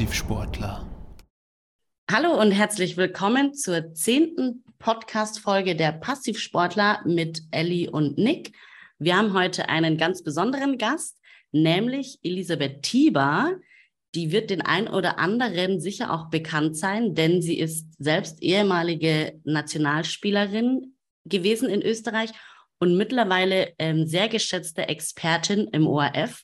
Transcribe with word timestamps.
Passivsportler. 0.00 0.88
Hallo 2.10 2.40
und 2.40 2.52
herzlich 2.52 2.96
willkommen 2.96 3.52
zur 3.52 3.92
zehnten 3.92 4.64
Podcast-Folge 4.78 5.76
der 5.76 5.92
Passivsportler 5.92 7.02
mit 7.04 7.42
Ellie 7.50 7.90
und 7.90 8.16
Nick. 8.16 8.56
Wir 8.98 9.18
haben 9.18 9.34
heute 9.34 9.68
einen 9.68 9.98
ganz 9.98 10.22
besonderen 10.22 10.78
Gast, 10.78 11.18
nämlich 11.52 12.18
Elisabeth 12.22 12.80
Tieber. 12.80 13.58
Die 14.14 14.32
wird 14.32 14.48
den 14.48 14.62
ein 14.62 14.88
oder 14.88 15.18
anderen 15.18 15.80
sicher 15.80 16.14
auch 16.14 16.30
bekannt 16.30 16.78
sein, 16.78 17.14
denn 17.14 17.42
sie 17.42 17.58
ist 17.58 17.86
selbst 17.98 18.42
ehemalige 18.42 19.38
Nationalspielerin 19.44 20.94
gewesen 21.26 21.68
in 21.68 21.82
Österreich 21.82 22.30
und 22.78 22.96
mittlerweile 22.96 23.74
ähm, 23.78 24.06
sehr 24.06 24.30
geschätzte 24.30 24.88
Expertin 24.88 25.68
im 25.72 25.86
ORF 25.86 26.42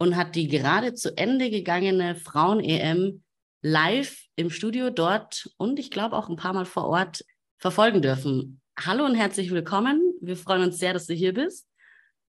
und 0.00 0.16
hat 0.16 0.34
die 0.34 0.48
gerade 0.48 0.94
zu 0.94 1.16
Ende 1.16 1.50
gegangene 1.50 2.14
Frauen-EM 2.16 3.22
live 3.62 4.24
im 4.34 4.48
Studio 4.48 4.88
dort 4.88 5.50
und 5.58 5.78
ich 5.78 5.90
glaube 5.90 6.16
auch 6.16 6.30
ein 6.30 6.36
paar 6.36 6.54
Mal 6.54 6.64
vor 6.64 6.86
Ort 6.86 7.22
verfolgen 7.58 8.00
dürfen. 8.00 8.62
Hallo 8.78 9.04
und 9.04 9.14
herzlich 9.14 9.50
willkommen. 9.50 10.14
Wir 10.22 10.38
freuen 10.38 10.62
uns 10.62 10.78
sehr, 10.78 10.94
dass 10.94 11.06
du 11.06 11.12
hier 11.12 11.34
bist. 11.34 11.68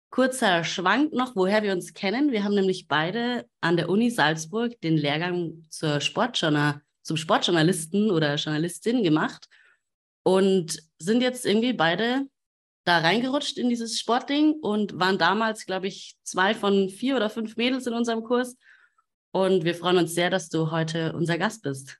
Kurzer 0.09 0.63
Schwank 0.63 1.13
noch, 1.13 1.35
woher 1.35 1.61
wir 1.61 1.71
uns 1.71 1.93
kennen. 1.93 2.31
Wir 2.31 2.43
haben 2.43 2.55
nämlich 2.55 2.87
beide 2.87 3.45
an 3.61 3.77
der 3.77 3.89
Uni 3.89 4.09
Salzburg 4.09 4.81
den 4.81 4.97
Lehrgang 4.97 5.67
zur 5.69 6.01
Sportjournal 6.01 6.81
zum 7.03 7.17
Sportjournalisten 7.17 8.09
oder 8.09 8.35
Journalistin 8.35 9.03
gemacht 9.03 9.47
und 10.23 10.81
sind 10.97 11.21
jetzt 11.21 11.45
irgendwie 11.45 11.73
beide 11.73 12.25
da 12.83 12.99
reingerutscht 12.99 13.57
in 13.57 13.69
dieses 13.69 13.99
Sportding 13.99 14.53
und 14.53 14.99
waren 14.99 15.17
damals, 15.17 15.65
glaube 15.65 15.87
ich, 15.87 16.15
zwei 16.23 16.53
von 16.53 16.89
vier 16.89 17.15
oder 17.15 17.29
fünf 17.29 17.55
Mädels 17.55 17.87
in 17.87 17.93
unserem 17.93 18.23
Kurs. 18.23 18.57
Und 19.31 19.63
wir 19.63 19.75
freuen 19.75 19.97
uns 19.97 20.15
sehr, 20.15 20.29
dass 20.29 20.49
du 20.49 20.71
heute 20.71 21.13
unser 21.13 21.37
Gast 21.37 21.61
bist. 21.61 21.99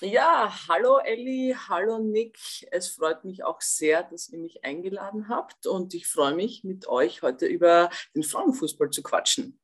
Ja, 0.00 0.52
hallo 0.68 0.98
Elli, 0.98 1.54
hallo 1.68 1.98
Nick. 1.98 2.36
Es 2.72 2.88
freut 2.88 3.24
mich 3.24 3.44
auch 3.44 3.60
sehr, 3.60 4.02
dass 4.02 4.28
ihr 4.30 4.38
mich 4.38 4.64
eingeladen 4.64 5.28
habt 5.28 5.66
und 5.66 5.94
ich 5.94 6.08
freue 6.08 6.34
mich, 6.34 6.64
mit 6.64 6.88
euch 6.88 7.22
heute 7.22 7.46
über 7.46 7.88
den 8.14 8.24
Frauenfußball 8.24 8.90
zu 8.90 9.02
quatschen. 9.02 9.60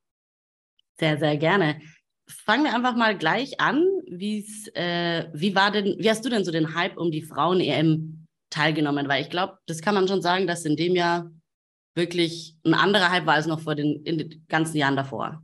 Sehr, 0.98 1.18
sehr 1.18 1.36
gerne. 1.36 1.80
Fangen 2.28 2.64
wir 2.64 2.74
einfach 2.74 2.94
mal 2.94 3.18
gleich 3.18 3.60
an. 3.60 3.84
Äh, 4.06 5.26
wie 5.32 5.54
war 5.56 5.72
denn, 5.72 5.96
wie 5.98 6.10
hast 6.10 6.24
du 6.24 6.28
denn 6.28 6.44
so 6.44 6.52
den 6.52 6.74
Hype 6.74 6.96
um 6.98 7.10
die 7.10 7.22
Frauen-EM 7.22 8.27
teilgenommen? 8.50 9.08
Weil 9.08 9.22
ich 9.22 9.30
glaube, 9.30 9.58
das 9.66 9.80
kann 9.80 9.94
man 9.94 10.08
schon 10.08 10.22
sagen, 10.22 10.46
dass 10.46 10.64
in 10.64 10.76
dem 10.76 10.94
Jahr 10.94 11.30
wirklich 11.94 12.56
ein 12.64 12.74
anderer 12.74 13.10
Hype 13.10 13.26
war 13.26 13.34
als 13.34 13.46
noch 13.46 13.60
vor 13.60 13.74
den, 13.74 14.04
in 14.04 14.18
den 14.18 14.46
ganzen 14.48 14.76
Jahren 14.76 14.96
davor. 14.96 15.42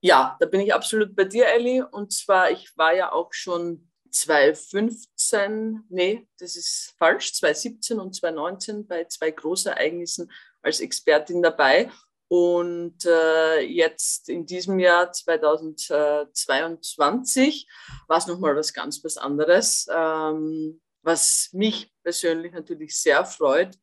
Ja, 0.00 0.36
da 0.40 0.46
bin 0.46 0.60
ich 0.60 0.74
absolut 0.74 1.14
bei 1.14 1.24
dir, 1.24 1.46
Elli. 1.46 1.82
Und 1.82 2.12
zwar, 2.12 2.50
ich 2.50 2.76
war 2.76 2.94
ja 2.94 3.12
auch 3.12 3.32
schon 3.32 3.88
2015, 4.10 5.84
nee, 5.88 6.26
das 6.38 6.56
ist 6.56 6.94
falsch, 6.98 7.34
2017 7.34 8.00
und 8.00 8.14
2019 8.14 8.86
bei 8.86 9.04
zwei 9.04 9.30
Großereignissen 9.30 10.30
als 10.62 10.80
Expertin 10.80 11.42
dabei. 11.42 11.90
Und 12.28 13.04
äh, 13.04 13.60
jetzt 13.60 14.30
in 14.30 14.46
diesem 14.46 14.78
Jahr 14.78 15.12
2022 15.12 17.68
war 18.08 18.16
es 18.16 18.26
nochmal 18.26 18.56
was 18.56 18.72
ganz 18.72 19.04
was 19.04 19.18
anderes. 19.18 19.86
Ähm, 19.92 20.80
was 21.02 21.50
mich 21.52 21.91
persönlich 22.02 22.52
natürlich 22.52 22.96
sehr 22.96 23.24
freut. 23.24 23.76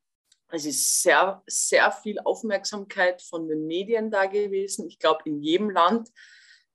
Es 0.52 0.66
ist 0.66 1.04
sehr, 1.04 1.44
sehr 1.46 1.92
viel 1.92 2.20
Aufmerksamkeit 2.20 3.22
von 3.22 3.48
den 3.48 3.68
Medien 3.68 4.10
da 4.10 4.26
gewesen. 4.26 4.88
Ich 4.88 4.98
glaube, 4.98 5.22
in 5.26 5.42
jedem 5.42 5.70
Land, 5.70 6.10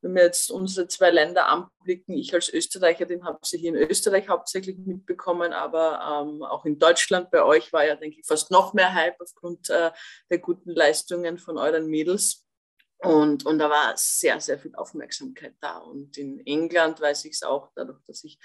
wenn 0.01 0.15
wir 0.15 0.25
jetzt 0.25 0.51
unsere 0.51 0.87
zwei 0.87 1.11
Länder 1.11 1.49
anblicken, 1.49 2.15
ich 2.15 2.33
als 2.35 2.49
Österreicherin 2.49 3.25
habe 3.25 3.39
sie 3.43 3.59
hier 3.59 3.75
in 3.75 3.91
Österreich 3.91 4.29
hauptsächlich 4.29 4.77
mitbekommen, 4.79 5.53
aber 5.53 6.23
ähm, 6.23 6.43
auch 6.43 6.65
in 6.67 6.79
Deutschland 6.79 7.31
bei 7.31 7.43
euch 7.43 7.73
war 7.73 7.85
ja, 7.85 7.97
denke 7.97 8.21
ich, 8.21 8.27
fast 8.27 8.51
noch 8.51 8.75
mehr 8.75 8.95
Hype 8.95 9.21
aufgrund 9.21 9.71
äh, 9.71 9.91
der 10.31 10.39
guten 10.39 10.71
Leistungen 10.71 11.39
von 11.39 11.59
euren 11.59 11.87
Mädels. 11.89 12.47
Und, 12.99 13.45
und 13.45 13.59
da 13.59 13.69
war 13.69 13.95
sehr, 13.97 14.41
sehr 14.41 14.59
viel 14.59 14.75
Aufmerksamkeit 14.77 15.55
da. 15.61 15.79
Und 15.79 16.17
in 16.17 16.39
England 16.47 17.01
weiß 17.01 17.25
ich 17.25 17.33
es 17.33 17.43
auch, 17.43 17.71
dadurch, 17.75 17.99
dass 18.07 18.25
ich 18.25 18.39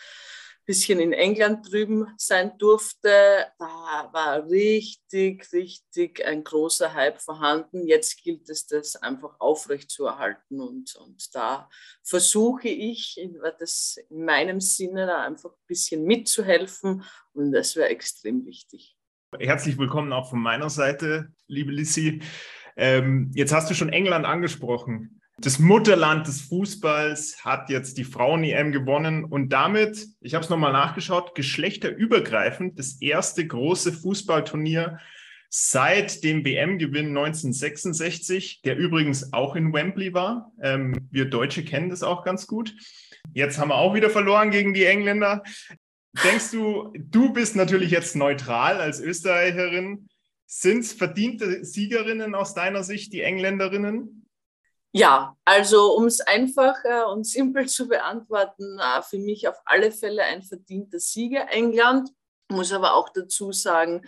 bisschen 0.70 1.00
in 1.00 1.14
England 1.14 1.72
drüben 1.72 2.06
sein 2.16 2.52
durfte, 2.60 3.10
da 3.58 4.08
war 4.14 4.48
richtig, 4.52 5.52
richtig 5.52 6.24
ein 6.24 6.44
großer 6.44 6.94
Hype 6.94 7.20
vorhanden. 7.20 7.88
Jetzt 7.88 8.22
gilt 8.22 8.48
es, 8.52 8.68
das 8.68 8.96
einfach 8.96 9.40
aufrechtzuerhalten 9.40 10.62
und, 10.62 10.96
und 10.98 11.34
da 11.34 11.68
versuche 12.04 12.68
ich, 12.68 13.20
das 13.58 13.98
in 14.12 14.26
meinem 14.26 14.62
Sinne 14.62 15.08
da 15.08 15.24
einfach 15.24 15.50
ein 15.50 15.66
bisschen 15.66 16.04
mitzuhelfen 16.04 17.04
und 17.34 17.52
das 17.52 17.76
wäre 17.76 17.90
extrem 17.90 18.46
wichtig. 18.46 18.96
Herzlich 19.40 19.76
willkommen 19.80 20.14
auch 20.14 20.30
von 20.30 20.40
meiner 20.40 20.70
Seite, 20.70 21.34
liebe 21.48 21.72
Lissy. 21.72 22.22
Ähm, 22.78 23.32
jetzt 23.34 23.54
hast 23.54 23.72
du 23.72 23.74
schon 23.74 23.90
England 23.90 24.28
angesprochen. 24.28 25.19
Das 25.42 25.58
Mutterland 25.58 26.28
des 26.28 26.42
Fußballs 26.42 27.46
hat 27.46 27.70
jetzt 27.70 27.98
die 27.98 28.04
Frauen-EM 28.04 28.74
gewonnen 28.74 29.24
und 29.24 29.54
damit, 29.54 30.08
ich 30.20 30.34
habe 30.34 30.44
es 30.44 30.50
nochmal 30.50 30.74
nachgeschaut, 30.74 31.34
geschlechterübergreifend 31.34 32.78
das 32.78 33.02
erste 33.02 33.48
große 33.48 33.94
Fußballturnier 33.94 35.00
seit 35.48 36.26
dem 36.26 36.44
WM-Gewinn 36.44 37.18
1966, 37.18 38.62
der 38.64 38.76
übrigens 38.76 39.32
auch 39.32 39.56
in 39.56 39.72
Wembley 39.74 40.14
war. 40.14 40.52
Ähm, 40.62 41.08
wir 41.10 41.30
Deutsche 41.30 41.64
kennen 41.64 41.90
das 41.90 42.04
auch 42.04 42.26
ganz 42.26 42.46
gut. 42.46 42.76
Jetzt 43.34 43.58
haben 43.60 43.70
wir 43.70 43.76
auch 43.76 43.94
wieder 43.94 44.10
verloren 44.10 44.52
gegen 44.52 44.74
die 44.74 44.84
Engländer. 44.84 45.44
Denkst 46.26 46.52
du, 46.52 46.92
du 46.98 47.32
bist 47.32 47.56
natürlich 47.56 47.92
jetzt 47.92 48.14
neutral 48.16 48.82
als 48.82 49.00
Österreicherin. 49.00 50.10
Sind 50.46 50.80
es 50.80 50.92
verdiente 50.92 51.64
Siegerinnen 51.64 52.36
aus 52.36 52.54
deiner 52.54 52.84
Sicht, 52.84 53.14
die 53.14 53.22
Engländerinnen? 53.22 54.19
Ja, 54.92 55.38
also 55.46 55.96
um 55.96 56.06
es 56.06 56.20
einfach 56.20 56.76
äh, 56.84 57.04
und 57.04 57.26
simpel 57.26 57.68
zu 57.68 57.88
beantworten, 57.88 58.80
äh, 58.80 59.04
für 59.04 59.20
mich 59.20 59.48
auf 59.48 59.58
alle 59.66 59.92
Fälle 59.92 60.24
ein 60.24 60.42
verdienter 60.42 61.00
Sieger 61.00 61.48
England. 61.52 62.10
Muss 62.52 62.74
aber 62.74 62.96
auch 62.96 63.10
dazu 63.10 63.52
sagen, 63.52 64.02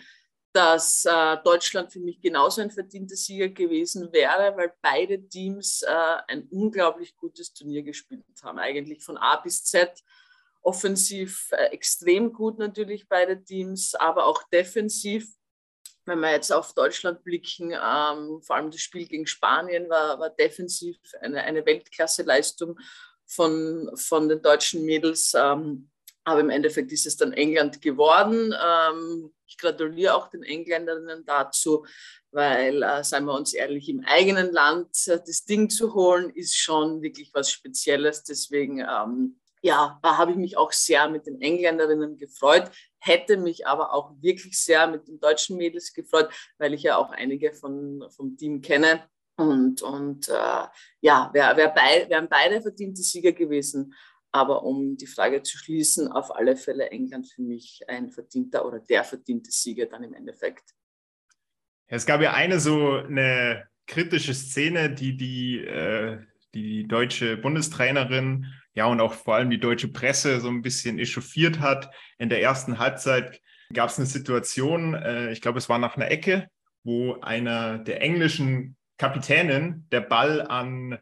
dass 0.52 1.04
äh, 1.04 1.36
Deutschland 1.44 1.92
für 1.92 2.00
mich 2.00 2.20
genauso 2.20 2.62
ein 2.62 2.72
verdienter 2.72 3.14
Sieger 3.14 3.48
gewesen 3.48 4.12
wäre, 4.12 4.56
weil 4.56 4.72
beide 4.82 5.26
Teams 5.28 5.84
ein 6.26 6.48
unglaublich 6.50 7.16
gutes 7.16 7.54
Turnier 7.54 7.82
gespielt 7.84 8.24
haben. 8.42 8.58
Eigentlich 8.58 9.04
von 9.04 9.16
A 9.16 9.36
bis 9.36 9.64
Z. 9.64 10.02
Offensiv 10.60 11.50
extrem 11.70 12.32
gut 12.32 12.58
natürlich 12.58 13.08
beide 13.08 13.42
Teams, 13.42 13.94
aber 13.94 14.26
auch 14.26 14.42
defensiv 14.52 15.32
wenn 16.04 16.20
wir 16.20 16.30
jetzt 16.32 16.52
auf 16.52 16.74
Deutschland 16.74 17.22
blicken, 17.24 17.72
ähm, 17.72 18.40
vor 18.42 18.56
allem 18.56 18.70
das 18.70 18.80
Spiel 18.80 19.06
gegen 19.06 19.26
Spanien 19.26 19.88
war, 19.88 20.18
war 20.18 20.30
defensiv 20.30 20.96
eine, 21.20 21.42
eine 21.42 21.64
Weltklasse-Leistung 21.64 22.78
von, 23.26 23.90
von 23.94 24.28
den 24.28 24.42
deutschen 24.42 24.84
Mädels. 24.84 25.32
Ähm, 25.34 25.90
aber 26.24 26.40
im 26.40 26.50
Endeffekt 26.50 26.92
ist 26.92 27.06
es 27.06 27.16
dann 27.16 27.32
England 27.32 27.82
geworden. 27.82 28.54
Ähm, 28.60 29.32
ich 29.46 29.58
gratuliere 29.58 30.14
auch 30.14 30.28
den 30.28 30.44
Engländerinnen 30.44 31.24
dazu, 31.24 31.84
weil, 32.30 32.82
äh, 32.82 33.02
seien 33.02 33.24
wir 33.24 33.34
uns 33.34 33.52
ehrlich, 33.54 33.88
im 33.88 34.04
eigenen 34.04 34.52
Land 34.52 35.06
äh, 35.08 35.18
das 35.18 35.44
Ding 35.44 35.68
zu 35.68 35.94
holen, 35.94 36.30
ist 36.30 36.56
schon 36.56 37.02
wirklich 37.02 37.30
was 37.34 37.50
Spezielles. 37.50 38.22
Deswegen 38.22 38.78
ähm, 38.80 39.40
ja, 39.62 40.00
da 40.02 40.18
habe 40.18 40.32
ich 40.32 40.36
mich 40.36 40.56
auch 40.56 40.72
sehr 40.72 41.08
mit 41.08 41.26
den 41.26 41.40
Engländerinnen 41.40 42.18
gefreut, 42.18 42.70
hätte 42.98 43.36
mich 43.36 43.66
aber 43.66 43.94
auch 43.94 44.12
wirklich 44.20 44.58
sehr 44.58 44.88
mit 44.88 45.06
den 45.06 45.20
deutschen 45.20 45.56
Mädels 45.56 45.94
gefreut, 45.94 46.30
weil 46.58 46.74
ich 46.74 46.82
ja 46.82 46.96
auch 46.96 47.10
einige 47.10 47.54
von, 47.54 48.04
vom 48.10 48.36
Team 48.36 48.60
kenne. 48.60 49.08
Und, 49.36 49.80
und 49.80 50.28
äh, 50.28 50.66
ja, 51.00 51.30
wär, 51.32 51.56
wär 51.56 51.68
bei, 51.68 52.06
wären 52.08 52.28
beide 52.28 52.60
verdiente 52.60 53.02
Sieger 53.02 53.32
gewesen. 53.32 53.94
Aber 54.32 54.64
um 54.64 54.96
die 54.96 55.06
Frage 55.06 55.42
zu 55.42 55.56
schließen, 55.56 56.10
auf 56.10 56.34
alle 56.34 56.56
Fälle 56.56 56.90
England 56.90 57.28
für 57.28 57.42
mich 57.42 57.82
ein 57.86 58.10
verdienter 58.10 58.66
oder 58.66 58.80
der 58.80 59.04
verdiente 59.04 59.50
Sieger 59.50 59.86
dann 59.86 60.02
im 60.02 60.14
Endeffekt. 60.14 60.74
Es 61.86 62.04
gab 62.04 62.20
ja 62.20 62.32
eine 62.32 62.58
so 62.58 62.94
eine 62.94 63.68
kritische 63.86 64.34
Szene, 64.34 64.90
die 64.90 65.16
die, 65.16 65.58
äh, 65.58 66.18
die 66.54 66.88
deutsche 66.88 67.36
Bundestrainerin 67.36 68.46
ja, 68.74 68.86
und 68.86 69.00
auch 69.00 69.14
vor 69.14 69.34
allem 69.34 69.50
die 69.50 69.60
deutsche 69.60 69.88
Presse 69.88 70.40
so 70.40 70.48
ein 70.48 70.62
bisschen 70.62 70.98
echauffiert 70.98 71.60
hat. 71.60 71.90
In 72.18 72.28
der 72.28 72.40
ersten 72.40 72.78
Halbzeit 72.78 73.40
gab 73.72 73.90
es 73.90 73.98
eine 73.98 74.06
Situation, 74.06 74.94
äh, 74.94 75.30
ich 75.32 75.40
glaube, 75.40 75.58
es 75.58 75.68
war 75.68 75.78
nach 75.78 75.96
einer 75.96 76.10
Ecke, 76.10 76.48
wo 76.84 77.20
einer 77.20 77.78
der 77.78 78.00
englischen 78.02 78.76
Kapitänin 78.98 79.86
der 79.90 80.00
Ball 80.00 80.42
an 80.42 80.98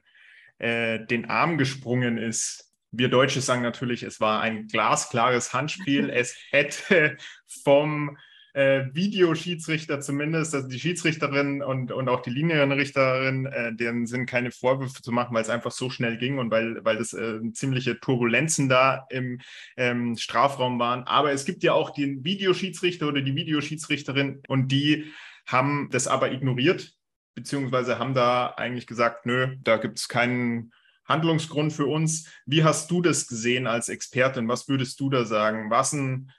äh, 0.58 1.04
den 1.06 1.30
Arm 1.30 1.58
gesprungen 1.58 2.18
ist. 2.18 2.72
Wir 2.92 3.08
Deutsche 3.08 3.40
sagen 3.40 3.62
natürlich, 3.62 4.02
es 4.02 4.20
war 4.20 4.40
ein 4.40 4.66
glasklares 4.66 5.52
Handspiel. 5.52 6.10
es 6.14 6.36
hätte 6.50 7.16
vom 7.62 8.16
äh, 8.52 8.84
Videoschiedsrichter 8.92 10.00
zumindest, 10.00 10.54
also 10.54 10.68
die 10.68 10.80
Schiedsrichterin 10.80 11.62
und, 11.62 11.92
und 11.92 12.08
auch 12.08 12.20
die 12.20 12.30
Linienrichterin, 12.30 13.46
äh, 13.46 13.74
denen 13.74 14.06
sind 14.06 14.26
keine 14.26 14.50
Vorwürfe 14.50 15.02
zu 15.02 15.12
machen, 15.12 15.34
weil 15.34 15.42
es 15.42 15.50
einfach 15.50 15.70
so 15.70 15.90
schnell 15.90 16.18
ging 16.18 16.38
und 16.38 16.50
weil, 16.50 16.84
weil 16.84 16.96
das 16.96 17.12
äh, 17.12 17.40
ziemliche 17.52 18.00
Turbulenzen 18.00 18.68
da 18.68 19.06
im 19.10 19.40
ähm, 19.76 20.16
Strafraum 20.16 20.78
waren. 20.78 21.04
Aber 21.04 21.32
es 21.32 21.44
gibt 21.44 21.62
ja 21.62 21.72
auch 21.72 21.90
den 21.90 22.24
Videoschiedsrichter 22.24 23.08
oder 23.08 23.22
die 23.22 23.36
Videoschiedsrichterin 23.36 24.42
und 24.48 24.68
die 24.72 25.12
haben 25.46 25.88
das 25.90 26.06
aber 26.06 26.32
ignoriert, 26.32 26.92
beziehungsweise 27.34 27.98
haben 27.98 28.14
da 28.14 28.54
eigentlich 28.56 28.86
gesagt, 28.86 29.26
nö, 29.26 29.56
da 29.62 29.76
gibt 29.76 29.98
es 29.98 30.08
keinen 30.08 30.72
Handlungsgrund 31.04 31.72
für 31.72 31.86
uns. 31.86 32.28
Wie 32.46 32.62
hast 32.62 32.90
du 32.90 33.02
das 33.02 33.26
gesehen 33.26 33.66
als 33.66 33.88
Expertin? 33.88 34.48
Was 34.48 34.68
würdest 34.68 35.00
du 35.00 35.10
da 35.10 35.24
sagen? 35.24 35.70
Was 35.70 35.92
ein 35.92 36.30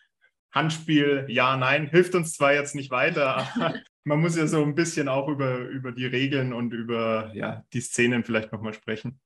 Handspiel, 0.51 1.25
ja, 1.29 1.55
nein, 1.55 1.87
hilft 1.87 2.15
uns 2.15 2.33
zwar 2.33 2.53
jetzt 2.53 2.75
nicht 2.75 2.91
weiter, 2.91 3.37
aber 3.37 3.75
man 4.03 4.19
muss 4.19 4.35
ja 4.35 4.47
so 4.47 4.61
ein 4.61 4.75
bisschen 4.75 5.07
auch 5.07 5.27
über, 5.27 5.57
über 5.57 5.91
die 5.91 6.05
Regeln 6.05 6.53
und 6.53 6.73
über 6.73 7.31
ja, 7.33 7.63
die 7.73 7.81
Szenen 7.81 8.23
vielleicht 8.23 8.51
nochmal 8.51 8.73
sprechen. 8.73 9.19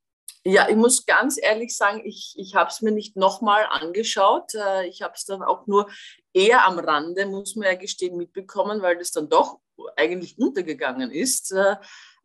Ja, 0.48 0.70
ich 0.70 0.76
muss 0.76 1.08
ganz 1.08 1.40
ehrlich 1.42 1.76
sagen, 1.76 2.04
ich, 2.06 2.36
ich 2.38 2.54
habe 2.54 2.70
es 2.70 2.82
mir 2.82 2.92
nicht 2.92 3.16
nochmal 3.16 3.66
angeschaut. 3.68 4.54
Äh, 4.54 4.88
ich 4.88 5.02
habe 5.02 5.14
es 5.16 5.26
dann 5.26 5.42
auch 5.42 5.66
nur 5.66 5.90
eher 6.34 6.68
am 6.68 6.78
Rande, 6.78 7.26
muss 7.26 7.56
man 7.56 7.66
ja 7.68 7.74
gestehen, 7.74 8.16
mitbekommen, 8.16 8.84
weil 8.84 8.98
das 8.98 9.12
dann 9.12 9.28
doch 9.28 9.60
eigentlich 9.96 10.38
untergegangen 10.38 11.10
ist. 11.10 11.52
Äh, 11.52 11.78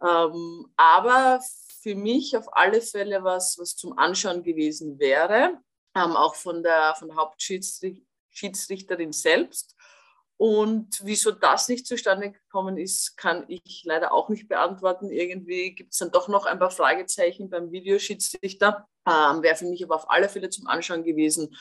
ähm, 0.06 0.70
aber 0.76 1.40
für 1.82 1.94
mich 1.94 2.36
auf 2.36 2.54
alle 2.54 2.82
Fälle 2.82 3.24
was, 3.24 3.56
was 3.58 3.74
zum 3.74 3.96
Anschauen 3.96 4.42
gewesen 4.42 4.98
wäre, 4.98 5.58
ähm, 5.94 6.14
auch 6.14 6.34
von 6.34 6.62
der, 6.62 6.94
von 6.98 7.08
der 7.08 7.16
Hauptschiedsrichterin 7.16 8.09
Schiedsrichterin 8.30 9.12
selbst. 9.12 9.76
Und 10.40 11.00
wieso 11.02 11.32
das 11.32 11.68
nicht 11.68 11.86
zustande 11.86 12.32
gekommen 12.32 12.78
ist, 12.78 13.18
kann 13.18 13.44
ich 13.48 13.82
leider 13.84 14.10
auch 14.10 14.30
nicht 14.30 14.48
beantworten. 14.48 15.10
Irgendwie 15.10 15.74
gibt 15.74 15.92
es 15.92 15.98
dann 15.98 16.12
doch 16.12 16.28
noch 16.28 16.46
ein 16.46 16.58
paar 16.58 16.70
Fragezeichen 16.70 17.50
beim 17.50 17.70
Videoschiedsrichter. 17.70 18.88
Ähm, 19.06 19.42
Wäre 19.42 19.56
für 19.56 19.66
mich 19.66 19.84
aber 19.84 19.96
auf 19.96 20.08
alle 20.08 20.30
Fälle 20.30 20.48
zum 20.48 20.66
Anschauen 20.66 21.04
gewesen. 21.04 21.54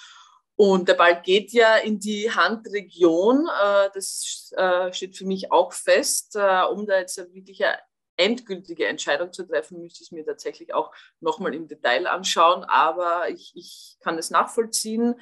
Und 0.55 0.87
der 0.87 0.93
Ball 0.93 1.21
geht 1.21 1.51
ja 1.51 1.75
in 1.75 1.99
die 1.99 2.31
Handregion. 2.31 3.47
Äh, 3.47 3.89
das 3.93 4.53
äh, 4.55 4.93
steht 4.93 5.17
für 5.17 5.25
mich 5.25 5.51
auch 5.51 5.73
fest. 5.73 6.37
Äh, 6.37 6.63
um 6.63 6.85
da 6.85 6.99
jetzt 6.99 7.17
wirklich 7.33 7.65
eine 7.65 7.79
endgültige 8.15 8.87
Entscheidung 8.87 9.33
zu 9.33 9.43
treffen, 9.43 9.81
müsste 9.81 10.03
ich 10.03 10.07
es 10.07 10.11
mir 10.13 10.25
tatsächlich 10.25 10.73
auch 10.73 10.93
nochmal 11.19 11.53
im 11.53 11.67
Detail 11.67 12.07
anschauen. 12.07 12.63
Aber 12.63 13.29
ich, 13.29 13.51
ich 13.55 13.97
kann 13.99 14.17
es 14.17 14.29
nachvollziehen 14.29 15.15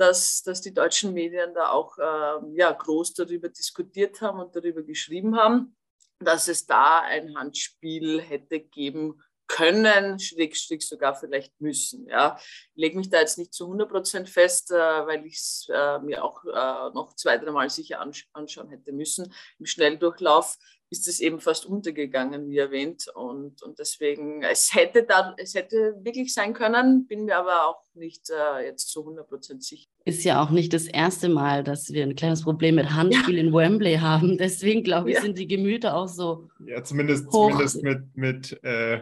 dass, 0.00 0.42
dass 0.42 0.62
die 0.62 0.72
deutschen 0.72 1.12
Medien 1.12 1.52
da 1.52 1.70
auch 1.70 1.98
äh, 1.98 2.56
ja, 2.56 2.72
groß 2.72 3.12
darüber 3.12 3.50
diskutiert 3.50 4.22
haben 4.22 4.40
und 4.40 4.56
darüber 4.56 4.82
geschrieben 4.82 5.36
haben, 5.36 5.76
dass 6.20 6.48
es 6.48 6.66
da 6.66 7.00
ein 7.00 7.36
Handspiel 7.36 8.20
hätte 8.20 8.60
geben 8.60 9.22
können, 9.46 10.18
schrägstrich 10.18 10.86
sogar 10.86 11.14
vielleicht 11.14 11.60
müssen. 11.60 12.06
Ja. 12.06 12.38
Ich 12.74 12.80
lege 12.80 12.96
mich 12.96 13.10
da 13.10 13.20
jetzt 13.20 13.36
nicht 13.36 13.52
zu 13.52 13.64
100 13.64 13.90
Prozent 13.90 14.30
fest, 14.30 14.70
äh, 14.70 14.74
weil 14.74 15.26
ich 15.26 15.36
es 15.36 15.68
äh, 15.70 15.98
mir 15.98 16.24
auch 16.24 16.44
äh, 16.44 16.94
noch 16.94 17.14
zwei, 17.16 17.36
dreimal 17.36 17.68
sicher 17.68 18.00
anschauen 18.00 18.70
hätte 18.70 18.92
müssen. 18.92 19.34
Im 19.58 19.66
Schnelldurchlauf 19.66 20.56
ist 20.90 21.06
es 21.06 21.20
eben 21.20 21.40
fast 21.40 21.66
untergegangen, 21.66 22.48
wie 22.48 22.58
erwähnt. 22.58 23.06
Und, 23.14 23.62
und 23.62 23.78
deswegen, 23.78 24.42
es 24.42 24.74
hätte, 24.74 25.04
da, 25.04 25.34
es 25.38 25.54
hätte 25.54 25.94
wirklich 26.02 26.34
sein 26.34 26.52
können, 26.52 27.06
bin 27.06 27.24
mir 27.26 27.36
aber 27.36 27.68
auch 27.68 27.82
nicht 27.94 28.28
äh, 28.28 28.66
jetzt 28.66 28.88
zu 28.90 29.06
100% 29.06 29.62
sicher. 29.62 29.88
Ist 30.04 30.24
ja 30.24 30.42
auch 30.42 30.50
nicht 30.50 30.72
das 30.72 30.86
erste 30.86 31.28
Mal, 31.28 31.62
dass 31.62 31.92
wir 31.92 32.02
ein 32.02 32.16
kleines 32.16 32.42
Problem 32.42 32.74
mit 32.74 32.90
Handspiel 32.90 33.36
ja. 33.36 33.40
in 33.40 33.52
Wembley 33.52 33.98
haben. 33.98 34.36
Deswegen, 34.36 34.82
glaube 34.82 35.10
ich, 35.10 35.16
ja. 35.16 35.22
sind 35.22 35.38
die 35.38 35.46
Gemüter 35.46 35.94
auch 35.94 36.08
so. 36.08 36.48
Ja, 36.66 36.82
zumindest, 36.82 37.28
hoch. 37.28 37.50
zumindest 37.50 37.82
mit, 37.84 38.16
mit 38.16 38.64
äh, 38.64 39.00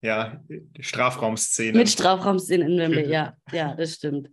ja, 0.00 0.40
Strafraumszenen. 0.78 1.76
Mit 1.76 1.88
Strafraumszenen 1.88 2.72
in 2.72 2.78
Wembley, 2.78 3.10
ja, 3.10 3.36
ja, 3.52 3.74
das 3.74 3.94
stimmt. 3.94 4.30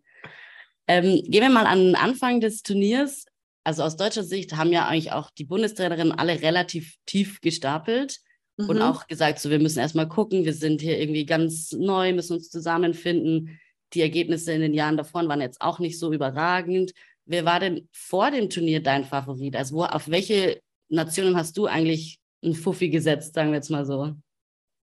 Ähm, 0.87 1.23
gehen 1.23 1.41
wir 1.41 1.49
mal 1.49 1.65
an 1.65 1.79
den 1.79 1.95
Anfang 1.95 2.41
des 2.41 2.61
Turniers 2.61 3.25
also 3.65 3.83
aus 3.83 3.97
deutscher 3.97 4.23
Sicht 4.23 4.55
haben 4.55 4.71
ja 4.71 4.87
eigentlich 4.87 5.11
auch 5.11 5.31
die 5.31 5.43
Bundestrainerinnen 5.43 6.13
alle 6.13 6.41
relativ 6.41 6.95
tief 7.07 7.41
gestapelt 7.41 8.19
mhm. 8.57 8.69
und 8.69 8.81
auch 8.81 9.07
gesagt, 9.07 9.39
so 9.39 9.49
wir 9.49 9.59
müssen 9.59 9.79
erstmal 9.79 10.07
gucken, 10.07 10.45
wir 10.45 10.53
sind 10.53 10.81
hier 10.81 10.99
irgendwie 10.99 11.25
ganz 11.25 11.71
neu, 11.71 12.13
müssen 12.13 12.33
uns 12.33 12.49
zusammenfinden. 12.49 13.59
Die 13.93 14.01
Ergebnisse 14.01 14.53
in 14.53 14.61
den 14.61 14.73
Jahren 14.75 14.97
davor 14.97 15.27
waren 15.27 15.41
jetzt 15.41 15.61
auch 15.61 15.79
nicht 15.79 15.97
so 15.97 16.13
überragend. 16.13 16.93
Wer 17.25 17.43
war 17.45 17.59
denn 17.59 17.89
vor 17.91 18.29
dem 18.29 18.51
Turnier 18.51 18.83
dein 18.83 19.03
Favorit? 19.03 19.55
Also 19.55 19.77
wo, 19.77 19.83
auf 19.83 20.09
welche 20.09 20.61
Nationen 20.89 21.35
hast 21.35 21.57
du 21.57 21.65
eigentlich 21.65 22.19
einen 22.43 22.53
Fuffi 22.53 22.89
gesetzt, 22.89 23.33
sagen 23.33 23.49
wir 23.49 23.55
jetzt 23.55 23.71
mal 23.71 23.85
so? 23.85 24.13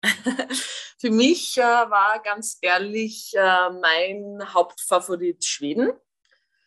Für 0.98 1.10
mich 1.10 1.56
äh, 1.56 1.60
war 1.60 2.20
ganz 2.24 2.58
ehrlich 2.62 3.32
äh, 3.36 3.70
mein 3.80 4.40
Hauptfavorit 4.52 5.44
Schweden. 5.44 5.92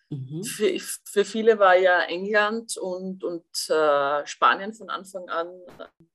Mhm. 0.10 0.44
Für, 0.44 0.80
für, 1.04 1.24
viele 1.24 1.60
war 1.60 1.76
ja 1.76 2.02
England 2.02 2.78
und, 2.78 3.24
und 3.24 3.46
äh, 3.70 4.26
Spanien 4.26 4.74
von 4.74 4.90
Anfang 4.90 5.30
an 5.30 5.50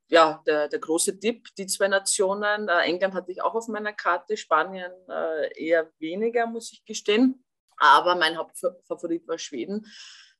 ja, 0.08 0.42
der, 0.46 0.68
der 0.68 0.78
große 0.80 1.18
Tipp, 1.18 1.48
die 1.56 1.66
zwei 1.66 1.88
Nationen. 1.88 2.68
Äh, 2.68 2.80
England 2.86 3.14
hatte 3.14 3.30
ich 3.30 3.40
auch 3.40 3.54
auf 3.54 3.68
meiner 3.68 3.92
Karte, 3.92 4.36
Spanien 4.36 4.92
äh, 5.08 5.64
eher 5.64 5.90
weniger, 5.98 6.46
muss 6.46 6.72
ich 6.72 6.84
gestehen. 6.84 7.44
Aber 7.76 8.16
mein 8.16 8.36
Hauptfavorit 8.36 9.28
war 9.28 9.38
Schweden, 9.38 9.86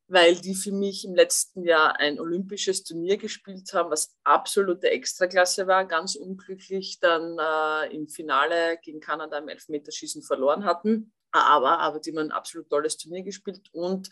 weil 0.09 0.37
die 0.37 0.55
für 0.55 0.73
mich 0.73 1.05
im 1.05 1.15
letzten 1.15 1.65
Jahr 1.65 1.99
ein 1.99 2.19
olympisches 2.19 2.83
Turnier 2.83 3.19
gespielt 3.19 3.73
haben, 3.73 3.91
was 3.91 4.17
absolute 4.25 4.91
Extraklasse 4.91 5.69
war, 5.69 5.85
ganz 5.85 6.17
unglücklich 6.17 6.99
dann 7.01 7.37
äh, 7.39 7.95
im 7.95 8.09
Finale 8.09 8.79
gegen 8.83 9.01
Kanada 9.01 9.39
im 9.39 9.49
Elfmeterschießen 9.49 10.23
verloren 10.23 10.65
hatten 10.65 11.13
aber, 11.41 11.79
aber 11.79 12.01
die 12.01 12.11
haben 12.11 12.19
ein 12.19 12.33
absolut 12.33 12.69
tolles 12.71 12.97
Turnier 12.97 13.23
gespielt 13.23 13.69
und 13.73 14.11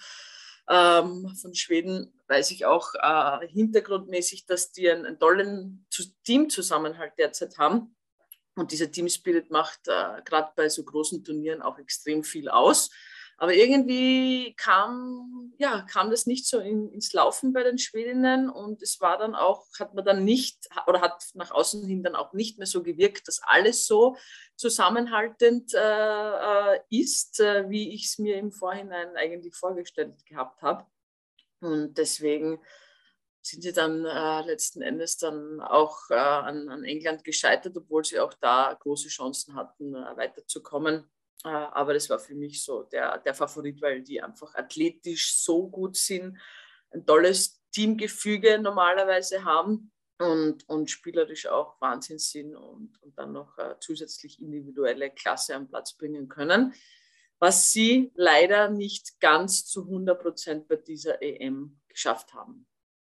ähm, 0.68 1.28
von 1.40 1.54
Schweden 1.54 2.12
weiß 2.28 2.50
ich 2.52 2.64
auch 2.66 2.94
äh, 2.94 3.46
hintergrundmäßig, 3.48 4.46
dass 4.46 4.72
die 4.72 4.90
einen, 4.90 5.06
einen 5.06 5.18
tollen 5.18 5.86
Teamzusammenhalt 6.24 7.14
derzeit 7.18 7.58
haben. 7.58 7.96
Und 8.54 8.70
dieser 8.70 8.90
Team 8.90 9.08
Spirit 9.08 9.50
macht 9.50 9.88
äh, 9.88 10.22
gerade 10.24 10.52
bei 10.54 10.68
so 10.68 10.84
großen 10.84 11.24
Turnieren 11.24 11.62
auch 11.62 11.78
extrem 11.78 12.22
viel 12.22 12.48
aus. 12.48 12.90
Aber 13.38 13.54
irgendwie 13.54 14.54
kam, 14.56 15.52
ja, 15.58 15.82
kam 15.82 16.10
das 16.10 16.26
nicht 16.26 16.46
so 16.46 16.60
in, 16.60 16.90
ins 16.92 17.12
Laufen 17.12 17.52
bei 17.52 17.62
den 17.62 17.78
Schwedinnen 17.78 18.48
und 18.48 18.82
es 18.82 19.00
war 19.00 19.18
dann 19.18 19.34
auch, 19.34 19.66
hat 19.78 19.94
man 19.94 20.04
dann 20.04 20.24
nicht 20.24 20.68
oder 20.86 21.00
hat 21.00 21.24
nach 21.34 21.50
außen 21.50 21.86
hin 21.86 22.02
dann 22.02 22.14
auch 22.14 22.32
nicht 22.32 22.58
mehr 22.58 22.66
so 22.66 22.82
gewirkt, 22.82 23.26
dass 23.26 23.40
alles 23.42 23.86
so 23.86 24.16
zusammenhaltend 24.56 25.74
äh, 25.74 26.74
äh 26.74 26.80
ist, 26.90 27.40
äh, 27.40 27.68
wie 27.68 27.94
ich 27.94 28.06
es 28.06 28.18
mir 28.18 28.36
im 28.36 28.52
Vorhinein 28.52 29.16
eigentlich 29.16 29.54
vorgestellt 29.54 30.24
gehabt 30.26 30.62
habe. 30.62 30.86
Und 31.60 31.96
deswegen 31.98 32.60
sind 33.42 33.62
sie 33.62 33.72
dann 33.72 34.04
äh, 34.04 34.42
letzten 34.42 34.82
Endes 34.82 35.18
dann 35.18 35.60
auch 35.60 36.10
äh, 36.10 36.14
an, 36.14 36.68
an, 36.68 36.84
England 36.84 37.24
gescheitert, 37.24 37.76
obwohl 37.76 38.04
sie 38.04 38.20
auch 38.20 38.34
da 38.34 38.76
große 38.78 39.08
Chancen 39.08 39.54
hatten, 39.54 39.94
äh, 39.94 40.16
weiterzukommen. 40.16 41.10
Äh, 41.44 41.48
aber 41.48 41.94
das 41.94 42.08
war 42.10 42.18
für 42.18 42.34
mich 42.34 42.62
so 42.62 42.84
der, 42.84 43.18
der 43.18 43.34
Favorit, 43.34 43.80
weil 43.82 44.02
die 44.02 44.22
einfach 44.22 44.54
athletisch 44.54 45.36
so 45.36 45.68
gut 45.68 45.96
sind, 45.96 46.38
ein 46.90 47.06
tolles 47.06 47.60
Teamgefüge 47.72 48.58
normalerweise 48.58 49.44
haben 49.44 49.92
und, 50.18 50.68
und 50.68 50.90
spielerisch 50.90 51.46
auch 51.46 51.80
Wahnsinn 51.80 52.18
sind 52.18 52.54
und, 52.54 53.02
und 53.02 53.18
dann 53.18 53.32
noch 53.32 53.58
äh, 53.58 53.74
zusätzlich 53.80 54.40
individuelle 54.40 55.10
Klasse 55.10 55.54
am 55.54 55.68
Platz 55.68 55.94
bringen 55.94 56.28
können, 56.28 56.74
was 57.38 57.72
sie 57.72 58.12
leider 58.14 58.68
nicht 58.68 59.20
ganz 59.20 59.66
zu 59.66 59.82
100 59.82 60.20
Prozent 60.20 60.68
bei 60.68 60.76
dieser 60.76 61.22
EM 61.22 61.80
geschafft 61.88 62.34
haben. 62.34 62.66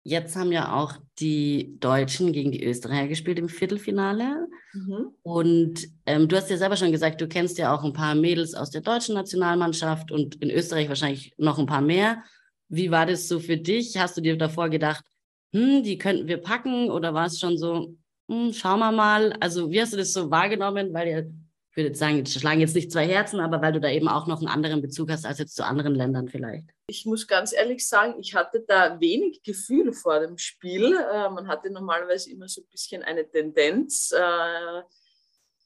Jetzt 0.08 0.36
haben 0.36 0.52
ja 0.52 0.72
auch 0.72 0.94
die 1.18 1.80
Deutschen 1.80 2.32
gegen 2.32 2.52
die 2.52 2.62
Österreicher 2.62 3.08
gespielt 3.08 3.40
im 3.40 3.48
Viertelfinale. 3.48 4.46
Mhm. 4.72 5.08
Und 5.24 5.88
ähm, 6.06 6.28
du 6.28 6.36
hast 6.36 6.48
ja 6.48 6.56
selber 6.56 6.76
schon 6.76 6.92
gesagt, 6.92 7.20
du 7.20 7.26
kennst 7.26 7.58
ja 7.58 7.74
auch 7.74 7.82
ein 7.82 7.92
paar 7.92 8.14
Mädels 8.14 8.54
aus 8.54 8.70
der 8.70 8.82
deutschen 8.82 9.16
Nationalmannschaft 9.16 10.12
und 10.12 10.36
in 10.36 10.52
Österreich 10.52 10.88
wahrscheinlich 10.88 11.34
noch 11.38 11.58
ein 11.58 11.66
paar 11.66 11.80
mehr. 11.80 12.22
Wie 12.68 12.92
war 12.92 13.04
das 13.04 13.26
so 13.26 13.40
für 13.40 13.56
dich? 13.56 13.98
Hast 13.98 14.16
du 14.16 14.20
dir 14.20 14.38
davor 14.38 14.68
gedacht, 14.68 15.04
hm, 15.52 15.82
die 15.82 15.98
könnten 15.98 16.28
wir 16.28 16.36
packen? 16.36 16.88
Oder 16.88 17.12
war 17.12 17.26
es 17.26 17.40
schon 17.40 17.58
so, 17.58 17.96
hm, 18.30 18.52
schauen 18.52 18.78
wir 18.78 18.92
mal? 18.92 19.32
Also, 19.40 19.72
wie 19.72 19.80
hast 19.80 19.92
du 19.92 19.96
das 19.96 20.12
so 20.12 20.30
wahrgenommen? 20.30 20.94
Weil 20.94 21.32
ich 21.76 21.78
würde 21.78 21.88
jetzt 21.88 21.98
sagen, 21.98 22.24
schlagen 22.24 22.60
jetzt 22.60 22.74
nicht 22.74 22.90
zwei 22.90 23.06
Herzen, 23.06 23.38
aber 23.38 23.60
weil 23.60 23.74
du 23.74 23.82
da 23.82 23.90
eben 23.90 24.08
auch 24.08 24.26
noch 24.26 24.38
einen 24.38 24.48
anderen 24.48 24.80
Bezug 24.80 25.10
hast 25.10 25.26
als 25.26 25.38
jetzt 25.38 25.54
zu 25.54 25.62
anderen 25.62 25.94
Ländern 25.94 26.26
vielleicht. 26.26 26.70
Ich 26.86 27.04
muss 27.04 27.26
ganz 27.26 27.52
ehrlich 27.52 27.86
sagen, 27.86 28.14
ich 28.18 28.34
hatte 28.34 28.64
da 28.66 28.98
wenig 28.98 29.42
Gefühl 29.42 29.92
vor 29.92 30.20
dem 30.20 30.38
Spiel. 30.38 30.96
Äh, 30.96 31.28
man 31.28 31.48
hatte 31.48 31.70
normalerweise 31.70 32.30
immer 32.30 32.48
so 32.48 32.62
ein 32.62 32.68
bisschen 32.70 33.02
eine 33.02 33.30
Tendenz. 33.30 34.10
Äh, 34.16 34.80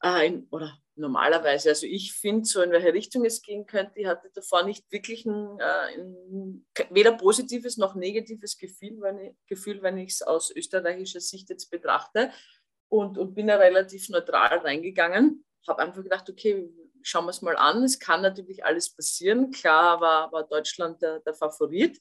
äh, 0.03 0.27
in, 0.27 0.47
oder 0.51 0.77
normalerweise, 0.95 1.69
also 1.69 1.87
ich 1.87 2.11
finde, 2.11 2.43
so 2.43 2.61
in 2.61 2.71
welche 2.71 2.93
Richtung 2.93 3.23
es 3.23 3.41
gehen 3.41 3.65
könnte, 3.65 4.01
ich 4.01 4.05
hatte 4.05 4.29
davor 4.35 4.65
nicht 4.65 4.91
wirklich 4.91 5.25
ein, 5.25 5.59
äh, 5.61 5.97
ein 5.97 6.65
weder 6.89 7.13
positives 7.13 7.77
noch 7.77 7.95
negatives 7.95 8.57
Gefühl, 8.57 8.99
wenn 8.99 9.17
ich, 9.17 9.35
Gefühl, 9.47 9.81
wenn 9.81 9.97
ich 9.97 10.11
es 10.11 10.23
aus 10.23 10.51
österreichischer 10.53 11.21
Sicht 11.21 11.49
jetzt 11.49 11.71
betrachte 11.71 12.31
und, 12.89 13.17
und 13.17 13.33
bin 13.33 13.47
da 13.47 13.55
relativ 13.55 14.09
neutral 14.09 14.57
reingegangen. 14.57 15.45
Habe 15.67 15.81
einfach 15.81 16.03
gedacht, 16.03 16.29
okay, 16.29 16.69
schauen 17.03 17.25
wir 17.25 17.31
es 17.31 17.41
mal 17.41 17.55
an. 17.55 17.83
Es 17.83 17.99
kann 17.99 18.21
natürlich 18.21 18.63
alles 18.63 18.89
passieren. 18.89 19.51
Klar 19.51 20.01
war, 20.01 20.31
war 20.31 20.43
Deutschland 20.43 21.01
der, 21.01 21.19
der 21.19 21.33
Favorit. 21.33 21.99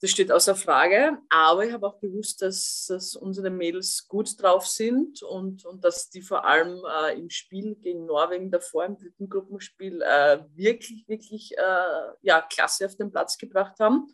Das 0.00 0.10
steht 0.10 0.30
außer 0.30 0.54
Frage. 0.54 1.18
Aber 1.28 1.64
ich 1.64 1.72
habe 1.72 1.86
auch 1.86 2.00
gewusst, 2.00 2.42
dass, 2.42 2.86
dass 2.88 3.16
unsere 3.16 3.50
Mädels 3.50 4.06
gut 4.06 4.40
drauf 4.40 4.66
sind 4.66 5.22
und, 5.22 5.64
und 5.64 5.84
dass 5.84 6.08
die 6.10 6.22
vor 6.22 6.44
allem 6.44 6.80
äh, 6.84 7.18
im 7.18 7.30
Spiel 7.30 7.74
gegen 7.76 8.06
Norwegen 8.06 8.50
davor, 8.50 8.84
im 8.84 8.96
dritten 8.96 9.28
Gruppenspiel, 9.28 10.00
äh, 10.02 10.44
wirklich, 10.54 11.08
wirklich 11.08 11.56
äh, 11.58 12.12
ja, 12.22 12.42
klasse 12.42 12.86
auf 12.86 12.96
den 12.96 13.10
Platz 13.10 13.38
gebracht 13.38 13.80
haben. 13.80 14.06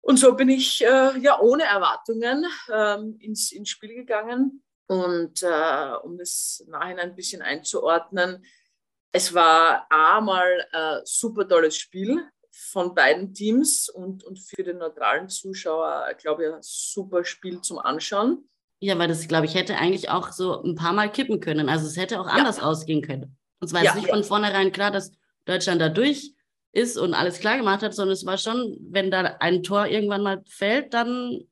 Und 0.00 0.16
so 0.16 0.34
bin 0.34 0.48
ich 0.48 0.82
äh, 0.82 1.18
ja 1.18 1.38
ohne 1.38 1.64
Erwartungen 1.64 2.44
ähm, 2.72 3.16
ins, 3.20 3.52
ins 3.52 3.68
Spiel 3.68 3.94
gegangen. 3.94 4.64
Und 4.92 5.42
äh, 5.42 5.94
um 6.02 6.18
das 6.18 6.62
nachher 6.68 6.98
ein 6.98 7.16
bisschen 7.16 7.40
einzuordnen, 7.40 8.44
es 9.10 9.32
war 9.32 9.86
einmal 9.90 10.66
ein 10.70 11.00
super 11.04 11.48
tolles 11.48 11.76
Spiel 11.76 12.22
von 12.50 12.94
beiden 12.94 13.32
Teams 13.32 13.88
und, 13.88 14.22
und 14.24 14.38
für 14.38 14.62
den 14.62 14.78
neutralen 14.78 15.30
Zuschauer, 15.30 16.12
glaube 16.18 16.44
ich, 16.44 16.52
ein 16.52 16.60
super 16.60 17.24
Spiel 17.24 17.62
zum 17.62 17.78
Anschauen. 17.78 18.48
Ja, 18.80 18.98
weil 18.98 19.08
das, 19.08 19.28
glaube 19.28 19.46
ich, 19.46 19.54
hätte 19.54 19.78
eigentlich 19.78 20.10
auch 20.10 20.30
so 20.32 20.62
ein 20.62 20.74
paar 20.74 20.92
Mal 20.92 21.10
kippen 21.10 21.40
können. 21.40 21.70
Also 21.70 21.86
es 21.86 21.96
hätte 21.96 22.20
auch 22.20 22.26
anders 22.26 22.58
ja. 22.58 22.64
ausgehen 22.64 23.00
können. 23.00 23.38
Und 23.60 23.68
zwar 23.68 23.82
ja, 23.82 23.92
ist 23.92 23.96
nicht 23.96 24.08
ja. 24.08 24.14
von 24.14 24.24
vornherein 24.24 24.72
klar, 24.72 24.90
dass 24.90 25.12
Deutschland 25.46 25.80
da 25.80 25.88
durch 25.88 26.34
ist 26.72 26.98
und 26.98 27.14
alles 27.14 27.38
klar 27.38 27.56
gemacht 27.56 27.82
hat, 27.82 27.94
sondern 27.94 28.12
es 28.12 28.26
war 28.26 28.36
schon, 28.36 28.76
wenn 28.90 29.10
da 29.10 29.36
ein 29.40 29.62
Tor 29.62 29.86
irgendwann 29.86 30.22
mal 30.22 30.42
fällt, 30.46 30.92
dann 30.92 31.44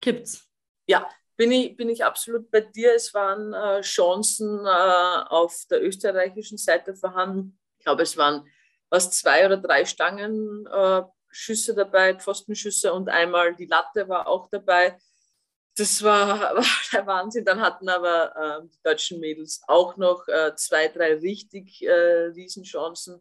kippt's. 0.00 0.48
Ja, 0.86 1.08
bin 1.36 1.52
ich, 1.52 1.76
bin 1.76 1.88
ich 1.88 2.04
absolut 2.04 2.50
bei 2.50 2.60
dir. 2.60 2.94
Es 2.94 3.12
waren 3.14 3.52
äh, 3.52 3.80
Chancen 3.82 4.64
äh, 4.64 5.24
auf 5.28 5.64
der 5.70 5.82
österreichischen 5.82 6.58
Seite 6.58 6.94
vorhanden. 6.94 7.58
Ich 7.78 7.84
glaube, 7.84 8.02
es 8.02 8.16
waren 8.16 8.46
was 8.90 9.10
zwei 9.10 9.44
oder 9.44 9.56
drei 9.56 9.84
Stangenschüsse 9.84 11.72
äh, 11.72 11.74
dabei, 11.74 12.14
Pfostenschüsse 12.14 12.92
und 12.92 13.08
einmal 13.08 13.54
die 13.56 13.66
Latte 13.66 14.08
war 14.08 14.28
auch 14.28 14.48
dabei. 14.48 14.96
Das 15.76 16.02
war, 16.02 16.38
war 16.56 16.64
der 16.92 17.06
Wahnsinn. 17.06 17.44
Dann 17.44 17.60
hatten 17.60 17.88
aber 17.88 18.36
äh, 18.36 18.68
die 18.68 18.82
deutschen 18.82 19.20
Mädels 19.20 19.62
auch 19.66 19.96
noch 19.96 20.28
äh, 20.28 20.54
zwei, 20.54 20.88
drei 20.88 21.14
richtig 21.14 21.82
äh, 21.82 22.30
Riesenchancen. 22.34 23.20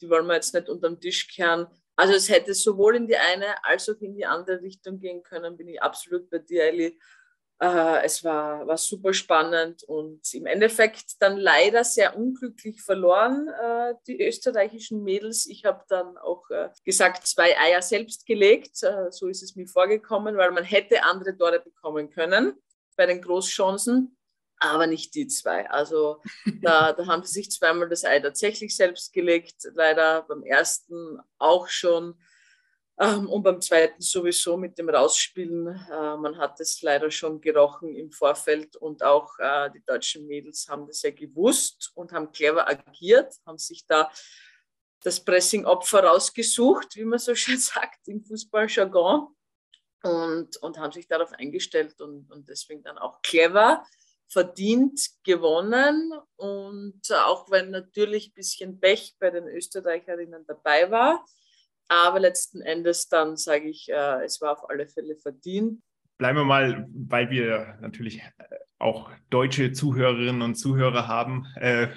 Die 0.00 0.08
wollen 0.08 0.26
wir 0.26 0.34
jetzt 0.34 0.54
nicht 0.54 0.70
unterm 0.70 0.98
Tisch 0.98 1.28
kehren. 1.28 1.66
Also 1.96 2.14
es 2.14 2.30
hätte 2.30 2.54
sowohl 2.54 2.96
in 2.96 3.06
die 3.06 3.16
eine 3.18 3.62
als 3.62 3.90
auch 3.90 4.00
in 4.00 4.14
die 4.14 4.24
andere 4.24 4.62
Richtung 4.62 4.98
gehen 4.98 5.22
können, 5.22 5.58
bin 5.58 5.68
ich 5.68 5.82
absolut 5.82 6.30
bei 6.30 6.38
dir, 6.38 6.64
Ellie. 6.64 6.96
Äh, 7.62 8.04
es 8.04 8.24
war, 8.24 8.66
war 8.66 8.78
super 8.78 9.12
spannend 9.12 9.82
und 9.82 10.32
im 10.32 10.46
Endeffekt 10.46 11.20
dann 11.20 11.36
leider 11.36 11.84
sehr 11.84 12.16
unglücklich 12.16 12.80
verloren, 12.80 13.48
äh, 13.48 13.94
die 14.06 14.26
österreichischen 14.26 15.04
Mädels. 15.04 15.46
Ich 15.46 15.66
habe 15.66 15.84
dann 15.88 16.16
auch 16.16 16.48
äh, 16.48 16.70
gesagt, 16.86 17.26
zwei 17.26 17.58
Eier 17.58 17.82
selbst 17.82 18.24
gelegt. 18.24 18.76
so 19.10 19.28
ist 19.28 19.42
es 19.42 19.56
mir 19.56 19.66
vorgekommen, 19.66 20.38
weil 20.38 20.52
man 20.52 20.64
hätte 20.64 21.02
andere 21.04 21.36
Tore 21.36 21.60
bekommen 21.60 22.08
können 22.08 22.54
bei 22.96 23.04
den 23.04 23.20
Großchancen, 23.20 24.16
aber 24.58 24.86
nicht 24.86 25.14
die 25.14 25.26
zwei. 25.26 25.68
Also 25.68 26.22
da, 26.62 26.94
da 26.94 27.06
haben 27.06 27.24
sie 27.24 27.34
sich 27.34 27.50
zweimal 27.50 27.90
das 27.90 28.04
Ei 28.04 28.20
tatsächlich 28.20 28.74
selbst 28.74 29.12
gelegt. 29.12 29.68
Leider 29.74 30.22
beim 30.22 30.44
ersten 30.44 31.18
auch 31.38 31.68
schon 31.68 32.14
und 33.00 33.42
beim 33.42 33.62
zweiten 33.62 34.02
sowieso 34.02 34.58
mit 34.58 34.76
dem 34.76 34.90
Rausspielen. 34.90 35.68
Äh, 35.68 36.16
man 36.18 36.36
hat 36.36 36.60
es 36.60 36.82
leider 36.82 37.10
schon 37.10 37.40
gerochen 37.40 37.94
im 37.96 38.12
Vorfeld 38.12 38.76
und 38.76 39.02
auch 39.02 39.38
äh, 39.38 39.70
die 39.70 39.82
deutschen 39.82 40.26
Mädels 40.26 40.68
haben 40.68 40.86
das 40.86 41.00
ja 41.00 41.10
gewusst 41.10 41.92
und 41.94 42.12
haben 42.12 42.30
clever 42.30 42.68
agiert, 42.68 43.34
haben 43.46 43.56
sich 43.56 43.86
da 43.86 44.10
das 45.02 45.24
Pressing-Opfer 45.24 46.04
rausgesucht, 46.04 46.94
wie 46.96 47.06
man 47.06 47.18
so 47.18 47.34
schön 47.36 47.56
sagt 47.56 48.06
im 48.06 48.22
Fußballjargon 48.22 49.28
und, 50.02 50.56
und 50.58 50.78
haben 50.78 50.92
sich 50.92 51.08
darauf 51.08 51.32
eingestellt 51.32 51.98
und, 52.02 52.30
und 52.30 52.50
deswegen 52.50 52.82
dann 52.82 52.98
auch 52.98 53.22
clever 53.22 53.82
verdient 54.28 55.00
gewonnen. 55.24 56.12
Und 56.36 57.00
auch 57.12 57.50
wenn 57.50 57.70
natürlich 57.70 58.28
ein 58.28 58.34
bisschen 58.34 58.78
Pech 58.78 59.16
bei 59.18 59.30
den 59.30 59.48
Österreicherinnen 59.48 60.44
dabei 60.46 60.90
war, 60.90 61.24
aber 61.90 62.20
letzten 62.20 62.62
Endes 62.62 63.08
dann 63.08 63.36
sage 63.36 63.68
ich, 63.68 63.88
äh, 63.88 64.24
es 64.24 64.40
war 64.40 64.52
auf 64.52 64.70
alle 64.70 64.86
Fälle 64.86 65.16
verdient. 65.16 65.82
Bleiben 66.18 66.38
wir 66.38 66.44
mal, 66.44 66.86
weil 66.92 67.30
wir 67.30 67.78
natürlich 67.80 68.18
äh, 68.18 68.44
auch 68.78 69.10
deutsche 69.28 69.72
Zuhörerinnen 69.72 70.42
und 70.42 70.54
Zuhörer 70.54 71.08
haben, 71.08 71.46
äh, 71.56 71.88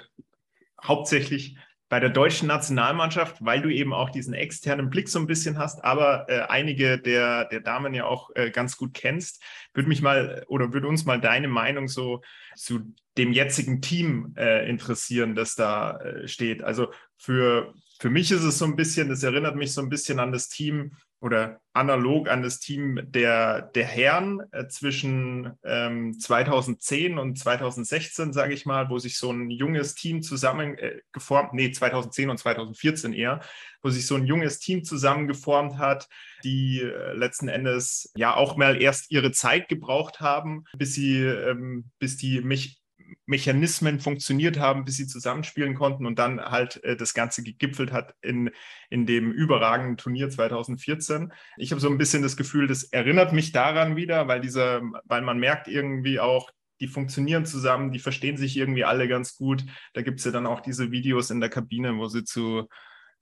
hauptsächlich 0.82 1.56
bei 1.88 2.00
der 2.00 2.10
deutschen 2.10 2.48
Nationalmannschaft, 2.48 3.36
weil 3.44 3.62
du 3.62 3.68
eben 3.68 3.92
auch 3.92 4.10
diesen 4.10 4.34
externen 4.34 4.90
Blick 4.90 5.08
so 5.08 5.20
ein 5.20 5.28
bisschen 5.28 5.58
hast, 5.58 5.84
aber 5.84 6.26
äh, 6.28 6.40
einige 6.48 6.98
der, 6.98 7.44
der 7.44 7.60
Damen 7.60 7.94
ja 7.94 8.06
auch 8.06 8.30
äh, 8.34 8.50
ganz 8.50 8.76
gut 8.76 8.94
kennst, 8.94 9.40
würde 9.74 9.88
mich 9.88 10.02
mal 10.02 10.44
oder 10.48 10.72
würde 10.72 10.88
uns 10.88 11.04
mal 11.04 11.20
deine 11.20 11.46
Meinung 11.46 11.86
so 11.86 12.20
zu 12.56 12.92
dem 13.16 13.32
jetzigen 13.32 13.80
Team 13.80 14.34
äh, 14.36 14.68
interessieren, 14.68 15.36
das 15.36 15.54
da 15.54 15.98
äh, 15.98 16.26
steht. 16.26 16.64
Also 16.64 16.90
für 17.16 17.74
für 18.04 18.10
mich 18.10 18.30
ist 18.30 18.42
es 18.42 18.58
so 18.58 18.66
ein 18.66 18.76
bisschen, 18.76 19.08
das 19.08 19.22
erinnert 19.22 19.56
mich 19.56 19.72
so 19.72 19.80
ein 19.80 19.88
bisschen 19.88 20.20
an 20.20 20.30
das 20.30 20.50
Team 20.50 20.92
oder 21.22 21.62
analog 21.72 22.28
an 22.28 22.42
das 22.42 22.60
Team 22.60 23.00
der, 23.02 23.62
der 23.62 23.86
Herren 23.86 24.42
äh, 24.52 24.68
zwischen 24.68 25.52
ähm, 25.64 26.12
2010 26.20 27.16
und 27.16 27.38
2016, 27.38 28.34
sage 28.34 28.52
ich 28.52 28.66
mal, 28.66 28.90
wo 28.90 28.98
sich 28.98 29.16
so 29.16 29.32
ein 29.32 29.48
junges 29.50 29.94
Team 29.94 30.20
zusammengeformt, 30.20 31.52
äh, 31.54 31.56
nee, 31.56 31.72
2010 31.72 32.28
und 32.28 32.36
2014 32.36 33.14
eher, 33.14 33.40
wo 33.80 33.88
sich 33.88 34.06
so 34.06 34.16
ein 34.16 34.26
junges 34.26 34.58
Team 34.58 34.84
zusammengeformt 34.84 35.78
hat, 35.78 36.06
die 36.44 36.82
äh, 36.82 37.14
letzten 37.14 37.48
Endes 37.48 38.12
ja 38.16 38.36
auch 38.36 38.58
mal 38.58 38.82
erst 38.82 39.10
ihre 39.12 39.32
Zeit 39.32 39.66
gebraucht 39.68 40.20
haben, 40.20 40.64
bis 40.76 40.92
sie, 40.92 41.22
ähm, 41.22 41.86
bis 41.98 42.18
die 42.18 42.42
mich 42.42 42.83
Mechanismen 43.26 44.00
funktioniert 44.00 44.58
haben, 44.58 44.84
bis 44.84 44.96
sie 44.96 45.06
zusammenspielen 45.06 45.74
konnten 45.74 46.06
und 46.06 46.18
dann 46.18 46.40
halt 46.40 46.82
äh, 46.84 46.96
das 46.96 47.14
Ganze 47.14 47.42
gegipfelt 47.42 47.92
hat 47.92 48.14
in, 48.22 48.50
in 48.90 49.06
dem 49.06 49.32
überragenden 49.32 49.96
Turnier 49.96 50.30
2014. 50.30 51.32
Ich 51.56 51.70
habe 51.70 51.80
so 51.80 51.88
ein 51.88 51.98
bisschen 51.98 52.22
das 52.22 52.36
Gefühl, 52.36 52.66
das 52.66 52.84
erinnert 52.84 53.32
mich 53.32 53.52
daran 53.52 53.96
wieder, 53.96 54.28
weil 54.28 54.40
dieser, 54.40 54.82
weil 55.04 55.22
man 55.22 55.38
merkt 55.38 55.68
irgendwie 55.68 56.20
auch, 56.20 56.50
die 56.80 56.88
funktionieren 56.88 57.46
zusammen, 57.46 57.92
die 57.92 57.98
verstehen 57.98 58.36
sich 58.36 58.56
irgendwie 58.56 58.84
alle 58.84 59.08
ganz 59.08 59.36
gut. 59.36 59.64
Da 59.92 60.02
gibt 60.02 60.18
es 60.18 60.26
ja 60.26 60.32
dann 60.32 60.46
auch 60.46 60.60
diese 60.60 60.90
Videos 60.90 61.30
in 61.30 61.40
der 61.40 61.48
Kabine, 61.48 61.96
wo 61.96 62.08
sie 62.08 62.24
zu, 62.24 62.68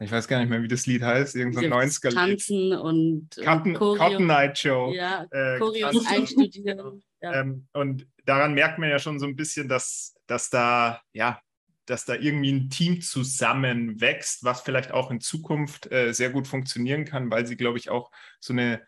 ich 0.03 0.11
weiß 0.11 0.29
gar 0.29 0.41
nicht 0.41 0.49
mehr, 0.49 0.63
wie 0.63 0.69
das 0.69 0.87
Lied 0.87 1.03
heißt, 1.03 1.37
irgendein 1.37 1.71
so 1.71 1.77
90er 1.77 2.09
Lied. 2.09 2.15
Tanzen 2.15 2.73
und, 2.73 3.29
Cotton, 3.45 3.77
und 3.77 3.99
Cotton 3.99 4.27
Night 4.27 4.59
Show. 4.59 4.93
Ja, 4.95 5.27
äh, 5.31 5.59
Choreos 5.59 6.07
einstudieren. 6.07 7.03
Ja. 7.25 7.35
Ähm, 7.35 7.69
und 7.73 8.09
daran 8.25 8.53
merkt 8.53 8.81
man 8.81 8.91
ja 8.91 8.99
schon 8.99 9.21
so 9.21 9.27
ein 9.27 9.37
bisschen, 9.37 9.69
dass, 9.69 10.17
dass 10.27 10.51
da, 10.51 11.01
ja, 11.13 11.41
dass 11.87 12.05
da 12.05 12.17
irgendwie 12.17 12.51
ein 12.51 12.69
Team 12.69 13.01
zusammenwächst, 13.01 14.43
was 14.43 14.63
vielleicht 14.63 14.91
auch 14.91 15.13
in 15.13 15.21
Zukunft 15.21 15.93
äh, 15.93 16.13
sehr 16.13 16.31
gut 16.31 16.49
funktionieren 16.49 17.05
kann, 17.05 17.31
weil 17.31 17.47
sie, 17.47 17.57
glaube 17.57 17.79
ich, 17.79 17.91
auch 17.91 18.11
so 18.41 18.53
eine 18.53 18.83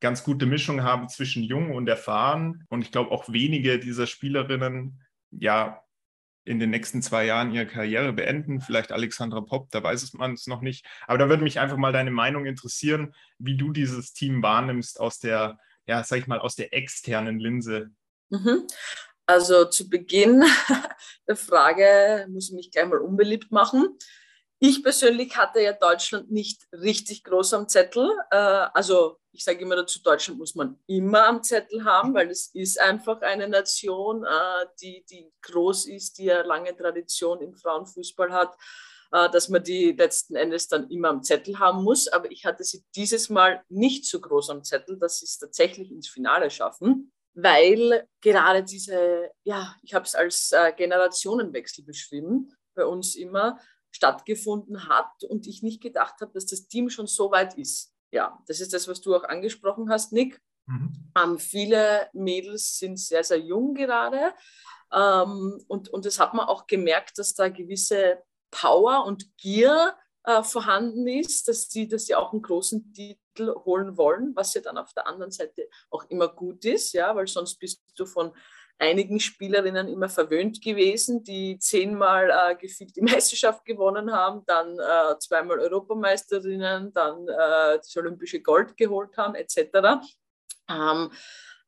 ganz 0.00 0.24
gute 0.24 0.46
Mischung 0.46 0.82
haben 0.82 1.10
zwischen 1.10 1.42
jung 1.42 1.74
und 1.74 1.86
erfahren. 1.86 2.64
Und 2.70 2.80
ich 2.80 2.90
glaube 2.90 3.10
auch 3.10 3.30
wenige 3.30 3.78
dieser 3.78 4.06
Spielerinnen 4.06 5.02
ja 5.30 5.83
in 6.44 6.58
den 6.58 6.70
nächsten 6.70 7.02
zwei 7.02 7.24
Jahren 7.24 7.52
ihre 7.52 7.66
Karriere 7.66 8.12
beenden. 8.12 8.60
Vielleicht 8.60 8.92
Alexandra 8.92 9.40
Popp, 9.40 9.70
da 9.70 9.82
weiß 9.82 10.12
man 10.14 10.34
es 10.34 10.46
noch 10.46 10.60
nicht. 10.60 10.86
Aber 11.06 11.18
da 11.18 11.28
würde 11.28 11.42
mich 11.42 11.58
einfach 11.58 11.76
mal 11.76 11.92
deine 11.92 12.10
Meinung 12.10 12.46
interessieren, 12.46 13.14
wie 13.38 13.56
du 13.56 13.72
dieses 13.72 14.12
Team 14.12 14.42
wahrnimmst 14.42 15.00
aus 15.00 15.18
der, 15.18 15.58
ja, 15.86 16.04
sag 16.04 16.18
ich 16.18 16.26
mal, 16.26 16.38
aus 16.38 16.54
der 16.54 16.74
externen 16.74 17.38
Linse. 17.38 17.90
Mhm. 18.30 18.66
Also 19.26 19.64
zu 19.64 19.88
Beginn 19.88 20.44
der 21.28 21.36
Frage 21.36 22.26
muss 22.30 22.50
ich 22.50 22.54
mich 22.54 22.70
gleich 22.70 22.86
mal 22.86 22.98
unbeliebt 22.98 23.50
machen. 23.50 23.96
Ich 24.66 24.82
persönlich 24.82 25.36
hatte 25.36 25.60
ja 25.60 25.74
Deutschland 25.74 26.30
nicht 26.30 26.66
richtig 26.72 27.22
groß 27.22 27.52
am 27.52 27.68
Zettel. 27.68 28.10
Äh, 28.30 28.36
also 28.72 29.18
ich 29.30 29.44
sage 29.44 29.60
immer 29.60 29.76
dazu, 29.76 30.00
Deutschland 30.02 30.38
muss 30.38 30.54
man 30.54 30.80
immer 30.86 31.26
am 31.26 31.42
Zettel 31.42 31.84
haben, 31.84 32.14
weil 32.14 32.30
es 32.30 32.46
ist 32.54 32.80
einfach 32.80 33.20
eine 33.20 33.46
Nation, 33.46 34.24
äh, 34.24 34.66
die, 34.80 35.04
die 35.10 35.30
groß 35.42 35.84
ist, 35.88 36.16
die 36.16 36.32
eine 36.32 36.48
lange 36.48 36.74
Tradition 36.74 37.42
im 37.42 37.54
Frauenfußball 37.54 38.32
hat, 38.32 38.56
äh, 39.12 39.28
dass 39.28 39.50
man 39.50 39.62
die 39.62 39.92
letzten 39.92 40.34
Endes 40.34 40.66
dann 40.66 40.88
immer 40.88 41.10
am 41.10 41.22
Zettel 41.22 41.58
haben 41.58 41.84
muss. 41.84 42.08
Aber 42.08 42.30
ich 42.30 42.46
hatte 42.46 42.64
sie 42.64 42.86
dieses 42.96 43.28
Mal 43.28 43.62
nicht 43.68 44.06
so 44.06 44.18
groß 44.18 44.48
am 44.48 44.64
Zettel, 44.64 44.98
dass 44.98 45.18
sie 45.18 45.26
es 45.26 45.36
tatsächlich 45.36 45.90
ins 45.90 46.08
Finale 46.08 46.48
schaffen. 46.48 47.12
weil 47.34 48.08
gerade 48.22 48.62
diese, 48.62 49.30
ja, 49.42 49.76
ich 49.82 49.92
habe 49.92 50.06
es 50.06 50.14
als 50.14 50.52
äh, 50.52 50.72
Generationenwechsel 50.72 51.84
beschrieben, 51.84 52.56
bei 52.74 52.84
uns 52.84 53.14
immer 53.14 53.58
stattgefunden 53.94 54.88
hat 54.88 55.22
und 55.28 55.46
ich 55.46 55.62
nicht 55.62 55.80
gedacht 55.80 56.20
habe, 56.20 56.32
dass 56.32 56.46
das 56.46 56.66
Team 56.66 56.90
schon 56.90 57.06
so 57.06 57.30
weit 57.30 57.56
ist. 57.56 57.94
Ja, 58.10 58.42
das 58.46 58.60
ist 58.60 58.72
das, 58.72 58.88
was 58.88 59.00
du 59.00 59.14
auch 59.14 59.24
angesprochen 59.24 59.88
hast, 59.88 60.12
Nick. 60.12 60.40
Mhm. 60.66 61.12
Ähm, 61.16 61.38
viele 61.38 62.08
Mädels 62.12 62.78
sind 62.78 62.98
sehr, 62.98 63.22
sehr 63.22 63.38
jung 63.38 63.74
gerade. 63.74 64.34
Ähm, 64.92 65.64
und, 65.68 65.88
und 65.90 66.04
das 66.04 66.18
hat 66.18 66.34
man 66.34 66.46
auch 66.46 66.66
gemerkt, 66.66 67.18
dass 67.18 67.34
da 67.34 67.48
gewisse 67.48 68.22
Power 68.50 69.04
und 69.04 69.36
Gier 69.36 69.94
äh, 70.24 70.42
vorhanden 70.42 71.06
ist, 71.06 71.46
dass 71.46 71.68
sie, 71.68 71.86
dass 71.86 72.06
sie 72.06 72.16
auch 72.16 72.32
einen 72.32 72.42
großen 72.42 72.92
Titel 72.92 73.54
holen 73.64 73.96
wollen, 73.96 74.34
was 74.34 74.54
ja 74.54 74.60
dann 74.60 74.78
auf 74.78 74.92
der 74.92 75.06
anderen 75.06 75.30
Seite 75.30 75.68
auch 75.90 76.04
immer 76.08 76.28
gut 76.28 76.64
ist, 76.64 76.92
ja, 76.94 77.14
weil 77.14 77.28
sonst 77.28 77.56
bist 77.58 77.82
du 77.96 78.06
von 78.06 78.32
einigen 78.78 79.20
Spielerinnen 79.20 79.88
immer 79.88 80.08
verwöhnt 80.08 80.60
gewesen, 80.60 81.22
die 81.22 81.58
zehnmal 81.58 82.30
äh, 82.30 82.56
gefühlt 82.56 82.94
die 82.96 83.00
Meisterschaft 83.02 83.64
gewonnen 83.64 84.12
haben, 84.12 84.42
dann 84.46 84.78
äh, 84.78 85.18
zweimal 85.18 85.60
Europameisterinnen, 85.60 86.92
dann 86.92 87.28
äh, 87.28 87.76
das 87.76 87.96
olympische 87.96 88.40
Gold 88.40 88.76
geholt 88.76 89.16
haben, 89.16 89.34
etc. 89.34 90.04
Ähm, 90.68 91.10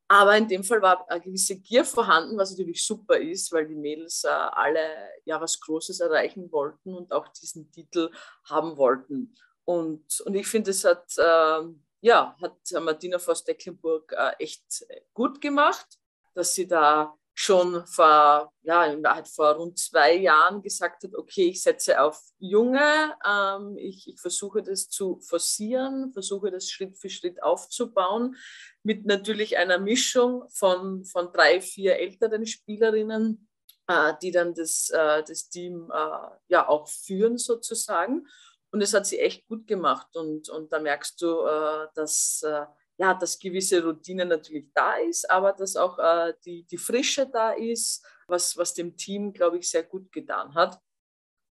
aber 0.08 0.36
in 0.36 0.46
dem 0.46 0.62
Fall 0.62 0.82
war 0.82 1.08
eine 1.10 1.20
gewisse 1.20 1.56
Gier 1.58 1.84
vorhanden, 1.84 2.38
was 2.38 2.50
natürlich 2.50 2.84
super 2.84 3.18
ist, 3.18 3.50
weil 3.52 3.66
die 3.66 3.74
Mädels 3.74 4.22
äh, 4.24 4.28
alle 4.28 4.80
ja 5.24 5.40
was 5.40 5.58
Großes 5.60 6.00
erreichen 6.00 6.50
wollten 6.52 6.94
und 6.94 7.12
auch 7.12 7.28
diesen 7.28 7.70
Titel 7.72 8.10
haben 8.44 8.76
wollten. 8.76 9.34
Und, 9.64 10.20
und 10.20 10.34
ich 10.36 10.46
finde, 10.46 10.70
es 10.70 10.84
hat, 10.84 11.12
äh, 11.18 11.68
ja, 12.00 12.36
hat 12.40 12.56
Martina 12.80 13.18
Voss-Decklenburg 13.18 14.12
äh, 14.12 14.32
echt 14.38 14.86
gut 15.12 15.40
gemacht, 15.40 15.98
dass 16.36 16.54
sie 16.54 16.68
da 16.68 17.16
schon 17.38 17.86
vor, 17.86 18.52
ja, 18.62 18.84
in 18.86 19.02
Wahrheit 19.04 19.28
vor 19.28 19.52
rund 19.56 19.78
zwei 19.78 20.14
Jahren 20.14 20.62
gesagt 20.62 21.04
hat, 21.04 21.14
okay, 21.14 21.48
ich 21.48 21.62
setze 21.62 22.00
auf 22.00 22.18
Junge, 22.38 23.14
ähm, 23.26 23.76
ich, 23.76 24.08
ich 24.08 24.18
versuche 24.18 24.62
das 24.62 24.88
zu 24.88 25.20
forcieren, 25.20 26.12
versuche 26.14 26.50
das 26.50 26.70
Schritt 26.70 26.96
für 26.96 27.10
Schritt 27.10 27.42
aufzubauen, 27.42 28.36
mit 28.82 29.04
natürlich 29.04 29.58
einer 29.58 29.78
Mischung 29.78 30.48
von, 30.48 31.04
von 31.04 31.30
drei, 31.30 31.60
vier 31.60 31.96
älteren 31.96 32.46
Spielerinnen, 32.46 33.46
äh, 33.86 34.14
die 34.22 34.30
dann 34.30 34.54
das, 34.54 34.88
äh, 34.88 35.22
das 35.22 35.50
Team 35.50 35.90
äh, 35.92 36.28
ja 36.48 36.66
auch 36.66 36.88
führen 36.88 37.36
sozusagen. 37.36 38.26
Und 38.72 38.82
es 38.82 38.94
hat 38.94 39.06
sie 39.06 39.18
echt 39.18 39.46
gut 39.46 39.66
gemacht 39.66 40.16
und, 40.16 40.48
und 40.48 40.72
da 40.72 40.80
merkst 40.80 41.20
du, 41.20 41.44
äh, 41.44 41.88
dass 41.94 42.42
äh, 42.42 42.64
ja, 42.98 43.14
dass 43.14 43.38
gewisse 43.38 43.84
Routine 43.84 44.24
natürlich 44.24 44.70
da 44.74 44.94
ist, 44.96 45.30
aber 45.30 45.52
dass 45.52 45.76
auch 45.76 45.98
äh, 45.98 46.34
die, 46.44 46.64
die 46.64 46.78
Frische 46.78 47.28
da 47.28 47.52
ist, 47.52 48.04
was, 48.26 48.56
was 48.56 48.74
dem 48.74 48.96
Team, 48.96 49.32
glaube 49.32 49.58
ich, 49.58 49.68
sehr 49.68 49.82
gut 49.82 50.10
getan 50.12 50.54
hat. 50.54 50.80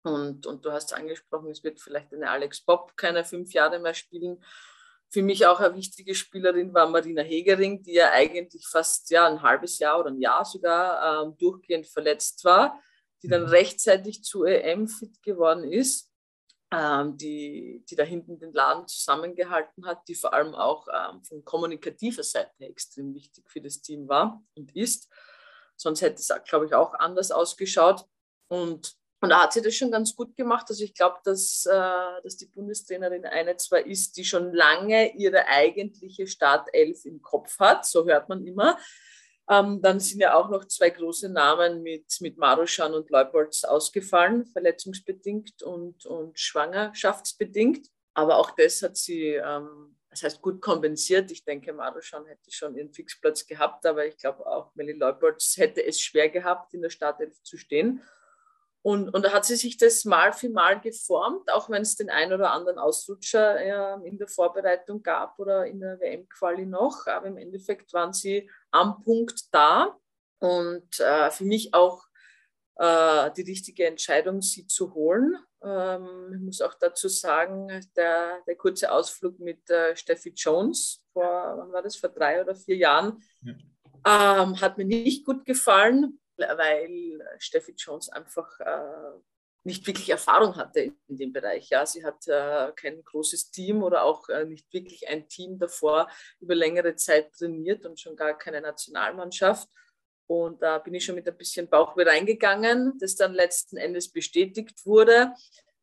Und, 0.02 0.46
und 0.46 0.64
du 0.64 0.72
hast 0.72 0.94
angesprochen, 0.94 1.50
es 1.50 1.62
wird 1.62 1.80
vielleicht 1.80 2.12
eine 2.12 2.30
Alex 2.30 2.60
Bob 2.60 2.96
keine 2.96 3.24
fünf 3.24 3.52
Jahre 3.52 3.78
mehr 3.78 3.94
spielen. 3.94 4.42
Für 5.10 5.22
mich 5.22 5.46
auch 5.46 5.60
eine 5.60 5.76
wichtige 5.76 6.14
Spielerin 6.14 6.74
war 6.74 6.88
Marina 6.88 7.22
Hegering, 7.22 7.82
die 7.82 7.94
ja 7.94 8.10
eigentlich 8.10 8.66
fast 8.66 9.10
ja, 9.10 9.26
ein 9.26 9.42
halbes 9.42 9.78
Jahr 9.78 10.00
oder 10.00 10.10
ein 10.10 10.20
Jahr 10.20 10.44
sogar 10.44 11.24
ähm, 11.24 11.36
durchgehend 11.38 11.86
verletzt 11.86 12.44
war, 12.44 12.80
die 13.22 13.28
dann 13.28 13.42
mhm. 13.42 13.48
rechtzeitig 13.48 14.24
zu 14.24 14.44
EM 14.44 14.88
fit 14.88 15.22
geworden 15.22 15.64
ist 15.64 16.13
ähm, 16.74 17.16
die, 17.16 17.84
die 17.88 17.94
da 17.94 18.02
hinten 18.02 18.38
den 18.38 18.52
Laden 18.52 18.88
zusammengehalten 18.88 19.86
hat, 19.86 20.08
die 20.08 20.14
vor 20.14 20.32
allem 20.32 20.54
auch 20.54 20.86
ähm, 20.88 21.22
von 21.22 21.44
kommunikativer 21.44 22.22
Seite 22.22 22.50
extrem 22.64 23.14
wichtig 23.14 23.48
für 23.48 23.60
das 23.60 23.80
Team 23.80 24.08
war 24.08 24.42
und 24.56 24.74
ist. 24.74 25.08
Sonst 25.76 26.02
hätte 26.02 26.16
es, 26.16 26.32
glaube 26.48 26.66
ich, 26.66 26.74
auch 26.74 26.94
anders 26.94 27.30
ausgeschaut. 27.30 28.04
Und, 28.48 28.96
und 29.20 29.28
da 29.28 29.42
hat 29.42 29.52
sie 29.52 29.62
das 29.62 29.74
schon 29.74 29.90
ganz 29.90 30.14
gut 30.14 30.36
gemacht. 30.36 30.66
Also 30.68 30.84
ich 30.84 30.94
glaube, 30.94 31.18
dass, 31.24 31.66
äh, 31.66 32.22
dass 32.22 32.36
die 32.36 32.46
Bundestrainerin 32.46 33.26
eine 33.26 33.56
zwar 33.56 33.86
ist, 33.86 34.16
die 34.16 34.24
schon 34.24 34.52
lange 34.52 35.14
ihre 35.16 35.46
eigentliche 35.46 36.26
Startelf 36.26 37.04
im 37.04 37.22
Kopf 37.22 37.58
hat, 37.58 37.86
so 37.86 38.04
hört 38.04 38.28
man 38.28 38.44
immer, 38.44 38.78
ähm, 39.48 39.82
dann 39.82 40.00
sind 40.00 40.20
ja 40.20 40.34
auch 40.34 40.48
noch 40.48 40.64
zwei 40.66 40.90
große 40.90 41.28
Namen 41.28 41.82
mit, 41.82 42.06
mit 42.20 42.38
Maruschan 42.38 42.94
und 42.94 43.10
Leupolz 43.10 43.64
ausgefallen, 43.64 44.46
verletzungsbedingt 44.46 45.62
und, 45.62 46.06
und 46.06 46.38
schwangerschaftsbedingt. 46.38 47.88
Aber 48.14 48.38
auch 48.38 48.52
das 48.52 48.80
hat 48.82 48.96
sie, 48.96 49.34
ähm, 49.34 49.96
das 50.08 50.22
heißt, 50.22 50.40
gut 50.40 50.62
kompensiert. 50.62 51.30
Ich 51.30 51.44
denke, 51.44 51.72
Maruschan 51.72 52.24
hätte 52.26 52.50
schon 52.50 52.76
ihren 52.76 52.92
Fixplatz 52.92 53.46
gehabt, 53.46 53.84
aber 53.84 54.06
ich 54.06 54.16
glaube 54.16 54.46
auch 54.46 54.74
Melly 54.76 54.92
Leupolz 54.92 55.56
hätte 55.56 55.84
es 55.84 56.00
schwer 56.00 56.30
gehabt, 56.30 56.72
in 56.72 56.80
der 56.80 56.90
Startelf 56.90 57.42
zu 57.42 57.58
stehen. 57.58 58.02
Und, 58.86 59.08
und 59.14 59.24
da 59.24 59.32
hat 59.32 59.46
sie 59.46 59.56
sich 59.56 59.78
das 59.78 60.04
Mal 60.04 60.34
für 60.34 60.50
Mal 60.50 60.78
geformt, 60.78 61.50
auch 61.50 61.70
wenn 61.70 61.80
es 61.80 61.96
den 61.96 62.10
einen 62.10 62.34
oder 62.34 62.50
anderen 62.50 62.78
Ausrutscher 62.78 63.58
äh, 63.58 64.06
in 64.06 64.18
der 64.18 64.28
Vorbereitung 64.28 65.02
gab 65.02 65.38
oder 65.38 65.64
in 65.66 65.80
der 65.80 65.98
WM-Quali 66.00 66.66
noch. 66.66 67.06
Aber 67.06 67.28
im 67.28 67.38
Endeffekt 67.38 67.94
waren 67.94 68.12
sie 68.12 68.50
am 68.72 69.02
Punkt 69.02 69.44
da. 69.52 69.96
Und 70.38 71.00
äh, 71.00 71.30
für 71.30 71.46
mich 71.46 71.72
auch 71.72 72.04
äh, 72.76 73.30
die 73.30 73.42
richtige 73.48 73.86
Entscheidung, 73.86 74.42
sie 74.42 74.66
zu 74.66 74.92
holen. 74.92 75.38
Ähm, 75.62 76.32
ich 76.34 76.40
muss 76.40 76.60
auch 76.60 76.74
dazu 76.74 77.08
sagen, 77.08 77.68
der, 77.96 78.42
der 78.46 78.56
kurze 78.56 78.92
Ausflug 78.92 79.38
mit 79.38 79.70
äh, 79.70 79.96
Steffi 79.96 80.34
Jones 80.36 81.02
vor, 81.14 81.54
wann 81.56 81.72
war 81.72 81.80
das, 81.80 81.96
vor 81.96 82.10
drei 82.10 82.42
oder 82.42 82.54
vier 82.54 82.76
Jahren, 82.76 83.22
ja. 83.40 84.42
ähm, 84.42 84.60
hat 84.60 84.76
mir 84.76 84.84
nicht 84.84 85.24
gut 85.24 85.46
gefallen 85.46 86.20
weil 86.36 87.18
Steffi 87.38 87.74
Jones 87.76 88.08
einfach 88.08 88.60
äh, 88.60 89.18
nicht 89.64 89.86
wirklich 89.86 90.10
Erfahrung 90.10 90.56
hatte 90.56 90.92
in 91.08 91.16
dem 91.16 91.32
Bereich. 91.32 91.70
Ja, 91.70 91.86
sie 91.86 92.04
hat 92.04 92.28
äh, 92.28 92.70
kein 92.76 93.02
großes 93.02 93.50
Team 93.50 93.82
oder 93.82 94.04
auch 94.04 94.28
äh, 94.28 94.44
nicht 94.44 94.70
wirklich 94.72 95.08
ein 95.08 95.26
Team 95.28 95.58
davor 95.58 96.08
über 96.40 96.54
längere 96.54 96.96
Zeit 96.96 97.32
trainiert 97.32 97.86
und 97.86 97.98
schon 97.98 98.14
gar 98.14 98.36
keine 98.36 98.60
Nationalmannschaft. 98.60 99.68
Und 100.26 100.62
da 100.62 100.78
bin 100.78 100.94
ich 100.94 101.04
schon 101.04 101.14
mit 101.14 101.28
ein 101.28 101.36
bisschen 101.36 101.68
Bauchweh 101.68 102.04
reingegangen, 102.04 102.98
das 102.98 103.16
dann 103.16 103.34
letzten 103.34 103.76
Endes 103.76 104.10
bestätigt 104.10 104.84
wurde. 104.84 105.34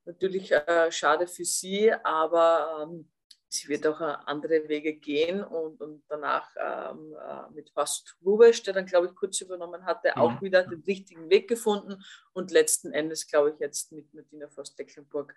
Natürlich 0.06 0.52
äh, 0.52 0.92
schade 0.92 1.28
für 1.28 1.46
sie, 1.46 1.92
aber 1.92 2.88
ähm, 2.88 3.12
sie 3.52 3.68
wird 3.68 3.86
auch 3.86 4.00
äh, 4.00 4.16
andere 4.26 4.68
Wege 4.70 4.94
gehen 4.94 5.44
und, 5.44 5.82
und 5.82 6.04
danach 6.08 6.50
ähm, 6.58 7.14
äh, 7.14 7.54
mit 7.54 7.72
Horst 7.76 8.18
Rubesch, 8.26 8.64
der 8.64 8.74
dann, 8.74 8.86
glaube 8.86 9.08
ich, 9.08 9.16
kurz 9.16 9.42
übernommen 9.42 9.86
hatte, 9.86 10.14
mhm. 10.16 10.22
auch 10.22 10.42
wieder 10.42 10.64
den 10.64 10.82
richtigen 10.82 11.30
Weg 11.30 11.48
gefunden 11.48 12.04
und 12.34 12.52
letzten 12.52 12.94
Endes, 12.94 13.28
glaube 13.28 13.52
ich, 13.52 13.60
jetzt 13.60 13.92
mit 13.92 14.14
Martina 14.14 14.48
Voss-Decklenburg 14.48 15.36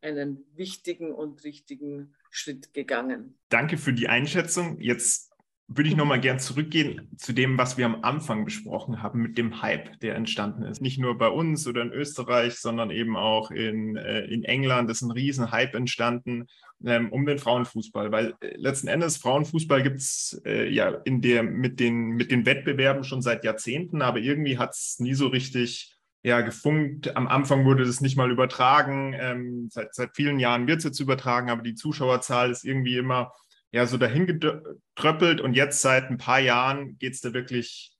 einen 0.00 0.46
wichtigen 0.54 1.12
und 1.12 1.42
richtigen 1.42 2.14
Schritt 2.30 2.72
gegangen. 2.72 3.36
Danke 3.48 3.78
für 3.78 3.92
die 3.92 4.08
Einschätzung. 4.08 4.80
Jetzt 4.80 5.32
würde 5.68 5.88
ich 5.88 5.96
nochmal 5.96 6.20
gern 6.20 6.38
zurückgehen 6.38 7.08
zu 7.16 7.32
dem, 7.32 7.58
was 7.58 7.76
wir 7.76 7.86
am 7.86 8.02
Anfang 8.02 8.44
besprochen 8.44 9.02
haben, 9.02 9.20
mit 9.20 9.36
dem 9.36 9.62
Hype, 9.62 9.98
der 10.00 10.14
entstanden 10.14 10.62
ist. 10.62 10.80
Nicht 10.80 10.98
nur 10.98 11.18
bei 11.18 11.28
uns 11.28 11.66
oder 11.66 11.82
in 11.82 11.90
Österreich, 11.90 12.54
sondern 12.54 12.90
eben 12.90 13.16
auch 13.16 13.50
in, 13.50 13.96
äh, 13.96 14.24
in 14.26 14.44
England 14.44 14.90
ist 14.90 15.02
ein 15.02 15.10
riesen 15.10 15.50
Hype 15.50 15.74
entstanden 15.74 16.46
ähm, 16.84 17.10
um 17.10 17.26
den 17.26 17.38
Frauenfußball, 17.38 18.12
weil 18.12 18.34
äh, 18.40 18.54
letzten 18.56 18.86
Endes 18.86 19.16
Frauenfußball 19.16 19.82
gibt 19.82 19.98
es 19.98 20.40
äh, 20.44 20.68
ja 20.68 20.90
in 21.04 21.20
der, 21.20 21.42
mit, 21.42 21.80
den, 21.80 22.10
mit 22.10 22.30
den 22.30 22.46
Wettbewerben 22.46 23.02
schon 23.02 23.22
seit 23.22 23.44
Jahrzehnten, 23.44 24.02
aber 24.02 24.18
irgendwie 24.18 24.58
hat 24.58 24.70
es 24.70 24.96
nie 25.00 25.14
so 25.14 25.26
richtig 25.26 25.96
ja, 26.22 26.40
gefunkt. 26.40 27.16
Am 27.16 27.28
Anfang 27.28 27.64
wurde 27.64 27.84
das 27.84 28.00
nicht 28.00 28.16
mal 28.16 28.30
übertragen. 28.30 29.14
Ähm, 29.18 29.68
seit, 29.70 29.94
seit 29.94 30.16
vielen 30.16 30.38
Jahren 30.38 30.66
wird 30.66 30.78
es 30.78 30.84
jetzt 30.84 31.00
übertragen, 31.00 31.50
aber 31.50 31.62
die 31.62 31.74
Zuschauerzahl 31.74 32.50
ist 32.50 32.64
irgendwie 32.64 32.96
immer 32.96 33.32
ja 33.76 33.86
so 33.86 33.98
dahin 33.98 34.26
getröppelt 34.26 35.42
und 35.42 35.52
jetzt 35.52 35.82
seit 35.82 36.10
ein 36.10 36.16
paar 36.16 36.40
Jahren 36.40 36.98
geht 36.98 37.12
es 37.12 37.20
da 37.20 37.34
wirklich 37.34 37.92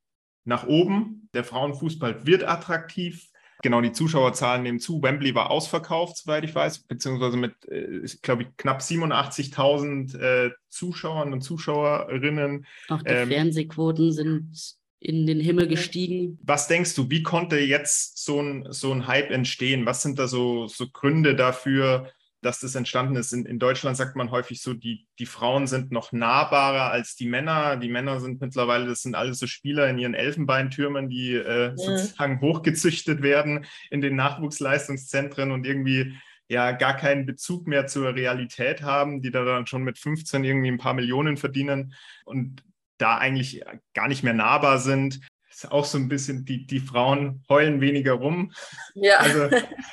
nach 0.45 0.67
oben. 0.67 1.29
Der 1.35 1.45
Frauenfußball 1.45 2.27
wird 2.27 2.45
attraktiv. 2.45 3.29
Genau, 3.63 3.83
die 3.83 3.93
Zuschauerzahlen 3.93 4.63
nehmen 4.63 4.81
zu. 4.81 5.03
Wembley 5.03 5.35
war 5.35 5.51
ausverkauft, 5.51 6.17
soweit 6.17 6.45
ich 6.45 6.55
weiß, 6.55 6.85
beziehungsweise 6.85 7.37
mit, 7.37 7.53
äh, 7.69 8.07
glaube 8.23 8.45
ich, 8.45 8.49
knapp 8.57 8.81
87.000 8.81 10.19
äh, 10.19 10.51
Zuschauern 10.71 11.35
und 11.35 11.43
Zuschauerinnen. 11.43 12.67
Auch 12.89 13.03
die 13.03 13.13
ähm, 13.13 13.29
Fernsehquoten 13.29 14.13
sind 14.13 14.77
in 14.99 15.27
den 15.27 15.41
Himmel 15.41 15.69
gestiegen. 15.69 16.39
Was 16.43 16.69
denkst 16.69 16.95
du, 16.95 17.11
wie 17.11 17.23
konnte 17.23 17.59
jetzt 17.59 18.25
so 18.25 18.41
ein, 18.41 18.67
so 18.71 18.93
ein 18.93 19.07
Hype 19.07 19.31
entstehen? 19.31 19.85
Was 19.85 20.03
sind 20.03 20.19
da 20.19 20.27
so, 20.27 20.69
so 20.69 20.89
Gründe 20.89 21.35
dafür, 21.35 22.11
dass 22.43 22.61
das 22.61 22.75
entstanden 22.75 23.17
ist. 23.17 23.33
In, 23.33 23.47
in, 23.47 23.59
Deutschland 23.59 23.97
sagt 23.97 24.17
man 24.17 24.31
häufig 24.31 24.61
so, 24.61 24.75
die, 24.75 25.07
die 25.19 25.27
Frauen 25.27 25.67
sind 25.67 25.91
noch 25.91 26.13
nahbarer 26.13 26.91
als 26.91 27.17
die 27.17 27.29
Männer. 27.29 27.77
Die 27.77 27.89
Männer 27.89 28.21
sind 28.21 28.41
mittlerweile, 28.41 28.87
das 28.87 29.03
sind 29.03 29.15
alles 29.15 29.39
so 29.39 29.47
Spieler 29.47 29.89
in 29.89 29.99
ihren 29.99 30.15
Elfenbeintürmen, 30.15 31.09
die 31.09 31.35
äh, 31.35 31.71
mhm. 31.71 31.77
sozusagen 31.77 32.41
hochgezüchtet 32.41 33.23
werden 33.23 33.67
in 33.91 34.01
den 34.01 34.17
Nachwuchsleistungszentren 34.17 35.51
und 35.51 35.67
irgendwie 35.67 36.17
ja 36.49 36.73
gar 36.73 36.97
keinen 36.97 37.27
Bezug 37.27 37.67
mehr 37.67 37.87
zur 37.87 38.15
Realität 38.15 38.83
haben, 38.83 39.23
die 39.23 39.31
da 39.31 39.45
dann 39.45 39.67
schon 39.67 39.83
mit 39.83 39.99
15 39.99 40.45
irgendwie 40.45 40.71
ein 40.71 40.79
paar 40.79 40.95
Millionen 40.95 41.37
verdienen. 41.37 41.95
Und 42.25 42.63
da 42.99 43.19
eigentlich 43.19 43.63
gar 43.95 44.09
nicht 44.09 44.23
mehr 44.23 44.33
nahbar 44.33 44.79
sind. 44.79 45.21
Ist 45.57 45.73
auch 45.73 45.87
so 45.87 45.97
ein 45.97 46.09
bisschen, 46.09 46.45
die, 46.45 46.67
die 46.67 46.81
Frauen 46.81 47.43
heulen 47.49 47.81
weniger 47.81 48.13
rum. 48.13 48.53
Ja. 48.95 49.21
Also 49.21 49.49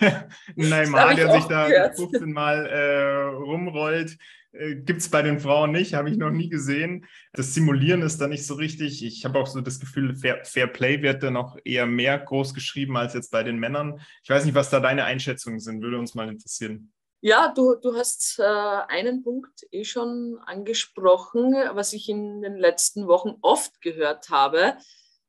Neymar, 0.56 1.16
der 1.16 1.32
sich 1.32 1.46
da 1.46 1.70
gehört. 1.70 1.96
15 1.96 2.34
Mal 2.34 2.66
äh, 2.66 3.22
rumrollt, 3.34 4.18
äh, 4.52 4.76
gibt 4.76 5.00
es 5.00 5.08
bei 5.08 5.22
den 5.22 5.40
Frauen 5.40 5.72
nicht, 5.72 5.94
habe 5.94 6.10
ich 6.10 6.18
noch 6.18 6.32
nie 6.32 6.50
gesehen. 6.50 7.06
Das 7.32 7.54
Simulieren 7.54 8.02
ist 8.02 8.20
da 8.20 8.28
nicht 8.28 8.46
so 8.46 8.56
richtig. 8.56 9.06
Ich 9.06 9.24
habe 9.24 9.40
auch 9.40 9.48
so 9.48 9.62
das 9.62 9.80
Gefühl, 9.80 10.18
Fair, 10.18 10.44
Fair, 10.44 10.68
Play 10.68 11.02
wird 11.02 11.24
da 11.24 11.32
noch 11.32 11.58
eher 11.64 11.86
mehr 11.86 12.20
groß 12.20 12.54
geschrieben 12.54 12.98
als 12.98 13.14
jetzt 13.14 13.32
bei 13.32 13.44
den 13.44 13.58
Männern. 13.58 14.02
Ich 14.22 14.30
weiß 14.30 14.44
nicht, 14.44 14.56
was 14.56 14.70
da 14.70 14.82
deine 14.82 15.06
Einschätzungen 15.06 15.62
sind, 15.62 15.82
würde 15.82 15.98
uns 15.98 16.14
mal 16.14 16.28
interessieren. 16.28 16.92
Ja, 17.22 17.54
du, 17.56 17.76
du 17.76 17.96
hast 17.96 18.38
äh, 18.40 18.44
einen 18.44 19.24
Punkt 19.24 19.66
eh 19.72 19.86
schon 19.86 20.40
angesprochen, 20.46 21.54
was 21.72 21.94
ich 21.94 22.10
in 22.10 22.42
den 22.42 22.58
letzten 22.58 23.08
Wochen 23.08 23.38
oft 23.42 23.80
gehört 23.80 24.30
habe. 24.30 24.76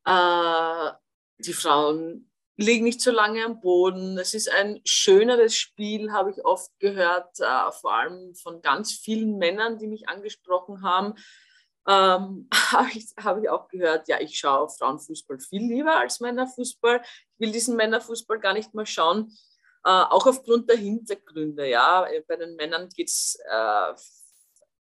Äh, 0.05 0.93
die 1.39 1.53
Frauen 1.53 2.31
liegen 2.57 2.85
nicht 2.85 3.01
so 3.01 3.11
lange 3.11 3.45
am 3.45 3.61
Boden. 3.61 4.19
Es 4.19 4.35
ist 4.35 4.51
ein 4.51 4.81
schöneres 4.85 5.57
Spiel, 5.57 6.13
habe 6.13 6.31
ich 6.31 6.45
oft 6.45 6.71
gehört, 6.79 7.41
äh, 7.41 7.73
vor 7.73 7.95
allem 7.95 8.35
von 8.35 8.63
ganz 8.63 8.93
vielen 8.93 9.39
Männern, 9.39 9.79
die 9.79 9.89
mich 9.89 10.09
angesprochen 10.09 10.83
haben. 10.83 11.15
Ähm, 11.87 12.49
habe 12.73 12.91
ich, 12.95 13.13
hab 13.23 13.43
ich 13.43 13.49
auch 13.49 13.69
gehört, 13.69 14.09
ja, 14.09 14.21
ich 14.21 14.39
schaue 14.39 14.69
Frauenfußball 14.69 15.41
viel 15.41 15.63
lieber 15.63 15.97
als 15.97 16.21
Männerfußball. 16.21 17.03
Ich 17.03 17.41
will 17.41 17.53
diesen 17.53 17.77
Männerfußball 17.77 18.39
gar 18.39 18.53
nicht 18.53 18.75
mehr 18.75 18.87
schauen 18.87 19.37
äh, 19.85 19.91
auch 19.91 20.27
aufgrund 20.27 20.69
der 20.69 20.77
Hintergründe. 20.77 21.69
Ja, 21.69 22.07
bei 22.27 22.37
den 22.37 22.57
Männern 22.57 22.89
geht 22.89 23.09
es 23.09 23.39
äh, 23.47 23.95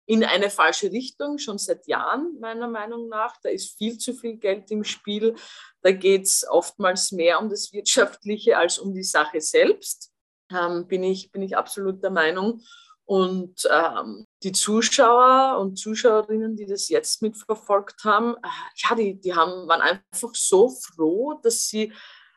in 0.05 0.23
eine 0.23 0.49
falsche 0.49 0.91
Richtung, 0.91 1.37
schon 1.37 1.57
seit 1.57 1.87
Jahren 1.87 2.37
meiner 2.39 2.67
Meinung 2.67 3.07
nach. 3.07 3.37
Da 3.41 3.49
ist 3.49 3.77
viel 3.77 3.97
zu 3.97 4.13
viel 4.13 4.37
Geld 4.37 4.69
im 4.71 4.83
Spiel. 4.83 5.35
Da 5.81 5.91
geht 5.91 6.23
es 6.23 6.45
oftmals 6.49 7.11
mehr 7.11 7.39
um 7.39 7.49
das 7.49 7.71
Wirtschaftliche 7.71 8.57
als 8.57 8.79
um 8.79 8.93
die 8.93 9.03
Sache 9.03 9.41
selbst. 9.41 10.11
Ähm, 10.51 10.87
bin, 10.87 11.03
ich, 11.03 11.31
bin 11.31 11.41
ich 11.41 11.55
absolut 11.55 12.03
der 12.03 12.11
Meinung. 12.11 12.61
Und 13.05 13.67
ähm, 13.69 14.25
die 14.43 14.51
Zuschauer 14.51 15.59
und 15.59 15.77
Zuschauerinnen, 15.77 16.55
die 16.55 16.65
das 16.65 16.87
jetzt 16.89 17.21
mitverfolgt 17.21 18.03
haben, 18.03 18.35
äh, 18.35 18.47
ja, 18.75 18.95
die, 18.95 19.19
die 19.19 19.33
haben, 19.33 19.67
waren 19.67 19.81
einfach 19.81 20.33
so 20.33 20.69
froh, 20.69 21.39
dass 21.43 21.67
sie 21.67 21.91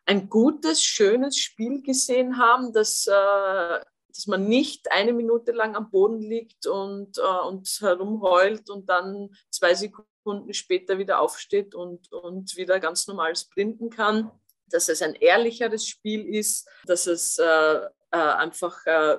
ein 0.07 0.29
gutes, 0.29 0.83
schönes 0.83 1.39
Spiel 1.39 1.83
gesehen 1.83 2.39
haben, 2.39 2.73
dass, 2.73 3.07
äh, 3.07 3.81
dass 4.15 4.27
man 4.27 4.47
nicht 4.47 4.91
eine 4.93 5.13
Minute 5.13 5.53
lang 5.53 5.75
am 5.75 5.91
Boden 5.91 6.21
liegt 6.21 6.67
und, 6.67 7.19
äh, 7.19 7.47
und 7.47 7.69
herumheult 7.81 8.71
und 8.71 8.89
dann 8.89 9.35
zwei 9.51 9.75
Sekunden 9.75 10.55
später 10.55 10.99
wieder 10.99 11.21
aufsteht 11.21 11.75
und, 11.75 12.13
und 12.13 12.57
wieder 12.57 12.79
ganz 12.81 13.07
normal 13.07 13.35
sprinten 13.37 13.91
kann. 13.91 14.31
Dass 14.67 14.89
es 14.89 15.03
ein 15.03 15.15
ehrlicheres 15.15 15.87
Spiel 15.87 16.27
ist, 16.27 16.69
dass 16.87 17.07
es 17.07 17.39
äh, 17.39 17.45
äh 17.45 17.89
einfach 18.11 18.87
äh, 18.87 19.19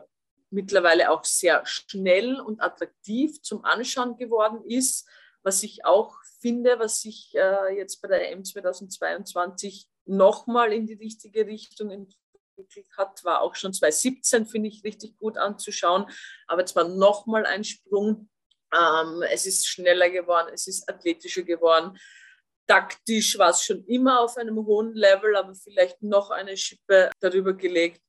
mittlerweile 0.49 1.11
auch 1.11 1.23
sehr 1.23 1.65
schnell 1.65 2.39
und 2.39 2.61
attraktiv 2.61 3.41
zum 3.41 3.63
Anschauen 3.65 4.17
geworden 4.17 4.63
ist, 4.65 5.07
was 5.43 5.61
ich 5.61 5.85
auch 5.85 6.15
finde, 6.39 6.79
was 6.79 7.01
sich 7.01 7.33
äh, 7.35 7.77
jetzt 7.77 8.01
bei 8.01 8.07
der 8.07 8.31
EM 8.31 8.43
2022 8.43 9.87
nochmal 10.05 10.73
in 10.73 10.87
die 10.87 10.93
richtige 10.93 11.45
Richtung 11.45 11.91
entwickelt 12.57 12.87
hat, 12.97 13.23
war 13.23 13.41
auch 13.41 13.55
schon 13.55 13.73
2017, 13.73 14.45
finde 14.45 14.69
ich, 14.69 14.83
richtig 14.83 15.17
gut 15.17 15.37
anzuschauen. 15.37 16.05
Aber 16.47 16.63
es 16.63 16.75
war 16.75 16.87
nochmal 16.87 17.45
ein 17.45 17.63
Sprung. 17.63 18.29
Ähm, 18.73 19.23
es 19.31 19.45
ist 19.45 19.67
schneller 19.67 20.09
geworden, 20.09 20.49
es 20.53 20.67
ist 20.67 20.89
athletischer 20.89 21.43
geworden. 21.43 21.97
Taktisch 22.67 23.37
war 23.37 23.51
es 23.51 23.63
schon 23.63 23.85
immer 23.85 24.21
auf 24.21 24.37
einem 24.37 24.65
hohen 24.65 24.93
Level, 24.93 25.35
aber 25.35 25.53
vielleicht 25.53 26.01
noch 26.01 26.31
eine 26.31 26.57
Schippe 26.57 27.11
darüber 27.19 27.53
gelegt. 27.53 28.01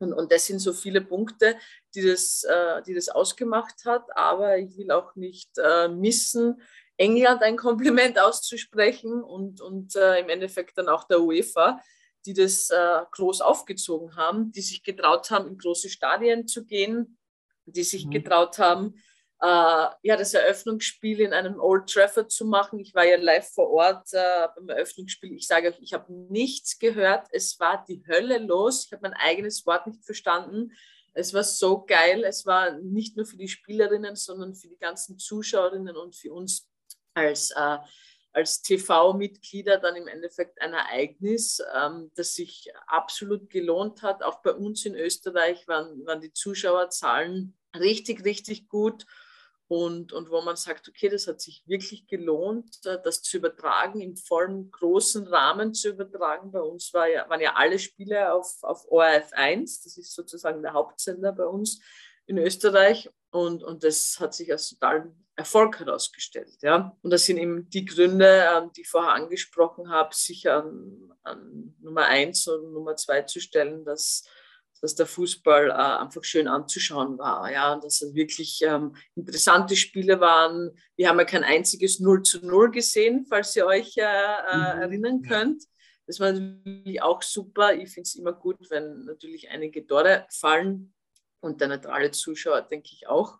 Und, 0.00 0.12
und 0.12 0.32
das 0.32 0.46
sind 0.46 0.60
so 0.60 0.72
viele 0.72 1.00
Punkte, 1.00 1.56
die 1.94 2.02
das, 2.02 2.44
äh, 2.44 2.82
die 2.82 2.94
das 2.94 3.08
ausgemacht 3.08 3.84
hat. 3.84 4.04
Aber 4.16 4.58
ich 4.58 4.76
will 4.76 4.90
auch 4.90 5.14
nicht 5.14 5.50
äh, 5.58 5.88
missen, 5.88 6.62
England 7.00 7.42
ein 7.42 7.56
Kompliment 7.56 8.18
auszusprechen 8.18 9.22
und, 9.22 9.60
und 9.60 9.96
äh, 9.96 10.20
im 10.20 10.28
Endeffekt 10.28 10.76
dann 10.76 10.88
auch 10.88 11.04
der 11.04 11.20
UEFA, 11.20 11.80
die 12.26 12.34
das 12.34 12.70
äh, 12.70 13.00
groß 13.10 13.40
aufgezogen 13.40 14.16
haben, 14.16 14.52
die 14.52 14.60
sich 14.60 14.82
getraut 14.82 15.30
haben, 15.30 15.48
in 15.48 15.58
große 15.58 15.88
Stadien 15.88 16.46
zu 16.46 16.64
gehen, 16.64 17.18
die 17.66 17.84
sich 17.84 18.06
mhm. 18.06 18.10
getraut 18.10 18.58
haben, 18.58 18.94
äh, 19.42 19.86
ja, 20.02 20.16
das 20.16 20.34
Eröffnungsspiel 20.34 21.20
in 21.20 21.32
einem 21.32 21.58
Old 21.58 21.88
Trafford 21.88 22.30
zu 22.30 22.44
machen. 22.44 22.78
Ich 22.78 22.94
war 22.94 23.06
ja 23.06 23.16
live 23.16 23.48
vor 23.48 23.70
Ort 23.70 24.12
äh, 24.12 24.48
beim 24.54 24.68
Eröffnungsspiel. 24.68 25.34
Ich 25.34 25.46
sage 25.46 25.68
euch, 25.68 25.78
ich 25.80 25.94
habe 25.94 26.12
nichts 26.12 26.78
gehört. 26.78 27.26
Es 27.32 27.58
war 27.58 27.84
die 27.88 28.02
Hölle 28.06 28.38
los. 28.38 28.84
Ich 28.84 28.92
habe 28.92 29.02
mein 29.02 29.14
eigenes 29.14 29.64
Wort 29.64 29.86
nicht 29.86 30.04
verstanden. 30.04 30.72
Es 31.14 31.32
war 31.32 31.42
so 31.42 31.84
geil. 31.86 32.22
Es 32.24 32.44
war 32.44 32.72
nicht 32.80 33.16
nur 33.16 33.24
für 33.24 33.38
die 33.38 33.48
Spielerinnen, 33.48 34.14
sondern 34.14 34.54
für 34.54 34.68
die 34.68 34.78
ganzen 34.78 35.18
Zuschauerinnen 35.18 35.96
und 35.96 36.14
für 36.14 36.34
uns 36.34 36.68
als, 37.14 37.50
äh, 37.52 37.78
als 38.32 38.62
TV-Mitglieder 38.62 39.78
dann 39.78 39.96
im 39.96 40.06
Endeffekt 40.06 40.60
ein 40.60 40.72
Ereignis, 40.72 41.62
ähm, 41.76 42.10
das 42.14 42.34
sich 42.34 42.70
absolut 42.86 43.50
gelohnt 43.50 44.02
hat. 44.02 44.22
Auch 44.22 44.42
bei 44.42 44.52
uns 44.52 44.84
in 44.86 44.94
Österreich 44.94 45.66
waren, 45.66 46.06
waren 46.06 46.20
die 46.20 46.32
Zuschauerzahlen 46.32 47.56
richtig, 47.76 48.24
richtig 48.24 48.68
gut. 48.68 49.06
Und, 49.66 50.12
und 50.12 50.30
wo 50.30 50.40
man 50.40 50.56
sagt, 50.56 50.88
okay, 50.88 51.08
das 51.08 51.28
hat 51.28 51.40
sich 51.40 51.62
wirklich 51.64 52.08
gelohnt, 52.08 52.84
äh, 52.86 52.98
das 53.04 53.22
zu 53.22 53.36
übertragen, 53.36 54.00
im 54.00 54.16
vollen 54.16 54.68
großen 54.70 55.28
Rahmen 55.28 55.74
zu 55.74 55.90
übertragen. 55.90 56.50
Bei 56.50 56.60
uns 56.60 56.92
war 56.92 57.08
ja, 57.08 57.28
waren 57.28 57.40
ja 57.40 57.54
alle 57.54 57.78
Spiele 57.78 58.32
auf, 58.32 58.62
auf 58.62 58.84
ORF 58.90 59.32
1, 59.32 59.82
das 59.82 59.96
ist 59.96 60.12
sozusagen 60.12 60.62
der 60.62 60.72
Hauptsender 60.72 61.30
bei 61.32 61.46
uns 61.46 61.80
in 62.30 62.38
Österreich. 62.38 63.10
Und, 63.30 63.62
und 63.62 63.84
das 63.84 64.18
hat 64.18 64.34
sich 64.34 64.50
als 64.50 64.70
total 64.70 65.12
Erfolg 65.36 65.78
herausgestellt. 65.78 66.58
Ja? 66.62 66.96
Und 67.02 67.10
das 67.10 67.24
sind 67.26 67.38
eben 67.38 67.68
die 67.68 67.84
Gründe, 67.84 68.46
ähm, 68.54 68.70
die 68.74 68.82
ich 68.82 68.88
vorher 68.88 69.12
angesprochen 69.12 69.90
habe, 69.90 70.14
sich 70.14 70.48
an, 70.48 71.12
an 71.22 71.74
Nummer 71.80 72.06
eins 72.06 72.46
und 72.46 72.72
Nummer 72.72 72.96
zwei 72.96 73.22
zu 73.22 73.40
stellen, 73.40 73.84
dass, 73.84 74.24
dass 74.80 74.94
der 74.94 75.06
Fußball 75.06 75.70
äh, 75.70 75.72
einfach 75.72 76.24
schön 76.24 76.48
anzuschauen 76.48 77.18
war. 77.18 77.50
Ja? 77.50 77.74
Und 77.74 77.84
dass 77.84 78.02
es 78.02 78.14
wirklich 78.14 78.62
ähm, 78.62 78.96
interessante 79.14 79.76
Spiele 79.76 80.20
waren. 80.20 80.70
Wir 80.96 81.08
haben 81.08 81.18
ja 81.18 81.24
kein 81.24 81.44
einziges 81.44 82.00
0 82.00 82.22
zu 82.22 82.44
0 82.44 82.70
gesehen, 82.70 83.26
falls 83.28 83.54
ihr 83.56 83.66
euch 83.66 83.96
äh, 83.96 84.02
äh, 84.02 84.56
mhm. 84.56 84.82
erinnern 84.82 85.22
könnt. 85.22 85.64
Das 86.06 86.18
war 86.18 86.32
natürlich 86.32 87.02
auch 87.02 87.22
super. 87.22 87.74
Ich 87.74 87.90
finde 87.90 88.08
es 88.08 88.16
immer 88.16 88.32
gut, 88.32 88.58
wenn 88.68 89.04
natürlich 89.04 89.48
einige 89.50 89.86
Tore 89.86 90.26
fallen 90.30 90.92
und 91.40 91.60
der 91.60 91.68
neutrale 91.68 92.10
Zuschauer, 92.10 92.62
denke 92.62 92.90
ich 92.92 93.08
auch. 93.08 93.38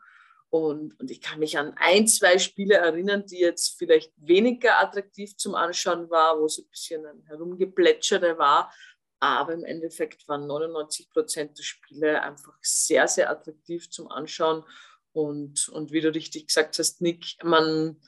Und, 0.50 0.98
und 0.98 1.10
ich 1.12 1.20
kann 1.20 1.38
mich 1.38 1.56
an 1.58 1.74
ein, 1.76 2.08
zwei 2.08 2.38
Spiele 2.38 2.74
erinnern, 2.74 3.24
die 3.24 3.38
jetzt 3.38 3.78
vielleicht 3.78 4.12
weniger 4.16 4.80
attraktiv 4.80 5.36
zum 5.36 5.54
Anschauen 5.54 6.10
war, 6.10 6.40
wo 6.40 6.46
es 6.46 6.58
ein 6.58 6.68
bisschen 6.68 7.06
ein 7.06 7.22
Herumgeplätschere 7.26 8.36
war. 8.36 8.72
Aber 9.20 9.52
im 9.52 9.64
Endeffekt 9.64 10.26
waren 10.26 10.46
99 10.48 11.08
Prozent 11.10 11.56
der 11.56 11.62
Spiele 11.62 12.22
einfach 12.22 12.54
sehr, 12.62 13.06
sehr 13.06 13.30
attraktiv 13.30 13.90
zum 13.90 14.10
Anschauen. 14.10 14.64
Und, 15.12 15.68
und 15.68 15.92
wie 15.92 16.00
du 16.00 16.12
richtig 16.12 16.48
gesagt 16.48 16.78
hast, 16.78 17.00
Nick, 17.00 17.36
man, 17.44 18.00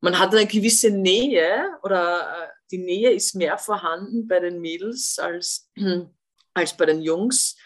man 0.00 0.18
hat 0.18 0.34
eine 0.34 0.46
gewisse 0.46 0.90
Nähe 0.90 1.68
oder 1.82 2.44
äh, 2.44 2.48
die 2.70 2.78
Nähe 2.78 3.10
ist 3.10 3.34
mehr 3.34 3.58
vorhanden 3.58 4.28
bei 4.28 4.38
den 4.38 4.60
Mädels 4.60 5.18
als, 5.18 5.70
als 6.54 6.76
bei 6.76 6.86
den 6.86 7.02
Jungs 7.02 7.56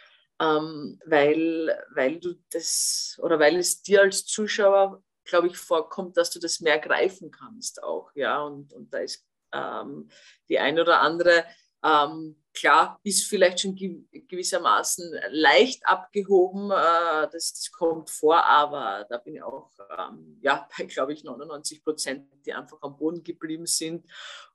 ähm, 0.40 1.00
weil, 1.06 1.84
weil 1.94 2.20
du 2.20 2.34
das 2.50 3.18
oder 3.22 3.38
weil 3.38 3.56
es 3.56 3.82
dir 3.82 4.02
als 4.02 4.24
Zuschauer, 4.26 5.02
glaube 5.24 5.48
ich, 5.48 5.56
vorkommt, 5.56 6.16
dass 6.16 6.30
du 6.30 6.38
das 6.38 6.60
mehr 6.60 6.78
greifen 6.78 7.30
kannst 7.30 7.82
auch, 7.82 8.10
ja, 8.14 8.42
und, 8.42 8.72
und 8.72 8.92
da 8.92 8.98
ist 8.98 9.26
ähm, 9.52 10.08
die 10.48 10.58
ein 10.58 10.78
oder 10.78 11.00
andere 11.00 11.44
ähm, 11.86 12.36
klar, 12.52 12.98
ist 13.04 13.28
vielleicht 13.28 13.60
schon 13.60 13.76
gewissermaßen 13.76 15.14
leicht 15.30 15.86
abgehoben, 15.86 16.70
äh, 16.70 17.28
das, 17.30 17.52
das, 17.52 17.70
kommt 17.70 18.10
vor, 18.10 18.44
aber 18.44 19.06
da 19.08 19.18
bin 19.18 19.36
ich 19.36 19.42
auch 19.42 19.70
ähm, 19.96 20.38
ja, 20.40 20.66
bei, 20.76 20.84
glaube 20.84 21.12
ich, 21.12 21.22
99 21.22 21.84
Prozent, 21.84 22.28
die 22.44 22.52
einfach 22.52 22.78
am 22.80 22.96
Boden 22.96 23.22
geblieben 23.22 23.66
sind 23.66 24.06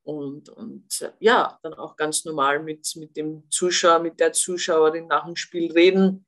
und, 0.03 0.49
und 0.49 1.01
äh, 1.01 1.11
ja, 1.19 1.59
dann 1.63 1.73
auch 1.73 1.95
ganz 1.95 2.25
normal 2.25 2.61
mit, 2.61 2.91
mit 2.95 3.15
dem 3.15 3.49
Zuschauer, 3.49 3.99
mit 3.99 4.19
der 4.19 4.33
Zuschauerin 4.33 5.07
nach 5.07 5.25
dem 5.25 5.35
Spiel 5.35 5.71
reden, 5.71 6.25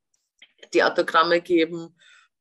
die 0.73 0.83
Autogramme 0.83 1.41
geben 1.41 1.95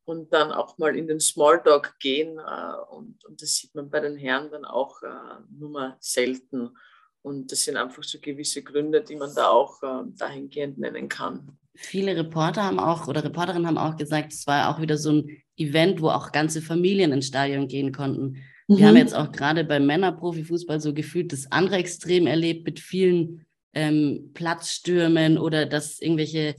und 0.05 0.33
dann 0.33 0.53
auch 0.53 0.79
mal 0.79 0.97
in 0.97 1.07
den 1.07 1.21
Smalltalk 1.21 1.99
gehen. 1.99 2.39
Äh, 2.39 2.95
und, 2.95 3.25
und 3.25 3.43
das 3.43 3.57
sieht 3.57 3.75
man 3.75 3.91
bei 3.91 4.01
den 4.01 4.17
Herren 4.17 4.51
dann 4.51 4.65
auch 4.65 5.03
äh, 5.03 5.41
nur 5.51 5.71
mal 5.71 5.97
selten. 6.01 6.77
Und 7.23 7.53
das 7.53 7.65
sind 7.65 7.77
einfach 7.77 8.03
so 8.03 8.19
gewisse 8.21 8.63
Gründe, 8.63 9.03
die 9.03 9.17
man 9.17 9.35
da 9.35 9.49
auch 9.49 9.83
äh, 9.83 10.05
dahingehend 10.19 10.79
nennen 10.79 11.09
kann. 11.09 11.57
Viele 11.75 12.17
Reporter 12.17 12.65
haben 12.65 12.79
auch 12.79 13.09
oder 13.09 13.25
Reporterinnen 13.25 13.67
haben 13.67 13.79
auch 13.79 13.97
gesagt, 13.97 14.33
es 14.33 14.47
war 14.47 14.69
auch 14.69 14.81
wieder 14.81 14.99
so 14.99 15.13
ein 15.13 15.43
Event, 15.57 16.03
wo 16.03 16.09
auch 16.09 16.33
ganze 16.33 16.61
Familien 16.61 17.13
ins 17.13 17.29
Stadion 17.29 17.69
gehen 17.69 17.93
konnten. 17.93 18.43
Mhm. 18.69 18.77
Wir 18.77 18.89
haben 18.89 18.97
jetzt 18.97 19.15
auch 19.15 19.33
gerade 19.33 19.65
beim 19.65 19.87
Männerprofifußball 19.87 20.81
so 20.81 20.93
gefühlt 20.93 21.33
das 21.33 21.51
andere 21.51 21.77
Extrem 21.77 22.27
erlebt 22.27 22.67
mit 22.67 22.81
vielen 22.81 23.47
ähm, 23.75 24.31
Platzstürmen 24.35 25.39
oder 25.39 25.65
dass 25.67 26.01
irgendwelche 26.01 26.57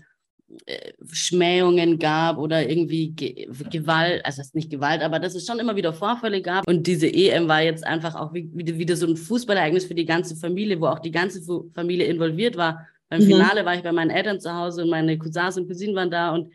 Schmähungen 1.11 1.99
gab 1.99 2.37
oder 2.37 2.67
irgendwie 2.67 3.09
Ge 3.11 3.47
Gewalt, 3.71 4.25
also 4.25 4.41
nicht 4.53 4.69
Gewalt, 4.69 5.01
aber 5.01 5.19
dass 5.19 5.35
es 5.35 5.45
schon 5.45 5.59
immer 5.59 5.75
wieder 5.75 5.93
Vorfälle 5.93 6.41
gab. 6.41 6.67
Und 6.67 6.87
diese 6.87 7.07
EM 7.07 7.47
war 7.47 7.61
jetzt 7.61 7.85
einfach 7.85 8.15
auch 8.15 8.33
wieder, 8.33 8.77
wieder 8.77 8.95
so 8.95 9.07
ein 9.07 9.17
Fußballereignis 9.17 9.85
für 9.85 9.95
die 9.95 10.05
ganze 10.05 10.35
Familie, 10.35 10.79
wo 10.79 10.87
auch 10.87 10.99
die 10.99 11.11
ganze 11.11 11.41
Familie 11.73 12.05
involviert 12.07 12.57
war. 12.57 12.87
Beim 13.09 13.21
mhm. 13.21 13.27
Finale 13.27 13.65
war 13.65 13.75
ich 13.75 13.83
bei 13.83 13.91
meinen 13.91 14.09
Eltern 14.09 14.39
zu 14.39 14.53
Hause 14.53 14.83
und 14.83 14.89
meine 14.89 15.17
Cousins 15.17 15.57
und 15.57 15.67
Cousinen 15.67 15.95
waren 15.95 16.11
da 16.11 16.33
und 16.33 16.51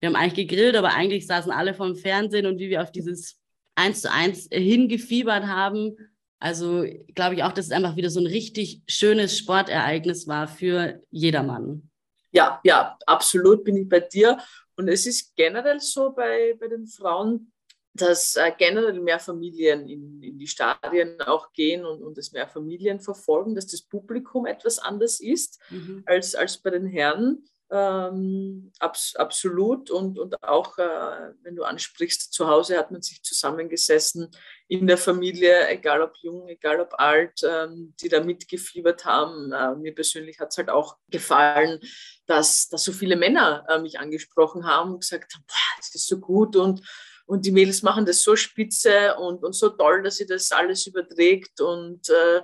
wir 0.00 0.08
haben 0.08 0.16
eigentlich 0.16 0.48
gegrillt, 0.48 0.76
aber 0.76 0.94
eigentlich 0.94 1.26
saßen 1.26 1.50
alle 1.50 1.74
vom 1.74 1.96
Fernsehen 1.96 2.46
und 2.46 2.58
wie 2.58 2.70
wir 2.70 2.82
auf 2.82 2.92
dieses 2.92 3.40
eins 3.74 4.02
zu 4.02 4.12
eins 4.12 4.48
hingefiebert 4.50 5.46
haben. 5.46 5.96
Also 6.38 6.84
glaube 7.14 7.34
ich 7.34 7.42
auch, 7.42 7.52
dass 7.52 7.66
es 7.66 7.72
einfach 7.72 7.96
wieder 7.96 8.10
so 8.10 8.20
ein 8.20 8.26
richtig 8.26 8.82
schönes 8.86 9.36
Sportereignis 9.36 10.28
war 10.28 10.46
für 10.46 11.02
jedermann. 11.10 11.87
Ja, 12.30 12.60
ja, 12.64 12.98
absolut 13.06 13.64
bin 13.64 13.76
ich 13.76 13.88
bei 13.88 14.00
dir. 14.00 14.38
Und 14.76 14.88
es 14.88 15.06
ist 15.06 15.34
generell 15.34 15.80
so 15.80 16.12
bei, 16.12 16.56
bei 16.58 16.68
den 16.68 16.86
Frauen, 16.86 17.52
dass 17.94 18.36
äh, 18.36 18.52
generell 18.56 19.00
mehr 19.00 19.18
Familien 19.18 19.88
in, 19.88 20.22
in 20.22 20.38
die 20.38 20.46
Stadien 20.46 21.20
auch 21.22 21.52
gehen 21.52 21.84
und, 21.84 22.02
und 22.02 22.16
es 22.16 22.32
mehr 22.32 22.48
Familien 22.48 23.00
verfolgen, 23.00 23.54
dass 23.54 23.66
das 23.66 23.82
Publikum 23.82 24.46
etwas 24.46 24.78
anders 24.78 25.20
ist 25.20 25.60
mhm. 25.70 26.02
als, 26.06 26.34
als 26.34 26.58
bei 26.58 26.70
den 26.70 26.86
Herren. 26.86 27.44
Ähm, 27.70 28.72
abs 28.78 29.14
absolut. 29.16 29.90
Und, 29.90 30.18
und 30.18 30.42
auch, 30.42 30.78
äh, 30.78 31.32
wenn 31.42 31.54
du 31.54 31.64
ansprichst, 31.64 32.32
zu 32.32 32.48
Hause 32.48 32.78
hat 32.78 32.90
man 32.90 33.02
sich 33.02 33.22
zusammengesessen 33.22 34.30
in 34.68 34.86
der 34.86 34.98
Familie, 34.98 35.68
egal 35.68 36.00
ob 36.02 36.16
jung, 36.18 36.48
egal 36.48 36.80
ob 36.80 36.94
alt, 36.98 37.40
ähm, 37.42 37.94
die 38.00 38.08
da 38.08 38.22
mitgefiebert 38.22 39.04
haben. 39.04 39.52
Äh, 39.52 39.74
mir 39.76 39.94
persönlich 39.94 40.40
hat 40.40 40.50
es 40.50 40.58
halt 40.58 40.70
auch 40.70 40.96
gefallen, 41.10 41.80
dass, 42.26 42.68
dass 42.68 42.84
so 42.84 42.92
viele 42.92 43.16
Männer 43.16 43.66
äh, 43.68 43.78
mich 43.78 43.98
angesprochen 44.00 44.66
haben 44.66 44.94
und 44.94 45.00
gesagt 45.00 45.34
haben, 45.34 45.44
das 45.76 45.94
ist 45.94 46.06
so 46.06 46.18
gut 46.18 46.56
und 46.56 46.82
und 47.28 47.44
die 47.44 47.52
Mädels 47.52 47.82
machen 47.82 48.06
das 48.06 48.22
so 48.22 48.36
spitze 48.36 49.14
und, 49.16 49.44
und 49.44 49.52
so 49.52 49.68
toll, 49.68 50.02
dass 50.02 50.16
sie 50.16 50.24
das 50.24 50.50
alles 50.50 50.86
überträgt 50.86 51.60
und 51.60 52.08
äh, 52.08 52.40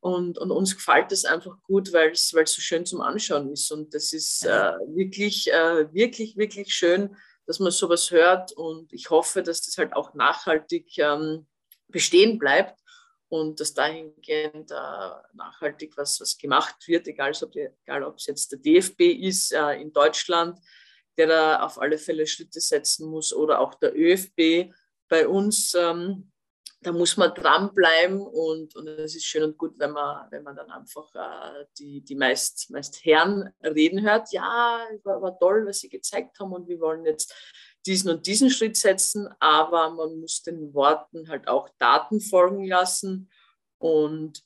und, 0.00 0.38
und 0.38 0.50
uns 0.50 0.74
gefällt 0.74 1.12
das 1.12 1.24
einfach 1.24 1.62
gut, 1.62 1.92
weil 1.92 2.10
es 2.12 2.28
so 2.30 2.46
schön 2.46 2.86
zum 2.86 3.02
Anschauen 3.02 3.52
ist. 3.52 3.70
Und 3.70 3.94
das 3.94 4.12
ist 4.12 4.44
äh, 4.44 4.72
wirklich, 4.88 5.52
äh, 5.52 5.92
wirklich, 5.92 6.36
wirklich 6.36 6.74
schön, 6.74 7.14
dass 7.46 7.58
man 7.58 7.70
sowas 7.70 8.10
hört. 8.10 8.52
Und 8.52 8.92
ich 8.92 9.10
hoffe, 9.10 9.42
dass 9.42 9.60
das 9.62 9.76
halt 9.76 9.92
auch 9.92 10.14
nachhaltig 10.14 10.98
ähm, 10.98 11.46
bestehen 11.88 12.38
bleibt 12.38 12.80
und 13.28 13.60
dass 13.60 13.74
dahingehend 13.74 14.70
äh, 14.70 15.10
nachhaltig 15.34 15.96
was, 15.96 16.18
was 16.20 16.38
gemacht 16.38 16.76
wird, 16.88 17.06
egal, 17.06 17.32
ob, 17.42 17.54
egal 17.54 18.02
ob 18.02 18.16
es 18.16 18.26
jetzt 18.26 18.52
der 18.52 18.58
DFB 18.58 19.00
ist 19.02 19.52
äh, 19.52 19.80
in 19.80 19.92
Deutschland, 19.92 20.58
der 21.18 21.26
da 21.26 21.62
auf 21.62 21.78
alle 21.78 21.98
Fälle 21.98 22.26
Schritte 22.26 22.60
setzen 22.60 23.08
muss, 23.08 23.34
oder 23.34 23.60
auch 23.60 23.74
der 23.74 23.94
ÖFB 23.94 24.72
bei 25.08 25.28
uns. 25.28 25.74
Ähm, 25.74 26.29
da 26.82 26.92
muss 26.92 27.16
man 27.16 27.34
dranbleiben 27.34 28.20
und, 28.20 28.74
und 28.74 28.88
es 28.88 29.14
ist 29.14 29.26
schön 29.26 29.42
und 29.42 29.58
gut, 29.58 29.74
wenn 29.76 29.90
man, 29.90 30.30
wenn 30.30 30.42
man 30.42 30.56
dann 30.56 30.70
einfach 30.70 31.14
äh, 31.14 31.64
die, 31.78 32.00
die 32.00 32.14
meist, 32.14 32.70
meist 32.70 33.04
Herren 33.04 33.52
reden 33.62 34.02
hört. 34.02 34.32
Ja, 34.32 34.80
war, 35.04 35.20
war 35.20 35.38
toll, 35.38 35.66
was 35.66 35.80
sie 35.80 35.90
gezeigt 35.90 36.38
haben 36.40 36.52
und 36.52 36.68
wir 36.68 36.80
wollen 36.80 37.04
jetzt 37.04 37.34
diesen 37.86 38.10
und 38.10 38.26
diesen 38.26 38.50
Schritt 38.50 38.76
setzen, 38.76 39.28
aber 39.40 39.90
man 39.90 40.20
muss 40.20 40.42
den 40.42 40.72
Worten 40.72 41.28
halt 41.28 41.48
auch 41.48 41.68
Daten 41.78 42.20
folgen 42.20 42.66
lassen. 42.66 43.30
Und 43.78 44.42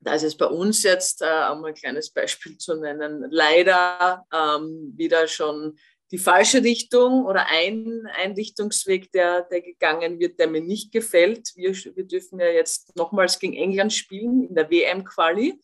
da 0.00 0.14
ist 0.14 0.24
es 0.24 0.36
bei 0.36 0.46
uns 0.46 0.82
jetzt, 0.82 1.22
äh, 1.22 1.48
um 1.50 1.64
ein 1.64 1.74
kleines 1.74 2.10
Beispiel 2.10 2.56
zu 2.58 2.76
nennen, 2.76 3.26
leider 3.30 4.26
ähm, 4.32 4.92
wieder 4.96 5.26
schon 5.26 5.76
die 6.10 6.18
falsche 6.18 6.62
Richtung 6.62 7.24
oder 7.24 7.46
ein 7.48 8.06
Einrichtungsweg, 8.16 9.10
der, 9.12 9.42
der 9.42 9.62
gegangen 9.62 10.18
wird, 10.18 10.38
der 10.38 10.48
mir 10.48 10.60
nicht 10.60 10.92
gefällt. 10.92 11.52
Wir, 11.56 11.72
wir 11.72 12.04
dürfen 12.04 12.38
ja 12.38 12.48
jetzt 12.48 12.94
nochmals 12.96 13.38
gegen 13.38 13.54
England 13.54 13.92
spielen 13.92 14.48
in 14.48 14.54
der 14.54 14.70
WM-Quali. 14.70 15.60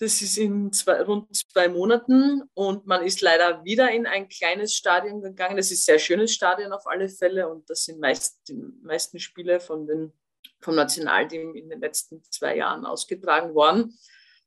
Das 0.00 0.20
ist 0.22 0.38
in 0.38 0.72
zwei, 0.72 1.02
rund 1.02 1.34
zwei 1.36 1.68
Monaten 1.68 2.42
und 2.54 2.86
man 2.86 3.04
ist 3.04 3.20
leider 3.20 3.64
wieder 3.64 3.90
in 3.92 4.06
ein 4.06 4.28
kleines 4.28 4.74
Stadion 4.74 5.22
gegangen. 5.22 5.56
Das 5.56 5.70
ist 5.70 5.82
ein 5.82 5.94
sehr 5.94 5.98
schönes 6.00 6.34
Stadion 6.34 6.72
auf 6.72 6.86
alle 6.86 7.08
Fälle 7.08 7.48
und 7.48 7.70
das 7.70 7.84
sind 7.84 8.00
meist 8.00 8.40
die 8.48 8.60
meisten 8.82 9.20
Spiele 9.20 9.60
von 9.60 9.86
den, 9.86 10.12
vom 10.60 10.74
Nationalteam 10.74 11.54
in 11.54 11.68
den 11.68 11.80
letzten 11.80 12.24
zwei 12.24 12.56
Jahren 12.56 12.86
ausgetragen 12.86 13.54
worden. 13.54 13.96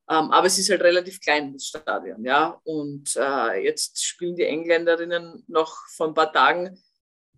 Ähm, 0.09 0.31
aber 0.31 0.47
es 0.47 0.57
ist 0.57 0.69
halt 0.69 0.81
relativ 0.81 1.19
klein, 1.19 1.53
das 1.53 1.65
Stadion. 1.65 2.23
Ja? 2.23 2.59
Und 2.63 3.15
äh, 3.15 3.63
jetzt 3.63 4.03
spielen 4.03 4.35
die 4.35 4.45
Engländerinnen 4.45 5.43
noch 5.47 5.75
vor 5.95 6.07
ein 6.07 6.13
paar 6.13 6.31
Tagen 6.31 6.81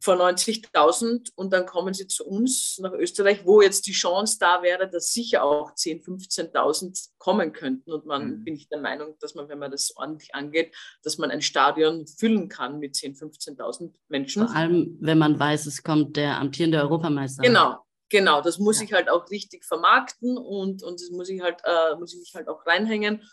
vor 0.01 0.15
90.000 0.15 1.32
und 1.36 1.51
dann 1.51 1.65
kommen 1.65 1.93
sie 1.93 2.08
zu 2.08 2.25
uns 2.25 2.79
nach 2.79 2.93
Österreich, 2.93 3.45
wo 3.45 3.62
jetzt 3.62 3.86
die 3.88 3.91
Chance 3.91 4.38
da 4.39 4.62
wäre, 4.63 4.89
dass 4.89 5.12
sicher 5.13 5.43
auch 5.43 5.73
10.000, 5.73 6.53
15.000 6.53 7.10
kommen 7.17 7.51
könnten. 7.51 7.91
Und 7.91 8.05
man 8.05 8.39
mhm. 8.39 8.43
bin 8.43 8.55
ich 8.55 8.69
der 8.69 8.79
Meinung, 8.79 9.15
dass 9.19 9.36
man, 9.36 9.49
wenn 9.49 9.60
man 9.60 9.71
das 9.71 9.95
ordentlich 9.97 10.34
angeht, 10.34 10.73
dass 11.03 11.17
man 11.17 11.32
ein 11.32 11.41
Stadion 11.41 12.08
füllen 12.08 12.47
kann 12.47 12.79
mit 12.79 12.95
10.000, 12.95 13.58
15.000 13.58 13.93
Menschen. 14.08 14.47
Vor 14.47 14.55
allem, 14.55 14.97
wenn 15.01 15.17
man 15.17 15.38
weiß, 15.38 15.65
es 15.65 15.84
kommt 15.84 16.15
der 16.15 16.39
amtierende 16.39 16.79
Europameister. 16.79 17.43
Genau, 17.43 17.79
Genau, 18.10 18.41
das 18.41 18.58
muss 18.58 18.80
ja. 18.80 18.86
ich 18.86 18.93
halt 18.93 19.10
auch 19.10 19.30
richtig 19.30 19.63
vermarkten 19.65 20.38
und, 20.38 20.84
und 20.84 21.00
das 21.00 21.10
muss 21.12 21.30
ich 21.30 21.41
halt, 21.41 21.62
äh, 21.63 21.95
muss 21.98 22.13
ich 22.13 22.19
mich 22.19 22.34
halt 22.36 22.48
auch 22.48 22.65
reinhängen. 22.65 23.24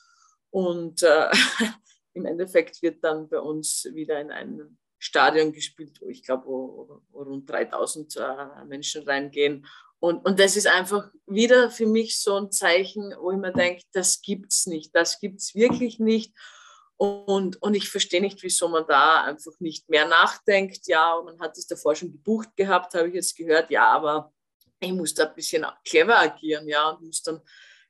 Und 0.51 1.03
äh, 1.03 1.31
im 2.13 2.27
Endeffekt 2.27 2.83
wird 2.83 3.03
dann 3.03 3.29
bei 3.29 3.41
uns 3.41 3.87
wieder 3.93 4.21
in 4.21 4.31
einem 4.31 4.79
Stadion 4.99 5.53
gespielt, 5.53 6.01
wo 6.01 6.09
ich 6.09 6.23
glaube, 6.23 6.47
wo, 6.47 7.03
wo, 7.11 7.23
rund 7.23 7.49
3000 7.49 8.17
äh, 8.17 8.65
Menschen 8.67 9.03
reingehen. 9.05 9.67
Und, 9.99 10.25
und 10.27 10.39
das 10.39 10.57
ist 10.57 10.67
einfach 10.67 11.11
wieder 11.27 11.71
für 11.71 11.87
mich 11.87 12.21
so 12.21 12.37
ein 12.37 12.51
Zeichen, 12.51 13.15
wo 13.19 13.31
ich 13.31 13.39
mir 13.39 13.53
denke, 13.53 13.83
das 13.93 14.21
gibt 14.21 14.53
es 14.53 14.67
nicht, 14.67 14.95
das 14.95 15.21
gibt 15.21 15.41
es 15.41 15.55
wirklich 15.55 15.99
nicht. 15.99 16.35
Und, 16.99 17.61
und 17.63 17.75
ich 17.75 17.91
verstehe 17.91 18.23
nicht, 18.23 18.43
wieso 18.43 18.69
man 18.69 18.87
da 18.87 19.23
einfach 19.25 19.53
nicht 19.59 19.89
mehr 19.89 20.09
nachdenkt. 20.09 20.87
Ja, 20.87 21.21
man 21.25 21.39
hat 21.41 21.57
es 21.59 21.67
davor 21.67 21.95
schon 21.95 22.13
gebucht 22.13 22.57
gehabt, 22.57 22.95
habe 22.95 23.09
ich 23.09 23.15
jetzt 23.15 23.37
gehört. 23.37 23.71
Ja, 23.71 23.91
aber 23.91 24.33
ich 24.81 24.93
muss 24.93 25.15
da 25.15 25.27
ein 25.27 25.35
bisschen 25.35 25.65
clever 25.85 26.19
agieren, 26.21 26.69
ja, 26.69 26.91
und 26.91 27.07
muss 27.07 27.23
dann 27.23 27.41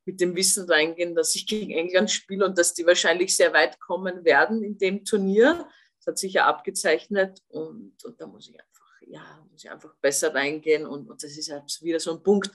mit 0.04 0.20
dem 0.20 0.36
Wissen 0.36 0.70
reingehen, 0.70 1.14
dass 1.14 1.34
ich 1.34 1.46
gegen 1.46 1.72
England 1.72 2.10
spiele 2.10 2.46
und 2.46 2.56
dass 2.56 2.74
die 2.74 2.86
wahrscheinlich 2.86 3.36
sehr 3.36 3.52
weit 3.52 3.80
kommen 3.80 4.24
werden 4.24 4.62
in 4.62 4.78
dem 4.78 5.04
Turnier. 5.04 5.68
Das 5.98 6.06
hat 6.06 6.18
sich 6.18 6.34
ja 6.34 6.46
abgezeichnet 6.46 7.42
und, 7.48 7.96
und 8.04 8.20
da 8.20 8.26
muss 8.26 8.48
ich 8.48 8.54
einfach, 8.54 8.86
ja, 9.00 9.46
muss 9.50 9.64
ich 9.64 9.70
einfach 9.70 9.94
besser 10.00 10.32
reingehen 10.32 10.86
und, 10.86 11.10
und 11.10 11.22
das 11.22 11.36
ist 11.36 11.50
halt 11.50 11.64
wieder 11.82 11.98
so 11.98 12.12
ein 12.12 12.22
Punkt, 12.22 12.50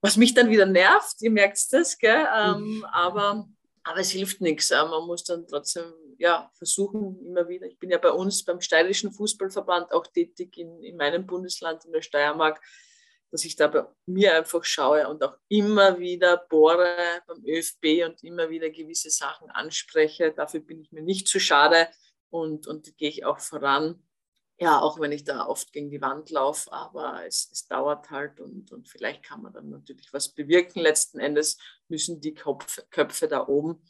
was 0.00 0.16
mich 0.16 0.34
dann 0.34 0.50
wieder 0.50 0.66
nervt, 0.66 1.20
ihr 1.20 1.30
merkt 1.30 1.72
das, 1.72 1.98
gell? 1.98 2.26
Ähm, 2.36 2.78
mhm. 2.78 2.84
aber, 2.86 3.48
aber 3.84 3.98
es 4.00 4.10
hilft 4.10 4.40
nichts. 4.40 4.70
Man 4.70 5.06
muss 5.06 5.22
dann 5.24 5.46
trotzdem 5.46 5.92
ja, 6.18 6.50
versuchen, 6.54 7.24
immer 7.24 7.48
wieder. 7.48 7.66
Ich 7.66 7.78
bin 7.78 7.90
ja 7.90 7.98
bei 7.98 8.10
uns 8.10 8.44
beim 8.44 8.60
Steirischen 8.60 9.12
Fußballverband 9.12 9.92
auch 9.92 10.06
tätig 10.06 10.56
in, 10.56 10.82
in 10.82 10.96
meinem 10.96 11.26
Bundesland, 11.26 11.84
in 11.84 11.92
der 11.92 12.02
Steiermark 12.02 12.60
dass 13.32 13.44
ich 13.44 13.56
da 13.56 13.66
bei 13.66 13.84
mir 14.06 14.36
einfach 14.36 14.62
schaue 14.64 15.08
und 15.08 15.24
auch 15.24 15.36
immer 15.48 15.98
wieder 15.98 16.36
bohre 16.36 16.96
beim 17.26 17.42
ÖFB 17.44 18.06
und 18.06 18.22
immer 18.22 18.50
wieder 18.50 18.70
gewisse 18.70 19.10
Sachen 19.10 19.50
anspreche. 19.50 20.32
Dafür 20.32 20.60
bin 20.60 20.80
ich 20.80 20.92
mir 20.92 21.02
nicht 21.02 21.26
zu 21.26 21.40
schade 21.40 21.88
und, 22.30 22.68
und 22.68 22.96
gehe 22.98 23.08
ich 23.08 23.24
auch 23.24 23.40
voran. 23.40 24.00
Ja, 24.58 24.80
auch 24.80 25.00
wenn 25.00 25.10
ich 25.10 25.24
da 25.24 25.46
oft 25.46 25.72
gegen 25.72 25.90
die 25.90 26.02
Wand 26.02 26.30
laufe, 26.30 26.70
aber 26.72 27.26
es, 27.26 27.48
es 27.50 27.66
dauert 27.66 28.10
halt 28.10 28.38
und, 28.38 28.70
und 28.70 28.88
vielleicht 28.88 29.24
kann 29.24 29.42
man 29.42 29.52
dann 29.52 29.70
natürlich 29.70 30.12
was 30.12 30.28
bewirken. 30.28 30.80
Letzten 30.80 31.18
Endes 31.18 31.58
müssen 31.88 32.20
die 32.20 32.34
Kopf, 32.34 32.78
Köpfe 32.90 33.26
da 33.26 33.48
oben 33.48 33.82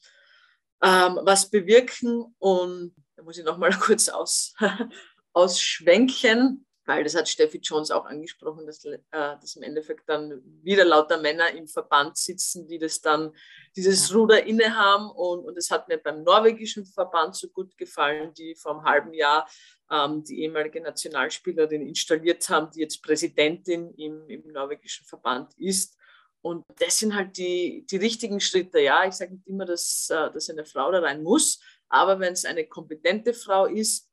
ähm, 0.83 1.21
was 1.23 1.49
bewirken 1.49 2.35
und 2.39 2.95
da 3.17 3.23
muss 3.23 3.39
ich 3.39 3.45
nochmal 3.45 3.71
kurz 3.81 4.09
aus, 4.09 4.55
ausschwenken 5.33 6.67
weil 6.85 7.05
das 7.05 7.15
hat 7.15 7.29
Steffi 7.29 7.59
Jones 7.59 7.91
auch 7.91 8.07
angesprochen, 8.07 8.67
dass, 8.67 8.85
äh, 8.85 8.99
dass 9.11 9.57
im 9.57 9.63
Endeffekt 9.63 10.09
dann 10.09 10.43
wieder 10.63 10.85
lauter 10.85 11.19
Männer 11.19 11.51
im 11.51 11.69
Verband 11.69 12.17
sitzen, 12.17 12.67
die 12.67 12.79
das 12.79 13.01
dann, 13.01 13.33
dieses 13.77 14.13
Ruder 14.15 14.45
innehaben. 14.45 15.11
Und, 15.11 15.45
und 15.45 15.57
es 15.57 15.71
hat 15.71 15.89
mir 15.89 15.99
beim 15.99 16.23
norwegischen 16.25 16.85
Verband 16.85 17.37
so 17.37 17.49
gut 17.49 17.77
gefallen, 17.79 18.35
die 18.35 18.55
vor 18.57 18.73
einem 18.73 18.85
halben 18.85 19.15
Jahr 19.15 19.49
ähm, 19.91 20.25
die 20.25 20.43
ehemalige 20.43 20.81
Nationalspielerin 20.81 21.87
installiert 21.87 22.49
haben, 22.49 22.71
die 22.73 22.81
jetzt 22.81 23.03
Präsidentin 23.03 23.95
im, 23.95 24.29
im 24.29 24.53
norwegischen 24.53 25.07
Verband 25.07 25.53
ist. 25.59 25.97
Und 26.41 26.65
das 26.81 26.99
sind 26.99 27.15
halt 27.15 27.37
die, 27.37 27.87
die 27.89 27.97
richtigen 27.99 28.41
Schritte. 28.41 28.81
Ja, 28.81 29.07
ich 29.07 29.15
sage 29.15 29.35
nicht 29.35 29.47
immer, 29.47 29.65
dass, 29.65 30.11
äh, 30.11 30.33
dass 30.33 30.51
eine 30.51 30.65
Frau 30.65 30.91
da 30.91 30.99
rein 30.99 31.23
muss, 31.23 31.61
aber 31.89 32.19
wenn 32.19 32.33
es 32.33 32.45
eine 32.45 32.67
kompetente 32.67 33.35
Frau 33.35 33.67
ist, 33.67 34.12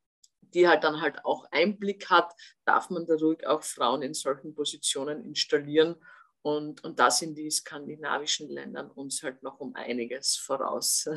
die 0.53 0.67
halt 0.67 0.83
dann 0.83 1.01
halt 1.01 1.25
auch 1.25 1.45
Einblick 1.51 2.09
hat, 2.09 2.33
darf 2.65 2.89
man 2.89 3.05
da 3.05 3.15
ruhig 3.15 3.45
auch 3.47 3.63
Frauen 3.63 4.01
in 4.01 4.13
solchen 4.13 4.53
Positionen 4.53 5.23
installieren. 5.25 5.95
Und, 6.41 6.83
und 6.83 6.99
da 6.99 7.11
sind 7.11 7.37
die 7.37 7.51
skandinavischen 7.51 8.49
Länder 8.49 8.89
uns 8.95 9.21
halt 9.23 9.43
noch 9.43 9.59
um 9.59 9.75
einiges 9.75 10.37
voraus. 10.37 11.09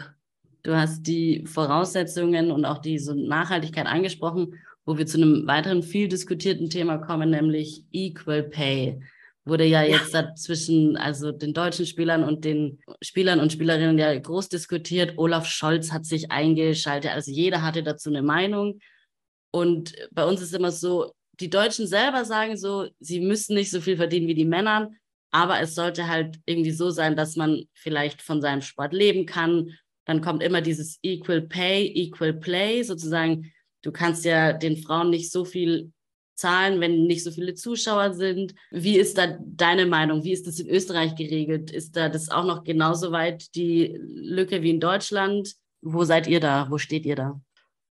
Du 0.62 0.77
hast 0.77 1.03
die 1.03 1.45
Voraussetzungen 1.47 2.51
und 2.53 2.64
auch 2.64 2.79
diese 2.79 3.14
Nachhaltigkeit 3.14 3.87
angesprochen, 3.87 4.61
wo 4.85 4.97
wir 4.99 5.07
zu 5.07 5.18
einem 5.18 5.47
weiteren 5.47 5.83
viel 5.83 6.09
diskutierten 6.09 6.71
Thema 6.71 6.99
kommen, 6.99 7.31
nämlich 7.31 7.85
Equal 7.92 8.45
Pay. 8.45 9.01
Wurde 9.45 9.64
ja 9.64 9.83
jetzt 9.83 10.14
ja. 10.14 10.35
zwischen 10.37 10.97
also 10.97 11.33
den 11.33 11.53
deutschen 11.53 11.85
Spielern 11.85 12.23
und 12.23 12.45
den 12.45 12.79
Spielern 13.01 13.40
und 13.40 13.53
Spielerinnen 13.53 13.99
ja 13.99 14.16
groß 14.16 14.49
diskutiert. 14.49 15.14
Olaf 15.16 15.47
Scholz 15.47 15.90
hat 15.90 16.05
sich 16.05 16.31
eingeschaltet, 16.31 17.11
also 17.11 17.33
jeder 17.33 17.62
hatte 17.62 17.83
dazu 17.83 18.11
eine 18.11 18.23
Meinung. 18.23 18.79
Und 19.53 19.95
bei 20.11 20.25
uns 20.25 20.41
ist 20.41 20.55
immer 20.55 20.73
so, 20.73 21.12
die 21.38 21.51
Deutschen 21.51 21.87
selber 21.87 22.25
sagen 22.25 22.57
so, 22.57 22.88
sie 22.99 23.21
müssen 23.21 23.55
nicht 23.55 23.71
so 23.71 23.81
viel 23.81 23.97
verdienen 23.97 24.27
wie 24.27 24.35
die 24.35 24.45
Männer, 24.45 24.91
aber 25.31 25.61
es 25.61 25.75
sollte 25.75 26.09
halt 26.09 26.38
irgendwie 26.47 26.73
so 26.73 26.91
sein, 26.91 27.17
dass 27.17 27.37
man 27.37 27.65
vielleicht 27.75 28.23
von 28.23 28.41
seinem 28.41 28.61
Sport 28.61 28.93
leben 28.93 29.27
kann. 29.27 29.71
Dann 30.05 30.21
kommt 30.21 30.43
immer 30.43 30.61
dieses 30.61 30.99
Equal 31.03 31.43
Pay, 31.43 31.87
Equal 31.87 32.35
Play, 32.35 32.83
sozusagen. 32.83 33.53
Du 33.83 33.93
kannst 33.93 34.25
ja 34.25 34.53
den 34.53 34.77
Frauen 34.77 35.11
nicht 35.11 35.31
so 35.31 35.45
viel 35.45 35.93
zahlen, 36.35 36.81
wenn 36.81 37.07
nicht 37.07 37.25
so 37.25 37.31
viele 37.31 37.55
Zuschauer 37.55 38.15
sind. 38.15 38.55
Wie 38.71 38.99
ist 38.99 39.17
da 39.17 39.38
deine 39.41 39.87
Meinung? 39.87 40.25
Wie 40.25 40.33
ist 40.33 40.47
das 40.47 40.59
in 40.59 40.69
Österreich 40.69 41.15
geregelt? 41.15 41.71
Ist 41.71 41.97
da 41.97 42.09
das 42.09 42.31
auch 42.31 42.45
noch 42.45 42.65
genauso 42.65 43.12
weit 43.12 43.55
die 43.55 43.99
Lücke 44.01 44.62
wie 44.62 44.71
in 44.71 44.81
Deutschland? 44.81 45.55
Wo 45.83 46.05
seid 46.05 46.27
ihr 46.27 46.41
da? 46.41 46.67
Wo 46.71 46.79
steht 46.79 47.07
ihr 47.07 47.17
da? 47.17 47.41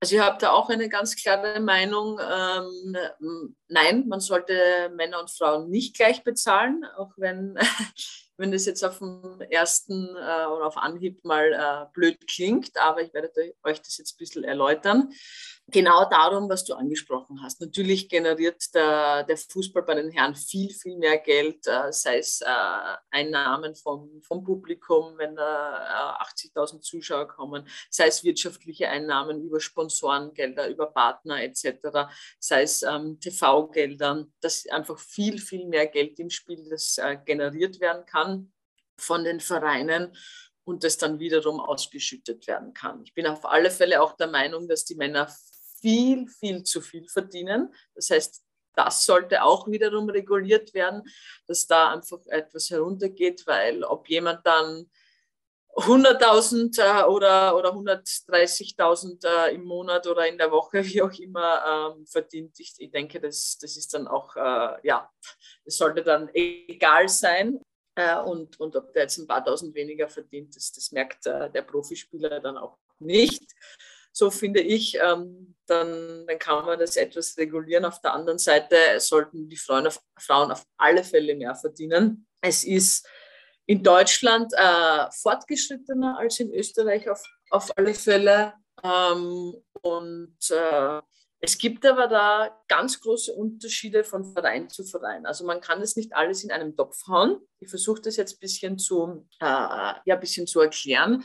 Also 0.02 0.16
ich 0.16 0.22
habe 0.22 0.38
da 0.40 0.52
auch 0.52 0.70
eine 0.70 0.88
ganz 0.88 1.18
klare 1.18 1.60
Meinung. 1.60 2.20
Ähm, 2.20 2.98
nein, 3.68 4.08
man 4.08 4.22
sollte 4.22 4.90
Männer 4.96 5.20
und 5.20 5.30
Frauen 5.30 5.70
nicht 5.70 5.96
gleich 5.96 6.24
bezahlen, 6.24 6.86
auch 6.98 7.12
wenn, 7.18 7.58
wenn 8.38 8.52
das 8.54 8.66
jetzt 8.66 8.84
auf 8.84 9.00
dem 9.00 9.42
ersten 9.50 10.08
äh, 10.16 10.46
oder 10.46 10.68
auf 10.68 10.78
Anhieb 10.78 11.26
mal 11.26 11.52
äh, 11.52 11.92
blöd 11.94 12.28
klingt, 12.28 12.78
aber 12.78 13.02
ich 13.02 13.14
werde 13.14 13.30
euch 13.64 13.82
das 13.82 13.98
jetzt 13.98 14.14
ein 14.14 14.20
bisschen 14.20 14.46
erläutern 14.46 15.12
genau 15.72 16.10
darum, 16.10 16.50
was 16.50 16.66
du 16.66 16.74
angesprochen 16.74 17.42
hast. 17.42 17.62
Natürlich 17.62 18.10
generiert 18.10 18.74
der, 18.74 19.24
der 19.24 19.38
Fußball 19.38 19.84
bei 19.84 19.96
den 19.96 20.12
Herren 20.12 20.36
viel, 20.36 20.70
viel 20.74 20.98
mehr 20.98 21.18
Geld, 21.18 21.66
äh, 21.68 21.92
sei 21.92 22.18
es 22.18 22.42
äh, 22.42 22.96
Einnahmen 23.12 23.76
vom, 23.76 24.22
vom 24.22 24.44
Publikum, 24.44 25.18
wenn 25.18 25.36
da 25.36 26.18
äh, 26.20 26.48
80.000 26.48 26.82
Zuschauer 26.82 27.28
kommen, 27.28 27.68
sei 27.90 28.08
es 28.08 28.24
wirtschaftliche 28.24 28.90
Einnahmen 28.90 29.42
über 29.42 29.60
Sponsorengelder, 29.60 30.70
über 30.70 30.88
Partner 30.88 31.42
etc., 31.44 32.10
sei 32.40 32.64
es 32.64 32.84
ähm, 32.84 33.20
TV-Gelder, 33.20 34.28
dass 34.42 34.68
einfach 34.68 35.00
viel, 35.00 35.40
viel 35.40 35.68
mehr 35.68 35.88
Geld 35.88 36.20
im 36.20 36.30
Spiel, 36.30 36.68
das 36.70 36.98
äh, 36.98 37.18
generiert 37.26 37.80
werden 37.80 38.06
kann 38.06 38.52
von 38.98 39.24
den 39.24 39.40
Vereinen 39.40 40.16
und 40.70 40.84
das 40.84 40.98
dann 40.98 41.20
wiederum 41.20 41.60
ausgeschüttet 41.60 42.46
werden 42.48 42.74
kann. 42.74 43.02
Ich 43.04 43.14
bin 43.16 43.26
auf 43.26 43.44
alle 43.46 43.72
Fälle 43.72 44.02
auch 44.02 44.16
der 44.16 44.28
Meinung, 44.28 44.68
dass 44.68 44.86
die 44.86 44.96
Männer 44.96 45.28
viel, 45.82 46.28
viel 46.28 46.64
zu 46.64 46.82
viel 46.82 47.08
verdienen. 47.08 47.74
Das 47.96 48.10
heißt, 48.10 48.44
das 48.76 49.04
sollte 49.04 49.44
auch 49.44 49.68
wiederum 49.68 50.10
reguliert 50.10 50.74
werden, 50.74 51.04
dass 51.48 51.68
da 51.68 51.92
einfach 51.92 52.20
etwas 52.28 52.70
heruntergeht, 52.70 53.46
weil 53.46 53.84
ob 53.84 54.08
jemand 54.10 54.46
dann 54.46 54.90
100.000 55.76 56.80
äh, 56.80 57.04
oder, 57.06 57.56
oder 57.56 57.74
130.000 57.74 59.26
äh, 59.26 59.56
im 59.56 59.64
Monat 59.64 60.08
oder 60.08 60.28
in 60.28 60.38
der 60.38 60.52
Woche, 60.52 60.84
wie 60.86 61.02
auch 61.02 61.14
immer, 61.14 61.94
ähm, 61.96 62.06
verdient. 62.06 62.60
Ich, 62.60 62.74
ich 62.78 62.92
denke, 62.92 63.20
das, 63.20 63.58
das 63.60 63.78
ist 63.78 63.94
dann 63.94 64.08
auch, 64.08 64.36
äh, 64.36 64.78
ja, 64.84 65.10
das 65.66 65.78
sollte 65.78 66.04
dann 66.04 66.30
egal 66.34 67.08
sein. 67.10 67.60
Und, 68.26 68.58
und 68.62 68.78
ob 68.78 68.94
der 68.94 69.02
jetzt 69.02 69.18
ein 69.18 69.28
paar 69.28 69.44
tausend 69.44 69.76
weniger 69.76 70.08
verdient, 70.08 70.56
das, 70.56 70.72
das 70.72 70.94
merkt 70.94 71.26
der 71.26 71.62
Profispieler 71.64 72.40
dann 72.40 72.56
auch 72.56 72.78
nicht 73.00 73.44
so 74.12 74.30
finde 74.32 74.62
ich, 74.62 74.98
ähm, 75.02 75.56
dann, 75.68 76.26
dann 76.28 76.40
kann 76.40 76.66
man 76.66 76.80
das 76.80 76.96
etwas 76.96 77.38
regulieren. 77.38 77.86
Auf 77.86 78.02
der 78.02 78.14
anderen 78.14 78.40
Seite 78.40 78.76
sollten 79.00 79.48
die 79.48 79.58
Frauen 79.58 79.88
auf, 79.88 80.00
Frauen 80.18 80.52
auf 80.52 80.64
alle 80.78 81.04
Fälle 81.04 81.36
mehr 81.36 81.56
verdienen. 81.56 82.28
Es 82.42 82.64
ist 82.64 83.08
in 83.66 83.84
Deutschland 83.84 84.52
äh, 84.58 85.12
fortgeschrittener 85.12 86.18
als 86.18 86.40
in 86.40 86.54
Österreich 86.54 87.10
auf, 87.10 87.24
auf 87.52 87.78
alle 87.78 87.94
Fälle. 87.94 88.54
Ähm, 88.84 89.54
und 89.82 90.38
äh, 90.50 91.02
es 91.42 91.58
gibt 91.58 91.86
aber 91.86 92.08
da 92.08 92.64
ganz 92.68 93.00
große 93.00 93.32
Unterschiede 93.32 94.04
von 94.04 94.34
Verein 94.34 94.70
zu 94.70 94.84
Verein. 94.84 95.26
Also 95.26 95.46
man 95.46 95.62
kann 95.62 95.80
das 95.80 95.96
nicht 95.96 96.14
alles 96.14 96.44
in 96.44 96.52
einem 96.52 96.76
Topf 96.76 97.08
hauen. 97.08 97.40
Ich 97.60 97.70
versuche 97.70 98.02
das 98.02 98.18
jetzt 98.18 98.38
ein 98.38 98.40
bisschen 98.40 98.78
zu, 98.78 99.28
äh, 99.40 99.46
ja, 99.46 100.02
ein 100.06 100.20
bisschen 100.20 100.48
zu 100.48 100.60
erklären. 100.60 101.24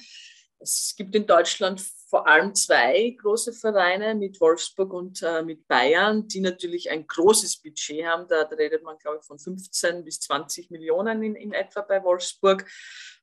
Es 0.61 0.95
gibt 0.97 1.15
in 1.15 1.27
Deutschland 1.27 1.83
vor 2.15 2.29
allem 2.29 2.55
zwei 2.55 3.17
große 3.21 3.53
Vereine 3.53 4.15
mit 4.15 4.41
Wolfsburg 4.41 4.93
und 4.93 5.21
äh, 5.25 5.43
mit 5.43 5.67
Bayern, 5.67 6.29
die 6.29 6.39
natürlich 6.39 6.89
ein 6.89 7.09
großes 7.09 7.57
Budget 7.57 8.07
haben. 8.07 8.29
Da, 8.29 8.43
redet 8.57 8.85
man, 8.85 8.97
glaube 8.99 9.19
ich, 9.21 9.27
von 9.27 9.41
15 9.41 10.05
bis 10.05 10.21
20 10.21 10.71
Millionen 10.71 11.25
in, 11.25 11.35
in 11.35 11.53
etwa 11.53 11.81
bei 11.81 12.05
Wolfsburg. 12.05 12.71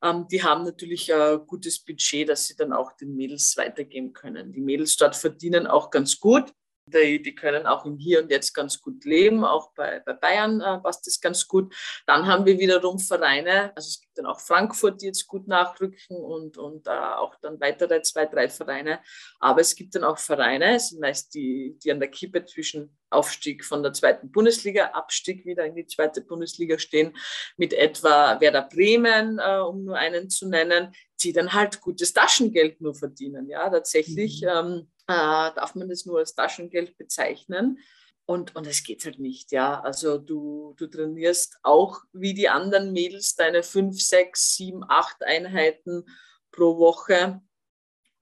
Ähm, 0.03 0.27
die 0.29 0.43
haben 0.43 0.65
natürlich 0.65 1.13
ein 1.13 1.47
gutes 1.47 1.79
Budget, 1.79 2.27
dass 2.27 2.47
sie 2.47 2.57
dann 2.57 2.73
auch 2.73 2.91
den 2.91 3.15
Mädels 3.15 3.55
weitergeben 3.55 4.11
können. 4.11 4.51
Die 4.51 4.59
Mädels 4.59 4.97
dort 4.97 5.15
verdienen 5.15 5.67
auch 5.67 5.89
ganz 5.89 6.19
gut. 6.19 6.51
Die, 6.93 7.21
die, 7.21 7.35
können 7.35 7.65
auch 7.65 7.85
im 7.85 7.97
Hier 7.97 8.21
und 8.21 8.31
Jetzt 8.31 8.53
ganz 8.53 8.81
gut 8.81 9.05
leben. 9.05 9.43
Auch 9.43 9.71
bei, 9.73 10.01
bei 10.05 10.13
Bayern 10.13 10.61
äh, 10.61 10.79
passt 10.79 11.07
das 11.07 11.19
ganz 11.19 11.47
gut. 11.47 11.73
Dann 12.05 12.27
haben 12.27 12.45
wir 12.45 12.59
wiederum 12.59 12.99
Vereine, 12.99 13.75
also 13.75 13.87
es 13.87 14.01
gibt 14.01 14.17
dann 14.17 14.25
auch 14.25 14.39
Frankfurt, 14.39 15.01
die 15.01 15.07
jetzt 15.07 15.27
gut 15.27 15.47
nachrücken 15.47 16.17
und, 16.17 16.57
und 16.57 16.87
äh, 16.87 16.91
auch 16.91 17.35
dann 17.41 17.59
weitere 17.59 18.01
zwei, 18.01 18.25
drei 18.25 18.49
Vereine. 18.49 18.99
Aber 19.39 19.61
es 19.61 19.75
gibt 19.75 19.95
dann 19.95 20.03
auch 20.03 20.17
Vereine, 20.17 20.75
es 20.75 20.89
sind 20.89 21.01
meist 21.01 21.33
die, 21.33 21.77
die 21.83 21.91
an 21.91 21.99
der 21.99 22.09
Kippe 22.09 22.45
zwischen 22.45 22.97
Aufstieg 23.09 23.65
von 23.65 23.83
der 23.83 23.93
zweiten 23.93 24.31
Bundesliga, 24.31 24.87
Abstieg 24.87 25.45
wieder 25.45 25.65
in 25.65 25.75
die 25.75 25.85
zweite 25.85 26.21
Bundesliga 26.21 26.79
stehen, 26.79 27.15
mit 27.57 27.73
etwa 27.73 28.39
Werder 28.39 28.63
Bremen, 28.63 29.39
äh, 29.39 29.59
um 29.59 29.83
nur 29.83 29.97
einen 29.97 30.29
zu 30.29 30.47
nennen, 30.47 30.93
die 31.21 31.33
dann 31.33 31.53
halt 31.53 31.81
gutes 31.81 32.13
Taschengeld 32.13 32.81
nur 32.81 32.95
verdienen. 32.95 33.47
Ja, 33.47 33.69
tatsächlich. 33.69 34.41
Mhm. 34.41 34.47
Ähm, 34.47 34.90
äh, 35.11 35.55
darf 35.55 35.75
man 35.75 35.89
das 35.89 36.05
nur 36.05 36.19
als 36.19 36.35
Taschengeld 36.35 36.97
bezeichnen. 36.97 37.79
Und, 38.25 38.55
und 38.55 38.65
es 38.67 38.83
geht 38.83 39.03
halt 39.03 39.19
nicht, 39.19 39.51
ja. 39.51 39.81
Also 39.81 40.17
du, 40.17 40.73
du 40.77 40.87
trainierst 40.87 41.57
auch 41.63 42.01
wie 42.13 42.33
die 42.33 42.49
anderen 42.49 42.93
Mädels 42.93 43.35
deine 43.35 43.63
fünf, 43.63 44.01
sechs, 44.01 44.55
sieben, 44.55 44.83
acht 44.87 45.23
Einheiten 45.23 46.05
pro 46.51 46.77
Woche 46.77 47.41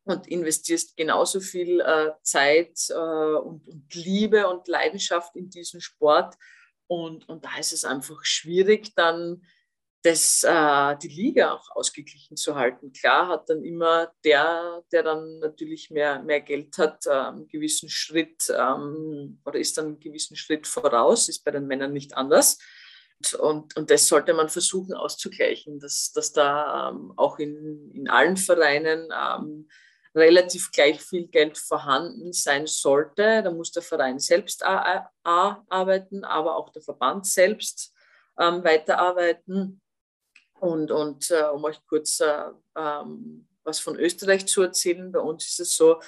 und 0.06 0.28
investierst 0.28 0.97
genauso 0.97 1.39
viel 1.39 1.82
äh, 1.82 2.12
Zeit 2.23 2.80
äh, 2.89 2.93
und, 2.93 3.67
und, 3.67 3.93
Liebe 3.93 4.47
und 4.47 4.67
Leidenschaft 4.67 5.36
in 5.36 5.49
diesen 5.49 5.82
Sport. 5.82 6.36
Und, 6.88 7.30
und 7.30 7.45
da 7.45 7.58
ist 7.60 7.73
es 7.73 7.86
einfach 7.86 8.25
schwierig, 8.25 8.95
dann 8.95 9.43
das, 10.03 10.43
äh, 10.43 10.97
die 10.97 11.09
Liga 11.09 11.53
auch 11.53 11.75
ausgeglichen 11.75 12.38
zu 12.38 12.55
halten. 12.55 12.93
Klar 12.93 13.27
hat 13.27 13.49
dann 13.49 13.63
immer 13.63 14.12
der, 14.23 14.81
der 14.91 15.03
dann 15.03 15.39
natürlich 15.39 15.89
mehr, 15.89 16.21
mehr 16.23 16.39
Geld 16.41 16.77
hat, 16.77 17.05
äh, 17.05 17.12
einen 17.12 17.47
gewissen 17.47 17.89
Schritt 17.89 18.49
ähm, 18.49 19.41
oder 19.45 19.59
ist 19.59 19.77
dann 19.77 19.85
einen 19.85 19.99
gewissen 19.99 20.38
Schritt 20.38 20.67
voraus, 20.67 21.27
ist 21.27 21.43
bei 21.43 21.51
den 21.51 21.67
Männern 21.67 21.91
nicht 21.91 22.15
anders. 22.15 22.59
Und, 23.38 23.75
und 23.75 23.91
das 23.91 24.07
sollte 24.07 24.33
man 24.33 24.47
versuchen 24.47 24.93
auszugleichen, 24.93 25.79
dass, 25.79 26.13
dass 26.13 26.31
da 26.31 26.89
ähm, 26.89 27.13
auch 27.17 27.38
in, 27.38 27.91
in 27.93 28.07
allen 28.09 28.38
Vereinen 28.38 29.09
ähm, 29.13 29.67
relativ 30.15 30.71
gleich 30.71 31.01
viel 31.01 31.27
Geld 31.27 31.57
vorhanden 31.57 32.31
sein 32.31 32.65
sollte. 32.67 33.43
Da 33.43 33.51
muss 33.51 33.73
der 33.73 33.83
Verein 33.83 34.19
selbst 34.19 34.63
arbeiten, 34.63 36.23
aber 36.23 36.55
auch 36.55 36.69
der 36.69 36.81
Verband 36.81 37.27
selbst 37.27 37.93
ähm, 38.39 38.63
weiterarbeiten. 38.63 39.81
Und, 40.60 40.91
und 40.91 41.32
äh, 41.32 41.43
um 41.43 41.63
euch 41.63 41.80
kurz 41.88 42.19
äh, 42.19 42.50
ähm, 42.78 43.48
was 43.63 43.80
von 43.80 43.98
Österreich 43.98 44.45
zu 44.48 44.62
erzählen, 44.63 45.12
bei 45.12 45.19
uns 45.19 45.48
ist 45.48 45.60
es 45.60 45.76
so, 45.76 46.00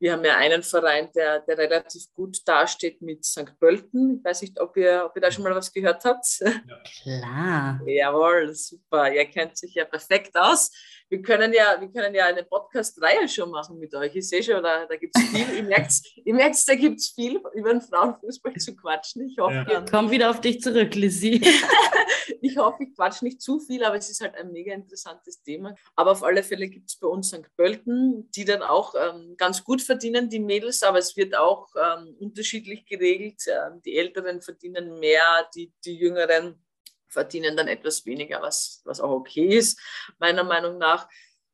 wir 0.00 0.12
haben 0.12 0.24
ja 0.24 0.36
einen 0.36 0.62
Verein, 0.62 1.08
der, 1.14 1.40
der 1.40 1.56
relativ 1.56 2.12
gut 2.12 2.38
dasteht 2.46 3.00
mit 3.00 3.24
St. 3.24 3.58
Pölten. 3.58 4.18
Ich 4.18 4.24
weiß 4.24 4.42
nicht, 4.42 4.60
ob 4.60 4.76
ihr, 4.76 5.04
ob 5.06 5.16
ihr 5.16 5.22
da 5.22 5.30
schon 5.30 5.44
mal 5.44 5.54
was 5.54 5.72
gehört 5.72 6.04
habt. 6.04 6.26
Ja. 6.40 6.82
Klar. 7.02 7.80
Jawohl, 7.86 8.52
super. 8.54 9.12
Ihr 9.12 9.24
kennt 9.26 9.56
sich 9.56 9.74
ja 9.74 9.84
perfekt 9.84 10.36
aus. 10.36 10.70
Wir 11.14 11.22
können 11.22 11.52
ja, 11.52 11.76
wir 11.78 11.86
können 11.92 12.12
ja 12.12 12.26
eine 12.26 12.42
Podcast-Reihe 12.42 13.28
schon 13.28 13.48
machen 13.48 13.78
mit 13.78 13.94
euch. 13.94 14.16
Ich 14.16 14.28
sehe 14.28 14.42
schon, 14.42 14.60
da, 14.64 14.84
da 14.84 14.96
gibt 14.96 15.16
es 15.16 15.22
viel. 15.28 15.58
ihr 15.58 15.62
merkt, 15.62 15.92
ihr 16.24 16.34
merkt 16.34 16.68
da 16.68 16.74
gibt 16.74 16.98
es 16.98 17.10
viel 17.10 17.40
über 17.54 17.70
den 17.70 17.80
Frauenfußball 17.80 18.56
zu 18.56 18.74
quatschen. 18.74 19.28
Ich 19.28 19.38
hoffe, 19.38 19.64
ja. 19.70 19.84
Komm 19.88 20.10
wieder 20.10 20.28
auf 20.28 20.40
dich 20.40 20.60
zurück, 20.60 20.92
Lizzie. 20.96 21.40
ich 22.42 22.56
hoffe, 22.56 22.82
ich 22.82 22.96
quatsch 22.96 23.22
nicht 23.22 23.40
zu 23.40 23.60
viel, 23.60 23.84
aber 23.84 23.94
es 23.94 24.10
ist 24.10 24.22
halt 24.22 24.34
ein 24.34 24.50
mega 24.50 24.74
interessantes 24.74 25.40
Thema. 25.40 25.76
Aber 25.94 26.10
auf 26.10 26.24
alle 26.24 26.42
Fälle 26.42 26.66
gibt 26.66 26.90
es 26.90 26.96
bei 26.96 27.06
uns 27.06 27.28
St. 27.28 27.48
Pölten, 27.56 28.28
die 28.32 28.44
dann 28.44 28.62
auch 28.62 28.96
ähm, 28.96 29.36
ganz 29.36 29.62
gut 29.62 29.82
verdienen, 29.82 30.28
die 30.28 30.40
Mädels, 30.40 30.82
aber 30.82 30.98
es 30.98 31.16
wird 31.16 31.36
auch 31.36 31.68
ähm, 31.76 32.16
unterschiedlich 32.18 32.86
geregelt. 32.86 33.40
Ähm, 33.46 33.82
die 33.82 33.96
Älteren 33.96 34.42
verdienen 34.42 34.98
mehr, 34.98 35.48
die, 35.54 35.72
die 35.84 35.94
Jüngeren 35.94 36.58
verdienen 37.14 37.56
dann 37.56 37.68
etwas 37.68 38.04
weniger, 38.04 38.42
was, 38.42 38.82
was 38.84 39.00
auch 39.00 39.10
okay 39.10 39.56
ist, 39.56 39.80
meiner 40.18 40.44
Meinung 40.44 40.76
nach. 40.76 41.08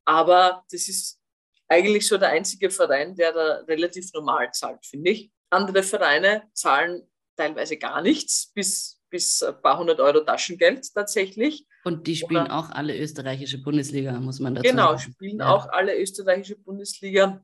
Aber 0.05 0.65
das 0.73 0.89
ist 0.89 1.21
eigentlich 1.69 2.09
so 2.09 2.19
der 2.19 2.31
einzige 2.31 2.71
Verein, 2.71 3.15
der 3.15 3.33
da 3.33 3.47
relativ 3.69 4.13
normal 4.13 4.51
zahlt, 4.53 4.85
finde 4.85 5.13
ich. 5.13 5.31
Andere 5.51 5.83
Vereine 5.85 6.43
zahlen 6.53 7.09
teilweise 7.37 7.77
gar 7.77 8.03
nichts, 8.03 8.51
bis, 8.55 9.01
bis 9.09 9.43
ein 9.43 9.61
paar 9.63 9.79
hundert 9.79 10.01
Euro 10.01 10.21
Taschengeld 10.21 10.93
tatsächlich. 10.93 11.67
Und 11.85 12.07
die 12.07 12.17
spielen 12.17 12.47
Oder, 12.47 12.59
auch 12.59 12.71
alle 12.71 12.99
österreichische 12.99 13.59
Bundesliga, 13.59 14.13
muss 14.13 14.41
man 14.41 14.55
dazu 14.55 14.69
genau, 14.69 14.97
sagen. 14.97 14.99
Genau, 14.99 15.13
spielen 15.15 15.39
ja. 15.39 15.55
auch 15.55 15.69
alle 15.69 15.99
österreichische 15.99 16.59
Bundesliga, 16.59 17.43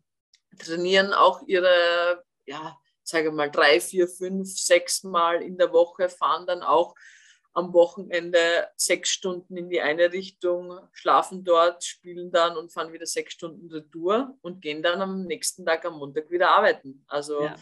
trainieren 0.58 1.12
auch 1.12 1.42
ihre, 1.46 2.24
ja, 2.46 2.76
sage 3.02 3.30
mal, 3.30 3.50
drei, 3.50 3.80
vier, 3.80 4.08
fünf, 4.08 4.48
sechs 4.58 5.04
Mal 5.04 5.42
in 5.42 5.56
der 5.56 5.72
Woche, 5.72 6.08
fahren 6.08 6.46
dann 6.46 6.62
auch 6.62 6.94
am 7.56 7.72
Wochenende 7.72 8.68
sechs 8.76 9.08
Stunden 9.08 9.56
in 9.56 9.70
die 9.70 9.80
eine 9.80 10.12
Richtung, 10.12 10.78
schlafen 10.92 11.42
dort, 11.42 11.82
spielen 11.82 12.30
dann 12.30 12.54
und 12.54 12.70
fahren 12.70 12.92
wieder 12.92 13.06
sechs 13.06 13.32
Stunden 13.32 13.70
Retour 13.72 14.36
und 14.42 14.60
gehen 14.60 14.82
dann 14.82 15.00
am 15.00 15.24
nächsten 15.24 15.64
Tag 15.64 15.86
am 15.86 15.96
Montag 15.98 16.30
wieder 16.30 16.50
arbeiten. 16.50 17.02
Also 17.08 17.44
ja. 17.44 17.56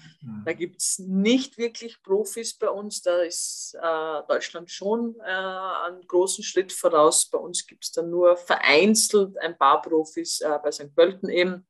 da 0.44 0.52
gibt 0.52 0.80
es 0.80 0.98
nicht 0.98 1.58
wirklich 1.58 2.02
Profis 2.02 2.54
bei 2.54 2.68
uns. 2.68 3.02
Da 3.02 3.18
ist 3.18 3.78
äh, 3.80 4.22
Deutschland 4.26 4.68
schon 4.68 5.14
äh, 5.20 5.30
einen 5.30 6.04
großen 6.08 6.42
Schritt 6.42 6.72
voraus. 6.72 7.26
Bei 7.26 7.38
uns 7.38 7.64
gibt 7.64 7.84
es 7.84 7.92
dann 7.92 8.10
nur 8.10 8.36
vereinzelt 8.36 9.38
ein 9.38 9.56
paar 9.56 9.80
Profis 9.80 10.40
äh, 10.40 10.58
bei 10.60 10.72
St. 10.72 10.92
Pölten 10.96 11.28
eben. 11.28 11.68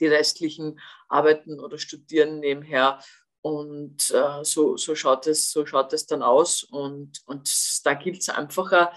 Die 0.00 0.06
restlichen 0.06 0.80
arbeiten 1.08 1.60
oder 1.60 1.76
studieren 1.76 2.38
nebenher 2.38 3.00
und 3.40 4.10
äh, 4.10 4.44
so, 4.44 4.76
so, 4.76 4.94
schaut 4.94 5.26
es, 5.26 5.50
so 5.50 5.64
schaut 5.64 5.92
es 5.92 6.06
dann 6.06 6.22
aus. 6.22 6.64
Und, 6.64 7.22
und 7.26 7.50
da 7.84 7.94
gilt 7.94 8.20
es 8.20 8.28
einfach 8.28 8.90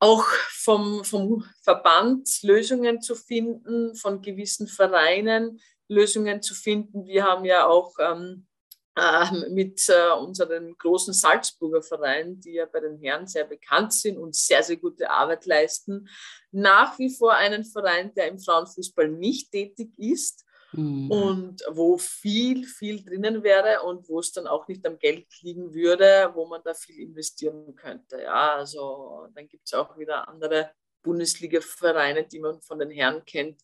auch 0.00 0.24
vom, 0.50 1.04
vom 1.04 1.44
Verband 1.62 2.28
Lösungen 2.42 3.00
zu 3.00 3.14
finden, 3.14 3.94
von 3.94 4.22
gewissen 4.22 4.66
Vereinen 4.66 5.60
Lösungen 5.88 6.42
zu 6.42 6.54
finden. 6.54 7.06
Wir 7.06 7.24
haben 7.24 7.44
ja 7.44 7.66
auch 7.66 7.94
ähm, 7.98 8.46
äh, 8.94 9.48
mit 9.50 9.88
äh, 9.88 10.12
unseren 10.12 10.76
großen 10.76 11.14
Salzburger 11.14 11.82
Vereinen, 11.82 12.40
die 12.40 12.54
ja 12.54 12.66
bei 12.66 12.80
den 12.80 12.98
Herren 12.98 13.26
sehr 13.26 13.44
bekannt 13.44 13.92
sind 13.94 14.18
und 14.18 14.36
sehr, 14.36 14.62
sehr 14.62 14.76
gute 14.76 15.08
Arbeit 15.10 15.46
leisten, 15.46 16.08
nach 16.50 16.98
wie 16.98 17.14
vor 17.14 17.34
einen 17.34 17.64
Verein, 17.64 18.12
der 18.14 18.28
im 18.28 18.38
Frauenfußball 18.38 19.08
nicht 19.08 19.50
tätig 19.50 19.92
ist 19.96 20.44
Mhm. 20.72 21.10
Und 21.10 21.62
wo 21.70 21.96
viel, 21.96 22.64
viel 22.66 23.02
drinnen 23.02 23.42
wäre 23.42 23.82
und 23.82 24.08
wo 24.08 24.20
es 24.20 24.32
dann 24.32 24.46
auch 24.46 24.68
nicht 24.68 24.86
am 24.86 24.98
Geld 24.98 25.26
liegen 25.40 25.72
würde, 25.72 26.30
wo 26.34 26.46
man 26.46 26.60
da 26.62 26.74
viel 26.74 27.00
investieren 27.00 27.74
könnte. 27.74 28.20
Ja, 28.22 28.56
also 28.56 29.28
dann 29.34 29.48
gibt 29.48 29.66
es 29.66 29.74
auch 29.74 29.96
wieder 29.96 30.28
andere 30.28 30.70
Bundesliga-Vereine, 31.02 32.26
die 32.26 32.40
man 32.40 32.60
von 32.60 32.78
den 32.78 32.90
Herren 32.90 33.24
kennt, 33.24 33.62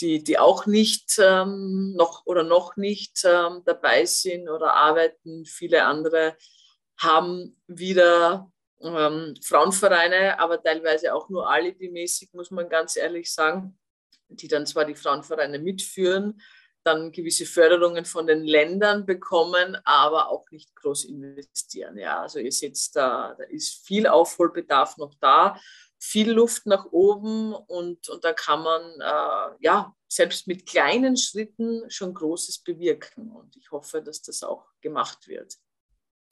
die, 0.00 0.24
die 0.24 0.38
auch 0.38 0.64
nicht 0.64 1.18
ähm, 1.18 1.94
noch 1.94 2.24
oder 2.24 2.42
noch 2.42 2.76
nicht 2.76 3.22
ähm, 3.24 3.62
dabei 3.66 4.06
sind 4.06 4.48
oder 4.48 4.72
arbeiten. 4.72 5.44
Viele 5.44 5.84
andere 5.84 6.36
haben 6.96 7.60
wieder 7.66 8.50
ähm, 8.80 9.34
Frauenvereine, 9.42 10.38
aber 10.38 10.62
teilweise 10.62 11.14
auch 11.14 11.28
nur 11.28 11.50
alibimäßig, 11.50 12.30
muss 12.32 12.50
man 12.50 12.70
ganz 12.70 12.96
ehrlich 12.96 13.30
sagen 13.30 13.78
die 14.30 14.48
dann 14.48 14.66
zwar 14.66 14.84
die 14.84 14.94
Frauenvereine 14.94 15.58
mitführen, 15.58 16.40
dann 16.82 17.12
gewisse 17.12 17.44
Förderungen 17.44 18.04
von 18.04 18.26
den 18.26 18.42
Ländern 18.44 19.04
bekommen, 19.04 19.76
aber 19.84 20.30
auch 20.30 20.50
nicht 20.50 20.74
groß 20.76 21.04
investieren. 21.04 21.98
Ja, 21.98 22.22
also 22.22 22.38
ihr 22.38 22.52
seht, 22.52 22.78
da, 22.94 23.34
da 23.36 23.44
ist 23.44 23.86
viel 23.86 24.06
Aufholbedarf 24.06 24.96
noch 24.96 25.14
da, 25.20 25.60
viel 25.98 26.30
Luft 26.30 26.64
nach 26.64 26.86
oben 26.86 27.52
und, 27.52 28.08
und 28.08 28.24
da 28.24 28.32
kann 28.32 28.62
man 28.62 28.82
äh, 29.00 29.56
ja 29.60 29.94
selbst 30.08 30.46
mit 30.46 30.64
kleinen 30.66 31.18
Schritten 31.18 31.88
schon 31.90 32.14
Großes 32.14 32.60
bewirken. 32.60 33.30
Und 33.30 33.56
ich 33.56 33.70
hoffe, 33.70 34.02
dass 34.02 34.22
das 34.22 34.42
auch 34.42 34.66
gemacht 34.80 35.28
wird 35.28 35.58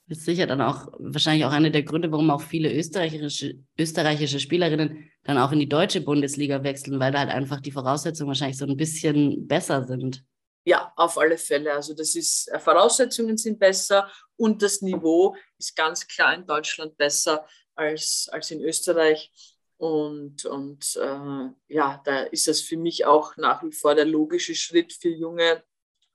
ist 0.08 0.24
sicher 0.24 0.46
dann 0.46 0.60
auch 0.60 0.88
wahrscheinlich 0.98 1.44
auch 1.44 1.52
einer 1.52 1.70
der 1.70 1.82
Gründe, 1.82 2.10
warum 2.10 2.30
auch 2.30 2.40
viele 2.40 2.72
österreichische, 2.72 3.58
österreichische 3.78 4.40
Spielerinnen 4.40 5.10
dann 5.24 5.38
auch 5.38 5.52
in 5.52 5.58
die 5.58 5.68
deutsche 5.68 6.00
Bundesliga 6.00 6.62
wechseln, 6.62 6.98
weil 6.98 7.12
da 7.12 7.20
halt 7.20 7.30
einfach 7.30 7.60
die 7.60 7.72
Voraussetzungen 7.72 8.28
wahrscheinlich 8.28 8.58
so 8.58 8.66
ein 8.66 8.76
bisschen 8.76 9.46
besser 9.46 9.86
sind. 9.86 10.24
Ja, 10.64 10.92
auf 10.96 11.18
alle 11.18 11.38
Fälle. 11.38 11.72
Also 11.72 11.94
das 11.94 12.14
ist, 12.14 12.48
äh, 12.48 12.58
Voraussetzungen 12.58 13.36
sind 13.36 13.58
besser 13.58 14.10
und 14.36 14.62
das 14.62 14.82
Niveau 14.82 15.36
ist 15.58 15.76
ganz 15.76 16.06
klar 16.06 16.34
in 16.34 16.46
Deutschland 16.46 16.96
besser 16.96 17.46
als, 17.74 18.28
als 18.32 18.50
in 18.50 18.62
Österreich. 18.62 19.30
Und, 19.78 20.44
und 20.44 20.96
äh, 20.96 21.74
ja, 21.74 22.02
da 22.04 22.22
ist 22.24 22.48
es 22.48 22.62
für 22.62 22.76
mich 22.76 23.06
auch 23.06 23.36
nach 23.36 23.62
wie 23.62 23.72
vor 23.72 23.94
der 23.94 24.04
logische 24.04 24.54
Schritt 24.54 24.92
für 24.92 25.08
junge 25.08 25.62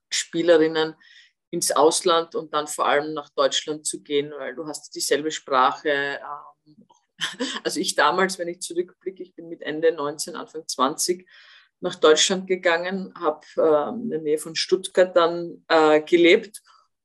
Spielerinnen, 0.09 0.95
ins 1.53 1.71
Ausland 1.71 2.33
und 2.33 2.51
dann 2.51 2.65
vor 2.65 2.87
allem 2.87 3.13
nach 3.13 3.29
Deutschland 3.29 3.85
zu 3.85 4.01
gehen, 4.01 4.33
weil 4.35 4.55
du 4.55 4.65
hast 4.65 4.95
dieselbe 4.95 5.29
Sprache. 5.29 6.19
Ähm, 6.67 6.87
also 7.63 7.79
ich 7.79 7.93
damals, 7.93 8.39
wenn 8.39 8.47
ich 8.47 8.59
zurückblicke, 8.59 9.21
ich 9.21 9.35
bin 9.35 9.49
mit 9.49 9.61
Ende 9.61 9.93
19, 9.93 10.35
Anfang 10.35 10.67
20 10.67 11.29
nach 11.79 11.93
Deutschland 11.93 12.47
gegangen, 12.47 13.13
habe 13.19 13.45
äh, 13.57 13.89
in 14.01 14.09
der 14.09 14.21
Nähe 14.21 14.39
von 14.39 14.55
Stuttgart 14.55 15.15
dann 15.15 15.63
äh, 15.67 16.01
gelebt 16.01 16.59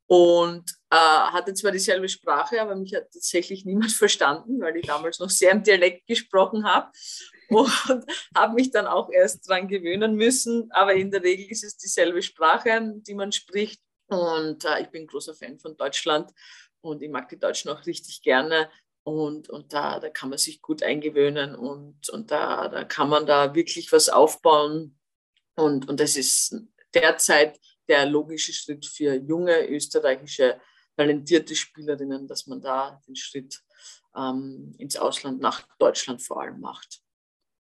und 0.06 0.64
äh, 0.88 0.96
hatte 0.96 1.52
zwar 1.52 1.70
dieselbe 1.70 2.08
Sprache, 2.08 2.62
aber 2.62 2.74
mich 2.74 2.94
hat 2.94 3.12
tatsächlich 3.12 3.66
niemand 3.66 3.92
verstanden, 4.04 4.62
weil 4.62 4.78
ich 4.78 4.86
damals 4.86 5.18
noch 5.18 5.28
sehr 5.28 5.50
im 5.50 5.62
Dialekt 5.62 6.06
gesprochen 6.06 6.64
habe 6.64 6.90
und 7.50 8.06
habe 8.34 8.54
mich 8.54 8.70
dann 8.70 8.86
auch 8.86 9.10
erst 9.10 9.46
daran 9.50 9.68
gewöhnen 9.68 10.14
müssen. 10.14 10.70
Aber 10.72 10.94
in 10.94 11.10
der 11.10 11.22
Regel 11.22 11.48
ist 11.50 11.64
es 11.64 11.76
dieselbe 11.76 12.22
Sprache, 12.22 12.94
die 13.06 13.14
man 13.14 13.30
spricht. 13.30 13.82
Und 14.08 14.64
äh, 14.64 14.82
ich 14.82 14.88
bin 14.88 15.06
großer 15.06 15.34
Fan 15.34 15.58
von 15.58 15.76
Deutschland 15.76 16.32
und 16.80 17.02
ich 17.02 17.10
mag 17.10 17.28
die 17.28 17.38
Deutschen 17.38 17.70
auch 17.70 17.84
richtig 17.86 18.22
gerne. 18.22 18.70
Und, 19.04 19.48
und 19.48 19.72
da, 19.72 20.00
da 20.00 20.10
kann 20.10 20.28
man 20.28 20.38
sich 20.38 20.60
gut 20.60 20.82
eingewöhnen 20.82 21.54
und, 21.54 22.10
und 22.10 22.30
da, 22.30 22.68
da 22.68 22.84
kann 22.84 23.08
man 23.08 23.24
da 23.24 23.54
wirklich 23.54 23.90
was 23.92 24.08
aufbauen. 24.08 24.98
Und, 25.56 25.88
und 25.88 25.98
das 26.00 26.16
ist 26.16 26.56
derzeit 26.92 27.58
der 27.88 28.04
logische 28.06 28.52
Schritt 28.52 28.84
für 28.84 29.14
junge 29.14 29.66
österreichische 29.68 30.60
talentierte 30.96 31.54
Spielerinnen, 31.54 32.26
dass 32.26 32.46
man 32.46 32.60
da 32.60 33.00
den 33.06 33.16
Schritt 33.16 33.62
ähm, 34.14 34.74
ins 34.78 34.96
Ausland, 34.96 35.40
nach 35.40 35.66
Deutschland 35.78 36.22
vor 36.22 36.42
allem 36.42 36.60
macht 36.60 37.00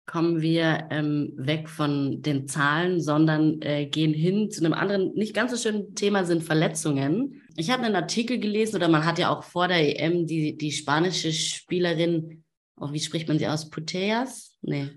kommen 0.06 0.42
wir 0.42 0.88
ähm, 0.92 1.34
weg 1.38 1.70
von 1.70 2.22
den 2.22 2.48
Zahlen, 2.48 3.00
sondern 3.00 3.62
äh, 3.62 3.86
gehen 3.86 4.14
hin 4.14 4.52
zu 4.52 4.64
einem 4.64 4.74
anderen, 4.74 5.14
nicht 5.14 5.34
ganz 5.34 5.52
so 5.52 5.58
schönen 5.58 5.96
Thema 5.96 6.26
sind 6.26 6.44
Verletzungen. 6.44 7.42
Ich 7.56 7.70
habe 7.70 7.84
einen 7.84 7.96
Artikel 7.96 8.40
gelesen 8.40 8.76
oder 8.76 8.90
man 8.90 9.06
hat 9.06 9.18
ja 9.18 9.30
auch 9.30 9.44
vor 9.44 9.68
der 9.68 10.00
EM 10.00 10.26
die, 10.26 10.58
die 10.58 10.72
spanische 10.72 11.32
Spielerin, 11.32 12.44
oh, 12.80 12.92
wie 12.92 13.00
spricht 13.00 13.28
man 13.28 13.40
sie 13.40 13.48
aus? 13.48 13.70
Puteas? 13.70 14.58
Nee. 14.62 14.90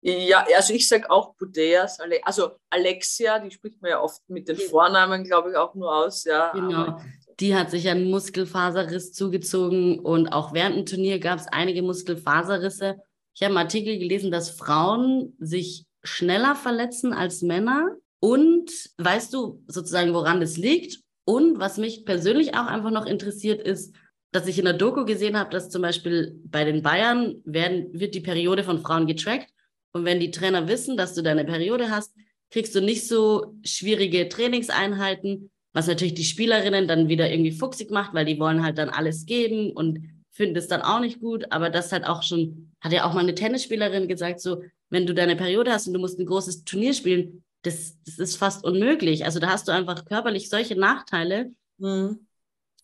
Ja, 0.00 0.46
also 0.54 0.74
ich 0.74 0.86
sage 0.86 1.10
auch 1.10 1.34
Puteas, 1.36 1.98
also 2.22 2.50
Alexia, 2.68 3.38
die 3.38 3.50
spricht 3.50 3.80
man 3.80 3.90
ja 3.90 4.00
oft 4.02 4.20
mit 4.28 4.48
den 4.48 4.56
Vornamen, 4.56 5.24
glaube 5.24 5.50
ich, 5.50 5.56
auch 5.56 5.74
nur 5.74 5.94
aus. 5.94 6.24
Ja, 6.24 6.52
genau. 6.52 7.00
Die 7.40 7.54
hat 7.54 7.70
sich 7.70 7.88
einen 7.88 8.10
Muskelfaserriss 8.10 9.12
zugezogen 9.12 9.98
und 9.98 10.28
auch 10.28 10.52
während 10.52 10.76
dem 10.76 10.86
Turnier 10.86 11.18
gab 11.18 11.38
es 11.38 11.48
einige 11.48 11.82
Muskelfaserrisse. 11.82 12.96
Ich 13.34 13.42
habe 13.42 13.50
einen 13.50 13.66
Artikel 13.66 13.98
gelesen, 13.98 14.30
dass 14.30 14.50
Frauen 14.50 15.34
sich 15.38 15.86
schneller 16.02 16.54
verletzen 16.54 17.12
als 17.12 17.42
Männer. 17.42 17.96
Und 18.20 18.70
weißt 18.98 19.34
du 19.34 19.62
sozusagen, 19.66 20.14
woran 20.14 20.40
das 20.40 20.56
liegt? 20.56 21.00
Und 21.24 21.58
was 21.58 21.78
mich 21.78 22.04
persönlich 22.04 22.54
auch 22.54 22.66
einfach 22.66 22.90
noch 22.90 23.06
interessiert, 23.06 23.60
ist, 23.66 23.94
dass 24.32 24.46
ich 24.46 24.58
in 24.58 24.64
der 24.64 24.74
Doku 24.74 25.04
gesehen 25.04 25.38
habe, 25.38 25.50
dass 25.50 25.70
zum 25.70 25.82
Beispiel 25.82 26.40
bei 26.44 26.64
den 26.64 26.82
Bayern 26.82 27.36
werden, 27.44 27.88
wird 27.92 28.14
die 28.14 28.20
Periode 28.20 28.64
von 28.64 28.80
Frauen 28.80 29.06
getrackt. 29.06 29.48
Und 29.92 30.04
wenn 30.04 30.20
die 30.20 30.30
Trainer 30.30 30.68
wissen, 30.68 30.96
dass 30.96 31.14
du 31.14 31.22
deine 31.22 31.44
Periode 31.44 31.90
hast, 31.90 32.14
kriegst 32.50 32.74
du 32.74 32.80
nicht 32.80 33.06
so 33.06 33.54
schwierige 33.64 34.28
Trainingseinheiten, 34.28 35.50
was 35.72 35.86
natürlich 35.86 36.14
die 36.14 36.24
Spielerinnen 36.24 36.88
dann 36.88 37.08
wieder 37.08 37.30
irgendwie 37.30 37.52
fuchsig 37.52 37.90
macht, 37.90 38.14
weil 38.14 38.24
die 38.24 38.38
wollen 38.38 38.62
halt 38.62 38.78
dann 38.78 38.90
alles 38.90 39.26
geben 39.26 39.72
und 39.72 40.13
finden 40.34 40.56
es 40.56 40.68
dann 40.68 40.82
auch 40.82 41.00
nicht 41.00 41.20
gut. 41.20 41.50
Aber 41.50 41.70
das 41.70 41.92
halt 41.92 42.04
auch 42.04 42.22
schon 42.22 42.72
hat 42.80 42.92
ja 42.92 43.08
auch 43.08 43.14
mal 43.14 43.20
eine 43.20 43.34
Tennisspielerin 43.34 44.08
gesagt, 44.08 44.40
so, 44.40 44.62
wenn 44.90 45.06
du 45.06 45.14
deine 45.14 45.36
Periode 45.36 45.72
hast 45.72 45.86
und 45.86 45.94
du 45.94 46.00
musst 46.00 46.18
ein 46.18 46.26
großes 46.26 46.64
Turnier 46.64 46.92
spielen, 46.92 47.44
das, 47.62 47.96
das 48.04 48.18
ist 48.18 48.36
fast 48.36 48.64
unmöglich. 48.64 49.24
Also 49.24 49.40
da 49.40 49.48
hast 49.48 49.68
du 49.68 49.72
einfach 49.72 50.04
körperlich 50.04 50.50
solche 50.50 50.76
Nachteile. 50.76 51.52
Mhm. 51.78 52.26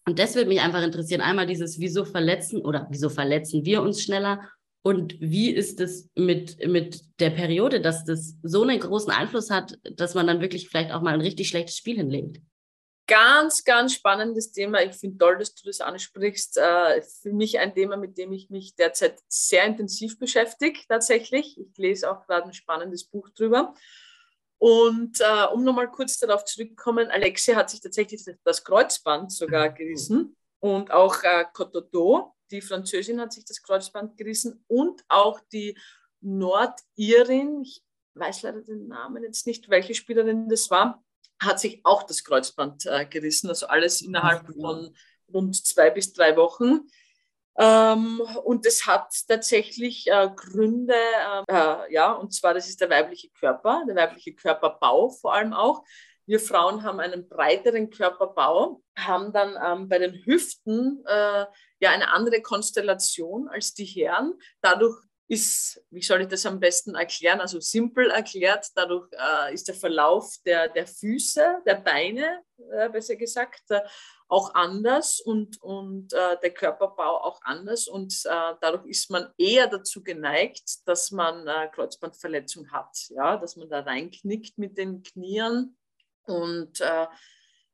Und 0.07 0.19
das 0.19 0.35
würde 0.35 0.49
mich 0.49 0.61
einfach 0.61 0.83
interessieren. 0.83 1.21
Einmal 1.21 1.47
dieses, 1.47 1.79
wieso 1.79 2.05
verletzen 2.05 2.63
oder 2.63 2.87
wieso 2.91 3.11
verletzen 3.11 3.65
wir 3.65 3.83
uns 3.83 4.03
schneller? 4.03 4.41
Und 4.83 5.21
wie 5.21 5.51
ist 5.51 5.79
es 5.81 6.09
mit, 6.15 6.67
mit 6.67 7.03
der 7.21 7.31
Periode, 7.31 7.83
dass 7.83 8.05
das 8.05 8.37
so 8.43 8.63
einen 8.63 8.81
großen 8.81 9.13
Einfluss 9.13 9.51
hat, 9.51 9.79
dass 9.95 10.15
man 10.15 10.27
dann 10.27 10.41
wirklich 10.41 10.69
vielleicht 10.69 10.93
auch 10.93 11.03
mal 11.03 11.13
ein 11.13 11.21
richtig 11.21 11.49
schlechtes 11.49 11.77
Spiel 11.77 11.97
hinlegt? 11.97 12.41
Ganz, 13.11 13.65
ganz 13.65 13.95
spannendes 13.95 14.53
Thema. 14.53 14.83
Ich 14.83 14.93
finde 14.93 15.19
toll, 15.19 15.37
dass 15.37 15.53
du 15.53 15.67
das 15.67 15.81
ansprichst. 15.81 16.59
Äh, 16.59 17.03
für 17.03 17.33
mich 17.33 17.59
ein 17.59 17.75
Thema, 17.75 17.97
mit 17.97 18.17
dem 18.17 18.31
ich 18.31 18.51
mich 18.51 18.77
derzeit 18.77 19.19
sehr 19.27 19.65
intensiv 19.65 20.17
beschäftige, 20.17 20.79
tatsächlich. 20.89 21.59
Ich 21.59 21.77
lese 21.77 22.09
auch 22.09 22.25
gerade 22.25 22.47
ein 22.47 22.53
spannendes 22.53 23.03
Buch 23.03 23.29
drüber. 23.31 23.75
Und 24.59 25.21
äh, 25.21 25.47
um 25.53 25.65
nochmal 25.65 25.91
kurz 25.91 26.19
darauf 26.19 26.45
zurückzukommen, 26.45 27.11
Alexia 27.11 27.57
hat 27.57 27.71
sich 27.71 27.81
tatsächlich 27.81 28.25
das 28.45 28.63
Kreuzband 28.63 29.33
sogar 29.33 29.71
mhm. 29.71 29.75
gerissen 29.75 30.37
und 30.61 30.93
auch 30.93 31.21
äh, 31.25 31.47
Cotodo, 31.53 32.37
die 32.53 32.61
Französin, 32.61 33.21
hat 33.21 33.33
sich 33.33 33.45
das 33.45 33.61
Kreuzband 33.61 34.17
gerissen 34.19 34.65
und 34.69 35.03
auch 35.09 35.41
die 35.53 35.77
Nordirin, 36.21 37.63
ich 37.63 37.83
weiß 38.15 38.43
leider 38.43 38.61
den 38.61 38.87
Namen 38.87 39.25
jetzt 39.25 39.49
nicht, 39.49 39.69
welche 39.69 39.95
Spielerin 39.95 40.49
das 40.49 40.71
war, 40.71 41.03
hat 41.41 41.61
sich 41.61 41.81
auch 41.85 42.03
das 42.03 42.25
Kreuzband 42.25 42.87
äh, 42.87 43.07
gerissen. 43.07 43.49
Also 43.49 43.67
alles 43.67 44.03
innerhalb 44.03 44.47
von 44.47 44.95
rund 45.33 45.67
zwei 45.67 45.91
bis 45.91 46.13
drei 46.13 46.37
Wochen. 46.37 46.89
Ähm, 47.59 48.21
und 48.45 48.65
es 48.65 48.87
hat 48.87 49.13
tatsächlich 49.29 50.07
äh, 50.07 50.31
Gründe, 50.35 50.95
äh, 50.95 51.53
äh, 51.53 51.93
ja, 51.93 52.13
und 52.13 52.33
zwar 52.33 52.55
das 52.55 52.69
ist 52.69 52.81
der 52.81 52.91
weibliche 52.91 53.29
Körper, 53.31 53.85
der 53.87 53.97
weibliche 53.97 54.35
Körperbau 54.35 55.11
vor 55.11 55.35
allem 55.35 55.53
auch. 55.53 55.85
Wir 56.27 56.39
Frauen 56.39 56.85
haben 56.85 57.01
einen 57.01 57.29
breiteren 57.29 57.91
Körperbau, 57.91 58.83
haben 58.97 59.33
dann 59.33 59.59
ähm, 59.63 59.89
bei 59.89 59.99
den 59.99 60.15
Hüften 60.25 61.03
äh, 61.07 61.45
ja 61.81 61.91
eine 61.91 62.13
andere 62.13 62.41
Konstellation 62.41 63.49
als 63.49 63.75
die 63.75 63.85
Herren. 63.85 64.35
Dadurch 64.61 64.97
ist, 65.31 65.81
wie 65.91 66.03
soll 66.03 66.23
ich 66.23 66.29
das 66.29 66.45
am 66.45 66.59
besten 66.59 66.97
erklären? 66.97 67.41
Also 67.41 67.61
simpel 67.61 68.11
erklärt, 68.11 68.67
dadurch 68.75 69.09
äh, 69.13 69.55
ist 69.55 69.69
der 69.69 69.77
Verlauf 69.77 70.35
der, 70.45 70.69
der 70.69 70.89
Füße, 70.89 71.63
der 71.65 71.77
Beine, 71.77 72.43
äh, 72.73 72.89
besser 72.89 73.15
gesagt, 73.15 73.63
äh, 73.71 73.81
auch 74.27 74.55
anders 74.55 75.21
und, 75.21 75.63
und 75.63 76.13
äh, 76.13 76.37
der 76.43 76.53
Körperbau 76.53 77.23
auch 77.23 77.41
anders. 77.43 77.87
Und 77.87 78.13
äh, 78.25 78.55
dadurch 78.61 78.87
ist 78.87 79.09
man 79.11 79.33
eher 79.39 79.69
dazu 79.69 80.03
geneigt, 80.03 80.87
dass 80.87 81.13
man 81.13 81.47
äh, 81.47 81.69
Kreuzbandverletzung 81.73 82.73
hat, 82.73 82.97
ja? 83.11 83.37
dass 83.37 83.55
man 83.55 83.71
da 83.71 83.81
reinknickt 83.81 84.59
mit 84.59 84.77
den 84.79 85.05
Knien 85.05 85.77
und 86.25 86.83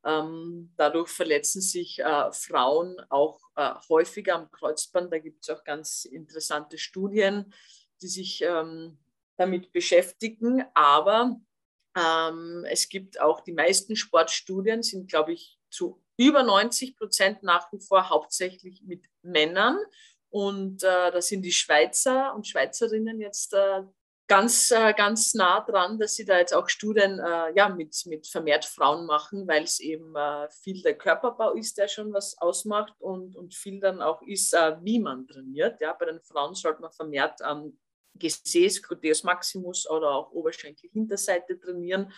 ähm, 0.07 0.73
dadurch 0.77 1.11
verletzen 1.11 1.61
sich 1.61 1.99
äh, 1.99 2.33
Frauen 2.33 2.97
auch 3.11 3.41
äh, 3.57 3.75
häufiger 3.89 4.37
am 4.37 4.51
Kreuzband. 4.51 5.13
Da 5.13 5.19
gibt 5.19 5.43
es 5.43 5.51
auch 5.51 5.65
ganz 5.65 6.05
interessante 6.05 6.79
Studien, 6.79 7.53
die 8.01 8.07
sich 8.07 8.41
ähm, 8.43 8.99
damit 9.37 9.73
beschäftigen. 9.73 10.65
Aber 10.75 11.41
ähm, 11.97 12.65
es 12.71 12.89
gibt 12.89 13.21
auch 13.21 13.41
die 13.41 13.53
meisten 13.53 13.97
Sportstudien, 13.97 14.83
sind, 14.85 15.11
glaube 15.11 15.33
ich, 15.33 15.59
zu 15.71 16.01
über 16.17 16.45
90 16.45 16.97
Prozent 16.97 17.43
nach 17.43 17.71
wie 17.73 17.81
vor 17.81 18.09
hauptsächlich 18.09 18.83
mit 18.85 19.05
Männern. 19.23 19.77
Und 20.31 20.85
äh, 20.85 21.11
da 21.11 21.21
sind 21.21 21.43
die 21.43 21.53
Schweizer 21.53 22.35
und 22.35 22.47
Schweizerinnen 22.47 23.21
jetzt 23.21 23.55
äh, 23.55 23.83
ganz, 24.27 24.71
äh, 24.71 24.93
ganz 24.95 25.35
nah 25.35 25.61
dran, 25.61 25.99
dass 25.99 26.15
sie 26.15 26.25
da 26.25 26.39
jetzt 26.39 26.55
auch 26.55 26.69
Studien 26.69 27.19
äh, 27.19 27.53
ja, 27.55 27.69
mit, 27.69 27.95
mit 28.07 28.27
vermehrt 28.27 28.65
Frauen 28.65 29.07
machen, 29.07 29.47
weil 29.47 29.63
es 29.63 29.81
eben 29.81 30.15
äh, 30.17 30.49
viel 30.63 30.83
der 30.83 30.97
Körperbau 30.97 31.53
ist, 31.53 31.79
der 31.79 31.89
schon 31.89 32.13
was 32.13 32.37
ausmacht 32.39 32.95
und, 32.99 33.37
und 33.37 33.55
viel 33.55 33.81
dann 33.81 34.03
auch 34.03 34.23
ist, 34.23 34.55
äh, 34.55 34.77
wie 34.83 34.99
man 34.99 35.27
trainiert. 35.27 35.81
Ja, 35.81 35.93
bei 35.93 36.07
den 36.07 36.21
Frauen 36.21 36.55
sollte 36.55 36.83
man 36.83 36.93
vermehrt 36.93 37.41
am 37.43 37.79
Gesäß, 38.15 38.83
Gluteus 38.83 39.25
Maximus 39.25 39.89
oder 39.89 40.11
auch 40.11 40.31
Oberschenkel-Hinterseite 40.33 41.59
trainieren. 41.59 42.13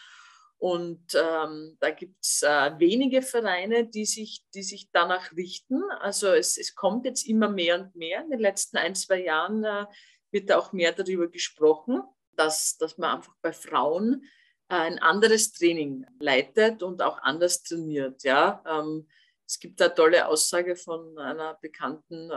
Und 0.58 1.14
ähm, 1.14 1.76
da 1.78 1.90
gibt 1.90 2.16
es 2.20 2.42
äh, 2.42 2.72
wenige 2.78 3.22
Vereine, 3.22 3.86
die 3.86 4.04
sich, 4.04 4.42
die 4.54 4.64
sich 4.64 4.90
danach 4.90 5.32
richten. 5.32 5.82
Also 6.00 6.28
es, 6.28 6.58
es 6.58 6.74
kommt 6.74 7.04
jetzt 7.04 7.28
immer 7.28 7.48
mehr 7.48 7.80
und 7.80 7.94
mehr. 7.94 8.22
In 8.22 8.30
den 8.30 8.40
letzten 8.40 8.76
ein, 8.76 8.96
zwei 8.96 9.22
Jahren 9.22 9.62
äh, 9.62 9.86
wird 10.30 10.50
da 10.50 10.58
auch 10.58 10.72
mehr 10.72 10.92
darüber 10.92 11.28
gesprochen, 11.28 12.02
dass, 12.32 12.76
dass 12.78 12.98
man 12.98 13.16
einfach 13.16 13.34
bei 13.42 13.52
Frauen 13.52 14.24
äh, 14.68 14.74
ein 14.74 14.98
anderes 14.98 15.52
Training 15.52 16.06
leitet 16.20 16.82
und 16.82 17.02
auch 17.02 17.18
anders 17.22 17.62
trainiert. 17.62 18.22
Ja? 18.22 18.62
Ähm, 18.66 19.08
es 19.46 19.58
gibt 19.58 19.80
eine 19.80 19.94
tolle 19.94 20.26
Aussage 20.26 20.76
von 20.76 21.18
einer 21.18 21.54
bekannten 21.54 22.30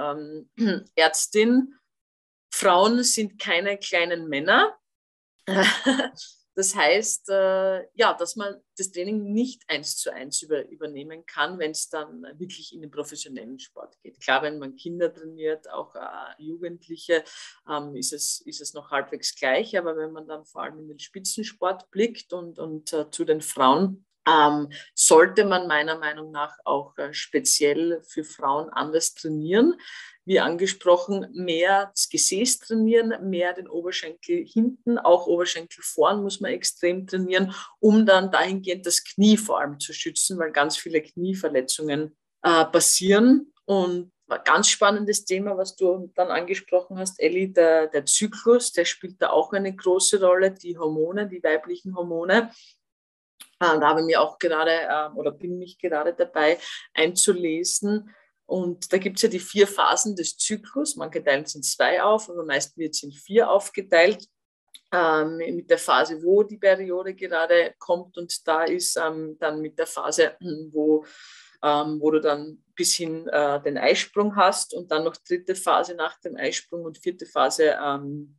ähm, 0.57 0.85
Ärztin. 0.95 1.75
Frauen 2.53 3.03
sind 3.03 3.39
keine 3.39 3.77
kleinen 3.77 4.27
Männer. 4.27 4.77
Das 6.53 6.75
heißt, 6.75 7.29
äh, 7.29 7.85
ja, 7.95 8.13
dass 8.13 8.35
man 8.35 8.55
das 8.77 8.91
Training 8.91 9.31
nicht 9.31 9.63
eins 9.67 9.95
zu 9.97 10.11
eins 10.13 10.41
über, 10.41 10.67
übernehmen 10.67 11.25
kann, 11.25 11.59
wenn 11.59 11.71
es 11.71 11.89
dann 11.89 12.23
wirklich 12.37 12.73
in 12.73 12.81
den 12.81 12.91
professionellen 12.91 13.57
Sport 13.59 13.97
geht. 14.01 14.19
Klar, 14.19 14.41
wenn 14.43 14.59
man 14.59 14.75
Kinder 14.75 15.13
trainiert, 15.13 15.69
auch 15.69 15.95
äh, 15.95 15.99
Jugendliche, 16.39 17.23
ähm, 17.69 17.95
ist, 17.95 18.11
es, 18.11 18.41
ist 18.41 18.59
es 18.59 18.73
noch 18.73 18.91
halbwegs 18.91 19.35
gleich. 19.35 19.77
Aber 19.77 19.95
wenn 19.95 20.11
man 20.11 20.27
dann 20.27 20.45
vor 20.45 20.63
allem 20.63 20.79
in 20.79 20.89
den 20.89 20.99
Spitzensport 20.99 21.89
blickt 21.89 22.33
und, 22.33 22.59
und 22.59 22.91
äh, 22.91 23.09
zu 23.09 23.23
den 23.23 23.41
Frauen, 23.41 24.05
ähm, 24.27 24.71
sollte 24.93 25.45
man 25.45 25.67
meiner 25.67 25.97
Meinung 25.97 26.31
nach 26.31 26.57
auch 26.63 26.97
äh, 26.97 27.13
speziell 27.13 28.01
für 28.03 28.23
Frauen 28.23 28.69
anders 28.69 29.13
trainieren 29.13 29.75
wie 30.25 30.39
angesprochen, 30.39 31.27
mehr 31.33 31.91
das 31.93 32.09
Gesäß 32.09 32.59
trainieren, 32.59 33.29
mehr 33.29 33.53
den 33.53 33.67
Oberschenkel 33.67 34.45
hinten, 34.45 34.99
auch 34.99 35.25
Oberschenkel 35.25 35.83
vorn 35.83 36.21
muss 36.21 36.39
man 36.39 36.51
extrem 36.51 37.07
trainieren, 37.07 37.53
um 37.79 38.05
dann 38.05 38.31
dahingehend 38.31 38.85
das 38.85 39.03
Knie 39.03 39.37
vor 39.37 39.59
allem 39.59 39.79
zu 39.79 39.93
schützen, 39.93 40.37
weil 40.37 40.51
ganz 40.51 40.77
viele 40.77 41.01
Knieverletzungen 41.01 42.15
äh, 42.43 42.65
passieren. 42.65 43.51
Und 43.65 44.11
ganz 44.45 44.69
spannendes 44.69 45.25
Thema, 45.25 45.57
was 45.57 45.75
du 45.75 46.11
dann 46.15 46.29
angesprochen 46.29 46.97
hast, 46.99 47.19
Elli, 47.19 47.51
der, 47.51 47.87
der 47.87 48.05
Zyklus, 48.05 48.71
der 48.71 48.85
spielt 48.85 49.21
da 49.21 49.31
auch 49.31 49.53
eine 49.53 49.75
große 49.75 50.23
Rolle, 50.23 50.51
die 50.51 50.77
Hormone, 50.77 51.27
die 51.27 51.43
weiblichen 51.43 51.95
Hormone. 51.95 52.51
Äh, 53.61 53.79
da 53.79 53.89
habe 53.89 54.03
mir 54.03 54.21
auch 54.21 54.39
gerade 54.39 54.71
äh, 54.71 55.09
oder 55.15 55.31
bin 55.31 55.57
mich 55.57 55.77
gerade 55.77 56.13
dabei 56.13 56.57
einzulesen, 56.93 58.13
und 58.51 58.91
da 58.91 58.97
gibt 58.97 59.15
es 59.15 59.21
ja 59.21 59.29
die 59.29 59.39
vier 59.39 59.65
Phasen 59.65 60.13
des 60.13 60.37
Zyklus. 60.37 60.97
Manche 60.97 61.23
teilen 61.23 61.43
es 61.43 61.55
in 61.55 61.63
zwei 61.63 62.03
auf, 62.03 62.29
aber 62.29 62.43
meist 62.43 62.77
wird 62.77 62.93
es 62.93 63.01
in 63.01 63.13
vier 63.13 63.49
aufgeteilt. 63.49 64.27
Ähm, 64.91 65.37
mit 65.37 65.69
der 65.69 65.77
Phase, 65.77 66.21
wo 66.21 66.43
die 66.43 66.57
Periode 66.57 67.15
gerade 67.15 67.73
kommt 67.79 68.17
und 68.17 68.45
da 68.45 68.65
ist, 68.65 68.97
ähm, 68.97 69.37
dann 69.39 69.61
mit 69.61 69.79
der 69.79 69.87
Phase, 69.87 70.35
wo, 70.71 71.05
ähm, 71.63 72.01
wo 72.01 72.11
du 72.11 72.19
dann 72.19 72.61
bis 72.75 72.95
hin 72.95 73.25
äh, 73.29 73.61
den 73.61 73.77
Eisprung 73.77 74.35
hast 74.35 74.73
und 74.73 74.91
dann 74.91 75.05
noch 75.05 75.15
dritte 75.15 75.55
Phase 75.55 75.95
nach 75.95 76.19
dem 76.19 76.35
Eisprung 76.35 76.83
und 76.83 76.97
vierte 76.97 77.25
Phase, 77.25 77.77
ähm, 77.81 78.37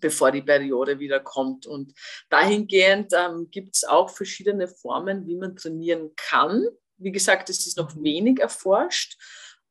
bevor 0.00 0.30
die 0.30 0.42
Periode 0.42 0.98
wieder 0.98 1.20
kommt. 1.20 1.66
Und 1.66 1.92
dahingehend 2.28 3.12
ähm, 3.12 3.48
gibt 3.50 3.76
es 3.76 3.84
auch 3.84 4.10
verschiedene 4.10 4.68
Formen, 4.68 5.26
wie 5.26 5.36
man 5.36 5.56
trainieren 5.56 6.10
kann. 6.16 6.66
Wie 6.98 7.12
gesagt, 7.12 7.50
es 7.50 7.66
ist 7.66 7.78
noch 7.78 7.94
wenig 7.96 8.40
erforscht, 8.40 9.16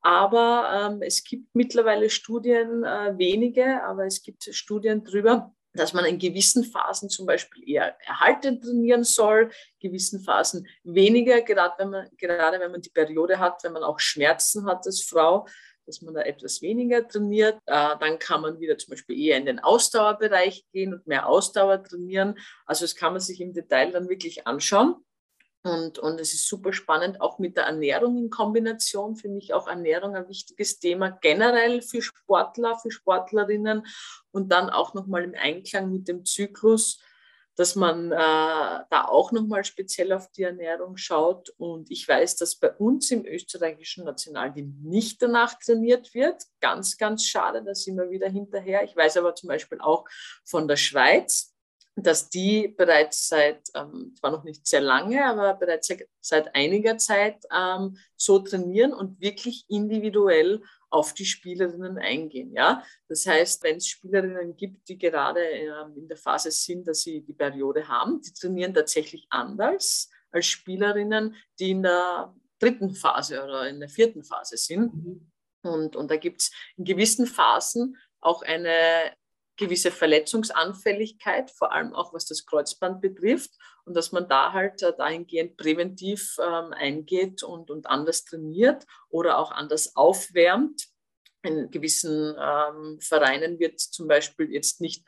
aber 0.01 0.91
ähm, 0.91 1.01
es 1.01 1.23
gibt 1.23 1.53
mittlerweile 1.53 2.09
Studien, 2.09 2.83
äh, 2.83 3.17
wenige, 3.17 3.83
aber 3.83 4.05
es 4.05 4.23
gibt 4.23 4.43
Studien 4.43 5.03
darüber, 5.03 5.53
dass 5.73 5.93
man 5.93 6.05
in 6.05 6.17
gewissen 6.17 6.63
Phasen 6.63 7.09
zum 7.09 7.25
Beispiel 7.25 7.67
eher 7.69 7.95
erhalten 8.05 8.61
trainieren 8.61 9.03
soll, 9.03 9.51
gewissen 9.79 10.21
Phasen 10.21 10.67
weniger, 10.83 11.41
gerade 11.41 11.75
wenn 11.77 11.89
man, 11.89 12.09
gerade 12.17 12.59
wenn 12.59 12.71
man 12.71 12.81
die 12.81 12.89
Periode 12.89 13.39
hat, 13.39 13.63
wenn 13.63 13.73
man 13.73 13.83
auch 13.83 13.99
Schmerzen 13.99 14.65
hat 14.65 14.85
als 14.85 15.03
Frau, 15.03 15.45
dass 15.89 16.01
man 16.01 16.13
da 16.13 16.21
etwas 16.21 16.61
weniger 16.61 17.05
trainiert. 17.07 17.55
Äh, 17.65 17.97
dann 17.99 18.19
kann 18.19 18.41
man 18.41 18.59
wieder 18.59 18.77
zum 18.77 18.91
Beispiel 18.91 19.19
eher 19.19 19.37
in 19.37 19.45
den 19.45 19.59
Ausdauerbereich 19.59 20.65
gehen 20.71 20.93
und 20.93 21.07
mehr 21.07 21.27
Ausdauer 21.27 21.83
trainieren. 21.83 22.37
Also 22.65 22.85
das 22.85 22.95
kann 22.95 23.13
man 23.13 23.21
sich 23.21 23.41
im 23.41 23.53
Detail 23.53 23.91
dann 23.91 24.07
wirklich 24.07 24.47
anschauen. 24.47 24.95
Und, 25.63 25.99
und 25.99 26.21
es 26.21 26.33
ist 26.33 26.47
super 26.47 26.71
spannend, 26.71 27.19
auch 27.19 27.37
mit 27.37 27.57
der 27.57 27.65
Ernährung 27.65 28.17
in 28.17 28.29
Kombination. 28.29 29.17
Für 29.17 29.27
mich 29.27 29.53
auch 29.53 29.67
Ernährung 29.67 30.15
ein 30.15 30.29
wichtiges 30.29 30.79
Thema 30.79 31.09
generell 31.09 31.81
für 31.81 32.01
Sportler, 32.01 32.77
für 32.79 32.91
Sportlerinnen 32.91 33.85
und 34.31 34.51
dann 34.51 34.69
auch 34.69 34.93
nochmal 34.93 35.23
im 35.23 35.35
Einklang 35.35 35.91
mit 35.91 36.07
dem 36.07 36.23
Zyklus, 36.23 37.01
dass 37.59 37.75
man 37.75 38.13
äh, 38.13 38.15
da 38.15 39.05
auch 39.09 39.33
nochmal 39.33 39.65
speziell 39.65 40.13
auf 40.13 40.31
die 40.31 40.43
Ernährung 40.43 40.95
schaut. 40.95 41.49
Und 41.57 41.91
ich 41.91 42.07
weiß, 42.07 42.37
dass 42.37 42.55
bei 42.55 42.71
uns 42.71 43.11
im 43.11 43.25
österreichischen 43.25 44.05
Nationalteam 44.05 44.77
nicht 44.81 45.21
danach 45.21 45.59
trainiert 45.59 46.13
wird. 46.13 46.41
Ganz, 46.61 46.97
ganz 46.97 47.25
schade, 47.25 47.61
da 47.61 47.75
sind 47.75 47.97
wir 47.97 48.09
wieder 48.11 48.29
hinterher. 48.29 48.85
Ich 48.85 48.95
weiß 48.95 49.17
aber 49.17 49.35
zum 49.35 49.49
Beispiel 49.49 49.81
auch 49.81 50.05
von 50.45 50.69
der 50.69 50.77
Schweiz, 50.77 51.53
dass 51.97 52.29
die 52.29 52.69
bereits 52.69 53.27
seit, 53.27 53.59
ähm, 53.75 54.15
zwar 54.17 54.31
noch 54.31 54.45
nicht 54.45 54.65
sehr 54.65 54.79
lange, 54.79 55.25
aber 55.25 55.53
bereits 55.55 55.93
seit 56.21 56.55
einiger 56.55 56.97
Zeit 56.97 57.43
ähm, 57.53 57.97
so 58.15 58.39
trainieren 58.39 58.93
und 58.93 59.19
wirklich 59.19 59.65
individuell 59.67 60.63
auf 60.89 61.13
die 61.13 61.25
Spielerinnen 61.25 61.97
eingehen. 61.97 62.53
Ja? 62.53 62.83
Das 63.07 63.25
heißt, 63.25 63.63
wenn 63.63 63.77
es 63.77 63.87
Spielerinnen 63.87 64.55
gibt, 64.55 64.87
die 64.89 64.97
gerade 64.97 65.41
ähm, 65.41 65.95
in 65.95 66.07
der 66.07 66.17
Phase 66.17 66.51
sind, 66.51 66.87
dass 66.87 67.01
sie 67.01 67.21
die 67.21 67.33
Periode 67.33 67.87
haben, 67.87 68.21
die 68.21 68.33
trainieren 68.33 68.73
tatsächlich 68.73 69.27
anders 69.29 70.09
als 70.31 70.45
Spielerinnen, 70.45 71.35
die 71.59 71.71
in 71.71 71.83
der 71.83 72.33
dritten 72.59 72.93
Phase 72.93 73.43
oder 73.43 73.67
in 73.69 73.79
der 73.79 73.89
vierten 73.89 74.23
Phase 74.23 74.57
sind. 74.57 74.93
Mhm. 74.93 75.31
Und, 75.61 75.95
und 75.95 76.09
da 76.09 76.17
gibt 76.17 76.41
es 76.41 76.51
in 76.77 76.85
gewissen 76.85 77.25
Phasen 77.25 77.97
auch 78.21 78.41
eine 78.41 79.13
gewisse 79.59 79.91
Verletzungsanfälligkeit, 79.91 81.51
vor 81.51 81.73
allem 81.73 81.93
auch 81.93 82.13
was 82.13 82.25
das 82.25 82.45
Kreuzband 82.45 83.01
betrifft 83.01 83.51
und 83.83 83.93
dass 83.93 84.11
man 84.11 84.27
da 84.27 84.53
halt 84.53 84.81
äh, 84.81 84.93
dahingehend 84.97 85.57
präventiv 85.57 86.37
ähm, 86.41 86.73
eingeht 86.73 87.43
und, 87.43 87.69
und 87.69 87.85
anders 87.87 88.23
trainiert 88.23 88.85
oder 89.09 89.37
auch 89.37 89.51
anders 89.51 89.95
aufwärmt. 89.95 90.87
In 91.43 91.69
gewissen 91.71 92.35
ähm, 92.39 92.99
Vereinen 93.01 93.59
wird 93.59 93.79
zum 93.79 94.07
Beispiel 94.07 94.51
jetzt 94.51 94.81
nicht 94.81 95.05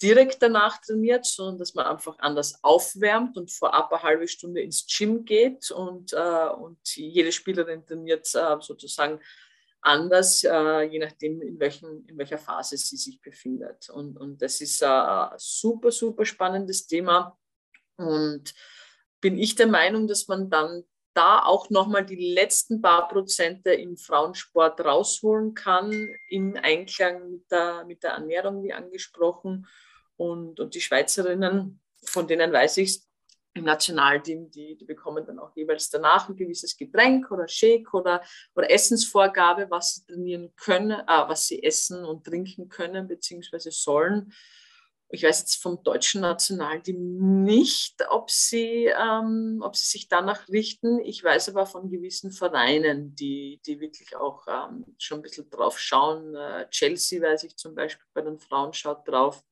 direkt 0.00 0.42
danach 0.42 0.80
trainiert, 0.80 1.26
sondern 1.26 1.58
dass 1.58 1.74
man 1.74 1.86
einfach 1.86 2.18
anders 2.20 2.62
aufwärmt 2.62 3.36
und 3.36 3.50
vorab 3.50 3.92
eine 3.92 4.02
halbe 4.02 4.28
Stunde 4.28 4.60
ins 4.60 4.86
Gym 4.86 5.24
geht 5.24 5.72
und, 5.72 6.12
äh, 6.12 6.48
und 6.48 6.78
jede 6.94 7.32
Spielerin 7.32 7.84
trainiert 7.84 8.32
äh, 8.34 8.56
sozusagen 8.60 9.20
anders, 9.80 10.44
äh, 10.44 10.82
je 10.82 10.98
nachdem, 10.98 11.40
in, 11.42 11.58
welchen, 11.60 12.04
in 12.06 12.18
welcher 12.18 12.38
Phase 12.38 12.76
sie 12.76 12.96
sich 12.96 13.20
befindet. 13.20 13.88
Und, 13.90 14.16
und 14.16 14.42
das 14.42 14.60
ist 14.60 14.82
ein 14.82 15.30
super, 15.36 15.90
super 15.90 16.24
spannendes 16.24 16.86
Thema. 16.86 17.38
Und 17.96 18.54
bin 19.20 19.38
ich 19.38 19.54
der 19.54 19.66
Meinung, 19.66 20.06
dass 20.06 20.28
man 20.28 20.50
dann 20.50 20.84
da 21.14 21.42
auch 21.42 21.68
nochmal 21.70 22.06
die 22.06 22.32
letzten 22.32 22.80
paar 22.80 23.08
Prozente 23.08 23.72
im 23.72 23.96
Frauensport 23.96 24.80
rausholen 24.80 25.54
kann, 25.54 25.92
im 26.28 26.56
Einklang 26.62 27.30
mit 27.30 27.50
der, 27.50 27.84
mit 27.86 28.02
der 28.04 28.12
Ernährung, 28.12 28.62
wie 28.62 28.72
angesprochen. 28.72 29.66
Und, 30.16 30.60
und 30.60 30.74
die 30.74 30.80
Schweizerinnen, 30.80 31.80
von 32.04 32.28
denen 32.28 32.52
weiß 32.52 32.76
ich, 32.76 33.00
im 33.58 33.64
Nationalteam, 33.64 34.50
die, 34.50 34.76
die 34.76 34.84
bekommen 34.84 35.24
dann 35.26 35.38
auch 35.38 35.54
jeweils 35.54 35.90
danach 35.90 36.28
ein 36.28 36.36
gewisses 36.36 36.76
Getränk 36.76 37.30
oder 37.30 37.46
Shake 37.46 37.92
oder, 37.94 38.22
oder 38.54 38.70
Essensvorgabe, 38.70 39.66
was 39.70 39.94
sie 39.94 40.06
trainieren 40.06 40.52
können, 40.56 40.90
äh, 40.90 41.04
was 41.06 41.46
sie 41.46 41.62
essen 41.62 42.04
und 42.04 42.24
trinken 42.24 42.68
können 42.68 43.08
bzw. 43.08 43.70
sollen. 43.70 44.32
Ich 45.10 45.22
weiß 45.22 45.40
jetzt 45.40 45.62
vom 45.62 45.82
deutschen 45.82 46.20
Nationalteam 46.20 47.42
nicht, 47.42 47.96
ob 48.10 48.30
sie, 48.30 48.86
ähm, 48.86 49.60
ob 49.62 49.74
sie 49.74 49.86
sich 49.86 50.08
danach 50.08 50.46
richten. 50.50 51.00
Ich 51.00 51.24
weiß 51.24 51.48
aber 51.48 51.64
von 51.64 51.88
gewissen 51.88 52.30
Vereinen, 52.30 53.14
die, 53.14 53.58
die 53.64 53.80
wirklich 53.80 54.14
auch 54.16 54.46
ähm, 54.46 54.84
schon 54.98 55.20
ein 55.20 55.22
bisschen 55.22 55.48
drauf 55.48 55.78
schauen. 55.78 56.34
Äh, 56.34 56.68
Chelsea, 56.68 57.22
weiß 57.22 57.44
ich 57.44 57.56
zum 57.56 57.74
Beispiel, 57.74 58.04
bei 58.12 58.20
den 58.20 58.38
Frauen 58.38 58.74
schaut 58.74 59.08
drauf. 59.08 59.42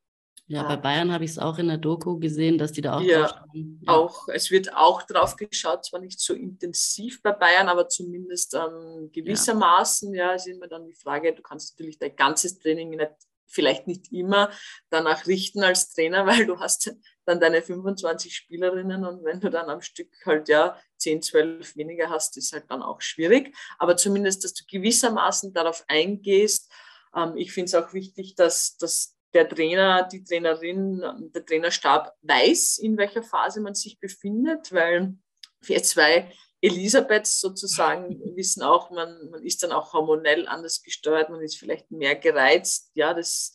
Ja, 0.48 0.62
bei 0.62 0.76
Bayern 0.76 1.12
habe 1.12 1.24
ich 1.24 1.32
es 1.32 1.38
auch 1.38 1.58
in 1.58 1.66
der 1.66 1.78
Doku 1.78 2.20
gesehen, 2.20 2.56
dass 2.56 2.70
die 2.70 2.80
da 2.80 2.98
auch 2.98 3.00
ja. 3.00 3.44
Ja, 3.52 3.92
auch, 3.92 4.28
es 4.28 4.52
wird 4.52 4.72
auch 4.76 5.02
drauf 5.02 5.34
geschaut, 5.34 5.84
zwar 5.84 6.00
nicht 6.00 6.20
so 6.20 6.34
intensiv 6.34 7.20
bei 7.20 7.32
Bayern, 7.32 7.68
aber 7.68 7.88
zumindest 7.88 8.54
ähm, 8.54 9.10
gewissermaßen, 9.12 10.14
ja. 10.14 10.28
ja, 10.28 10.34
ist 10.34 10.46
immer 10.46 10.68
dann 10.68 10.86
die 10.86 10.94
Frage, 10.94 11.34
du 11.34 11.42
kannst 11.42 11.74
natürlich 11.74 11.98
dein 11.98 12.14
ganzes 12.14 12.60
Training 12.60 12.90
nicht, 12.90 13.10
vielleicht 13.46 13.88
nicht 13.88 14.12
immer 14.12 14.50
danach 14.88 15.26
richten 15.26 15.64
als 15.64 15.92
Trainer, 15.92 16.26
weil 16.26 16.46
du 16.46 16.60
hast 16.60 16.94
dann 17.24 17.40
deine 17.40 17.60
25 17.60 18.32
Spielerinnen 18.32 19.04
und 19.04 19.24
wenn 19.24 19.40
du 19.40 19.50
dann 19.50 19.68
am 19.68 19.80
Stück 19.80 20.12
halt 20.24 20.48
ja 20.48 20.78
10, 20.98 21.22
12 21.22 21.74
weniger 21.74 22.08
hast, 22.08 22.36
ist 22.36 22.52
halt 22.52 22.70
dann 22.70 22.82
auch 22.82 23.00
schwierig. 23.00 23.52
Aber 23.78 23.96
zumindest, 23.96 24.44
dass 24.44 24.54
du 24.54 24.62
gewissermaßen 24.70 25.52
darauf 25.52 25.84
eingehst. 25.88 26.70
Ähm, 27.16 27.36
ich 27.36 27.52
finde 27.52 27.66
es 27.66 27.74
auch 27.74 27.92
wichtig, 27.92 28.36
dass, 28.36 28.76
dass 28.76 29.15
der 29.36 29.48
Trainer, 29.48 30.08
die 30.10 30.24
Trainerin, 30.24 31.30
der 31.34 31.44
Trainerstab 31.44 32.14
weiß, 32.22 32.78
in 32.78 32.96
welcher 32.96 33.22
Phase 33.22 33.60
man 33.60 33.74
sich 33.74 34.00
befindet, 34.00 34.72
weil 34.72 35.14
wir 35.60 35.82
zwei 35.82 36.32
Elisabeths 36.62 37.38
sozusagen 37.38 38.18
wissen 38.34 38.62
auch, 38.62 38.90
man, 38.90 39.28
man 39.30 39.42
ist 39.42 39.62
dann 39.62 39.72
auch 39.72 39.92
hormonell 39.92 40.48
anders 40.48 40.82
gesteuert, 40.82 41.28
man 41.28 41.42
ist 41.42 41.58
vielleicht 41.58 41.90
mehr 41.90 42.16
gereizt. 42.16 42.90
Ja, 42.94 43.12
das, 43.12 43.52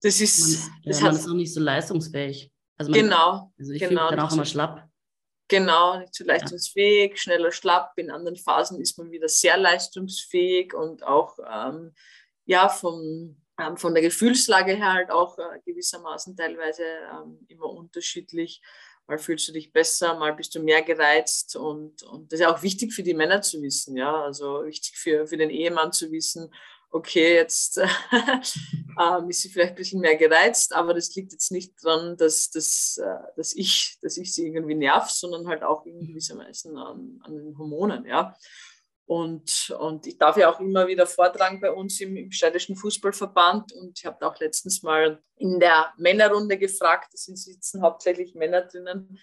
das 0.00 0.22
ist. 0.22 0.60
Man, 0.60 0.82
das 0.86 1.00
ja, 1.00 1.06
man 1.06 1.16
ist 1.16 1.28
auch 1.28 1.34
nicht 1.34 1.52
so 1.52 1.60
leistungsfähig. 1.60 2.50
Also 2.78 2.90
man, 2.90 3.00
genau. 3.00 3.52
Also 3.58 3.72
ich 3.72 3.80
genau, 3.80 4.06
mich 4.06 4.10
dann 4.16 4.20
auch 4.20 4.32
immer 4.32 4.46
schlapp. 4.46 4.88
Genau, 5.48 5.98
nicht 5.98 6.14
so 6.14 6.24
leistungsfähig, 6.24 7.10
ja. 7.10 7.16
schneller 7.18 7.52
schlapp. 7.52 7.92
In 7.96 8.10
anderen 8.10 8.36
Phasen 8.36 8.80
ist 8.80 8.96
man 8.96 9.10
wieder 9.10 9.28
sehr 9.28 9.58
leistungsfähig 9.58 10.72
und 10.72 11.02
auch 11.02 11.38
ähm, 11.46 11.92
ja, 12.46 12.70
vom, 12.70 13.36
ähm, 13.58 13.76
von 13.76 13.94
der 13.94 14.02
Gefühlslage 14.02 14.74
her 14.74 14.92
halt 14.92 15.10
auch 15.10 15.38
äh, 15.38 15.60
gewissermaßen 15.64 16.36
teilweise 16.36 16.84
ähm, 17.12 17.38
immer 17.48 17.70
unterschiedlich. 17.70 18.60
Mal 19.06 19.18
fühlst 19.18 19.48
du 19.48 19.52
dich 19.52 19.72
besser, 19.72 20.18
mal 20.18 20.32
bist 20.32 20.54
du 20.54 20.60
mehr 20.62 20.82
gereizt 20.82 21.56
und, 21.56 22.02
und 22.04 22.32
das 22.32 22.40
ist 22.40 22.46
auch 22.46 22.62
wichtig 22.62 22.94
für 22.94 23.02
die 23.02 23.12
Männer 23.12 23.42
zu 23.42 23.60
wissen, 23.60 23.96
ja, 23.98 24.22
also 24.24 24.64
wichtig 24.64 24.96
für, 24.96 25.26
für 25.26 25.36
den 25.36 25.50
Ehemann 25.50 25.92
zu 25.92 26.10
wissen, 26.10 26.50
okay, 26.94 27.34
jetzt 27.34 27.78
ähm, 28.12 29.28
ist 29.28 29.42
sie 29.42 29.48
vielleicht 29.48 29.72
ein 29.72 29.76
bisschen 29.76 30.00
mehr 30.00 30.16
gereizt, 30.16 30.72
aber 30.72 30.94
das 30.94 31.14
liegt 31.14 31.32
jetzt 31.32 31.50
nicht 31.50 31.74
daran, 31.82 32.16
dass, 32.16 32.50
dass, 32.50 32.98
äh, 32.98 33.32
dass, 33.36 33.54
ich, 33.54 33.98
dass 34.00 34.16
ich 34.16 34.32
sie 34.32 34.46
irgendwie 34.46 34.76
nerv, 34.76 35.10
sondern 35.10 35.48
halt 35.48 35.64
auch 35.64 35.84
in 35.86 36.06
gewissermaßen 36.06 36.76
an, 36.76 37.20
an 37.24 37.36
den 37.36 37.58
Hormonen, 37.58 38.06
ja. 38.06 38.34
Und, 39.06 39.74
und 39.78 40.06
ich 40.06 40.16
darf 40.16 40.36
ja 40.38 40.50
auch 40.50 40.60
immer 40.60 40.86
wieder 40.86 41.06
vortragen 41.06 41.60
bei 41.60 41.70
uns 41.70 42.00
im, 42.00 42.16
im 42.16 42.30
Steirischen 42.30 42.74
Fußballverband. 42.74 43.72
Und 43.72 43.98
ich 43.98 44.06
habe 44.06 44.26
auch 44.26 44.38
letztens 44.40 44.82
mal 44.82 45.22
in 45.36 45.60
der 45.60 45.92
Männerrunde 45.98 46.56
gefragt, 46.56 47.12
da 47.12 47.18
sitzen 47.18 47.82
hauptsächlich 47.82 48.34
Männer 48.34 48.62
drinnen, 48.62 49.18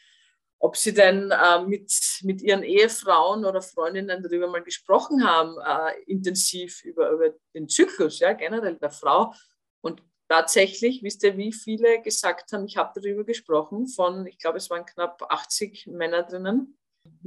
ob 0.59 0.77
sie 0.77 0.93
denn 0.93 1.31
äh, 1.31 1.65
mit, 1.65 1.91
mit 2.21 2.41
ihren 2.43 2.61
Ehefrauen 2.61 3.43
oder 3.45 3.61
Freundinnen 3.61 4.21
darüber 4.21 4.47
mal 4.47 4.61
gesprochen 4.61 5.27
haben, 5.27 5.57
äh, 5.65 5.99
intensiv 6.05 6.83
über, 6.83 7.09
über 7.09 7.33
den 7.55 7.67
Zyklus, 7.67 8.19
ja, 8.19 8.33
generell 8.33 8.75
der 8.75 8.91
Frau. 8.91 9.33
Und 9.81 10.03
tatsächlich, 10.29 11.01
wisst 11.01 11.23
ihr, 11.23 11.35
wie 11.37 11.51
viele 11.51 12.03
gesagt 12.03 12.53
haben, 12.53 12.65
ich 12.65 12.77
habe 12.77 12.99
darüber 13.01 13.23
gesprochen, 13.23 13.87
von, 13.87 14.27
ich 14.27 14.37
glaube, 14.37 14.59
es 14.59 14.69
waren 14.69 14.85
knapp 14.85 15.23
80 15.27 15.87
Männer 15.87 16.21
drinnen. 16.21 16.77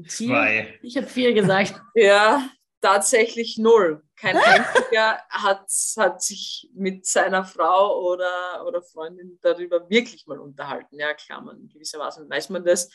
Zwei. 0.09 0.79
Ich 0.83 0.97
habe 0.97 1.07
vier 1.07 1.33
gesagt. 1.33 1.81
ja, 1.95 2.49
tatsächlich 2.81 3.59
null. 3.59 4.03
Kein 4.17 4.37
einziger 4.37 5.21
hat, 5.29 5.69
hat 5.97 6.23
sich 6.23 6.71
mit 6.75 7.07
seiner 7.07 7.45
Frau 7.45 8.03
oder, 8.03 8.65
oder 8.67 8.83
Freundin 8.83 9.39
darüber 9.43 9.89
wirklich 9.89 10.27
mal 10.27 10.39
unterhalten. 10.39 10.99
Ja, 10.99 11.15
klar, 11.15 11.43
man, 11.43 11.69
gewissermaßen 11.69 12.29
weiß 12.29 12.51
man 12.51 12.65
das, 12.65 12.91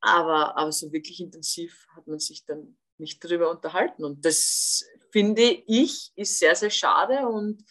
aber, 0.00 0.56
aber 0.56 0.72
so 0.72 0.92
wirklich 0.92 1.20
intensiv 1.20 1.86
hat 1.94 2.06
man 2.06 2.18
sich 2.18 2.44
dann 2.44 2.76
nicht 2.98 3.22
darüber 3.24 3.50
unterhalten. 3.50 4.04
Und 4.04 4.24
das 4.24 4.84
finde 5.10 5.42
ich 5.66 6.12
ist 6.16 6.38
sehr, 6.38 6.54
sehr 6.54 6.70
schade 6.70 7.26
und 7.26 7.64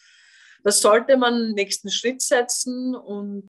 das 0.64 0.80
sollte 0.80 1.16
man 1.16 1.52
nächsten 1.52 1.90
Schritt 1.90 2.20
setzen 2.20 2.94
und 2.94 3.48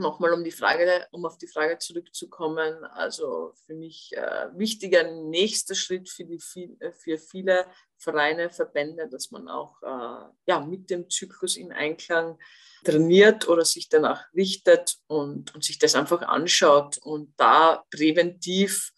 nochmal 0.00 0.32
um 0.32 0.42
die 0.42 0.50
Frage, 0.50 1.06
um 1.12 1.24
auf 1.24 1.38
die 1.38 1.46
Frage 1.46 1.78
zurückzukommen, 1.78 2.84
also 2.84 3.52
für 3.66 3.74
mich 3.74 4.16
äh, 4.16 4.48
wichtiger 4.54 5.04
nächster 5.04 5.74
Schritt 5.74 6.08
für, 6.08 6.24
die, 6.24 6.40
äh, 6.80 6.92
für 6.92 7.18
viele 7.18 7.66
Vereine, 7.96 8.50
Verbände, 8.50 9.08
dass 9.08 9.30
man 9.30 9.48
auch 9.48 9.80
äh, 9.82 10.32
ja, 10.46 10.60
mit 10.60 10.90
dem 10.90 11.08
Zyklus 11.08 11.56
in 11.56 11.72
Einklang 11.72 12.38
trainiert 12.84 13.48
oder 13.48 13.64
sich 13.64 13.88
danach 13.88 14.24
richtet 14.34 14.96
und, 15.06 15.54
und 15.54 15.62
sich 15.62 15.78
das 15.78 15.94
einfach 15.94 16.22
anschaut 16.22 16.98
und 16.98 17.32
da 17.36 17.84
präventiv 17.90 18.92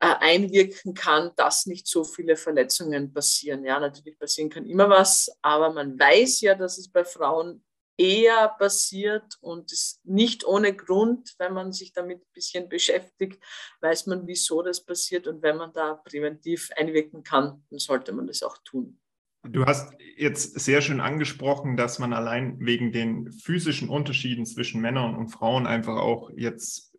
äh, 0.00 0.14
einwirken 0.20 0.94
kann, 0.94 1.32
dass 1.36 1.66
nicht 1.66 1.86
so 1.86 2.04
viele 2.04 2.36
Verletzungen 2.36 3.12
passieren. 3.12 3.64
Ja, 3.64 3.78
natürlich 3.78 4.18
passieren 4.18 4.50
kann 4.50 4.66
immer 4.66 4.88
was, 4.88 5.30
aber 5.40 5.72
man 5.72 5.98
weiß 5.98 6.40
ja, 6.40 6.54
dass 6.54 6.78
es 6.78 6.90
bei 6.90 7.04
Frauen 7.04 7.64
eher 7.96 8.48
passiert 8.58 9.38
und 9.40 9.72
ist 9.72 10.00
nicht 10.04 10.44
ohne 10.44 10.74
Grund, 10.74 11.34
wenn 11.38 11.54
man 11.54 11.72
sich 11.72 11.92
damit 11.92 12.18
ein 12.18 12.32
bisschen 12.32 12.68
beschäftigt, 12.68 13.42
weiß 13.80 14.06
man, 14.06 14.26
wieso 14.26 14.62
das 14.62 14.84
passiert 14.84 15.26
und 15.26 15.42
wenn 15.42 15.56
man 15.56 15.72
da 15.72 15.94
präventiv 15.94 16.70
einwirken 16.76 17.22
kann, 17.22 17.64
dann 17.70 17.78
sollte 17.78 18.12
man 18.12 18.26
das 18.26 18.42
auch 18.42 18.58
tun. 18.64 18.98
Du 19.46 19.66
hast 19.66 19.94
jetzt 20.16 20.58
sehr 20.58 20.80
schön 20.80 21.00
angesprochen, 21.00 21.76
dass 21.76 21.98
man 21.98 22.14
allein 22.14 22.58
wegen 22.60 22.92
den 22.92 23.30
physischen 23.30 23.90
Unterschieden 23.90 24.46
zwischen 24.46 24.80
Männern 24.80 25.14
und 25.14 25.28
Frauen 25.28 25.66
einfach 25.66 25.96
auch 25.96 26.30
jetzt 26.34 26.96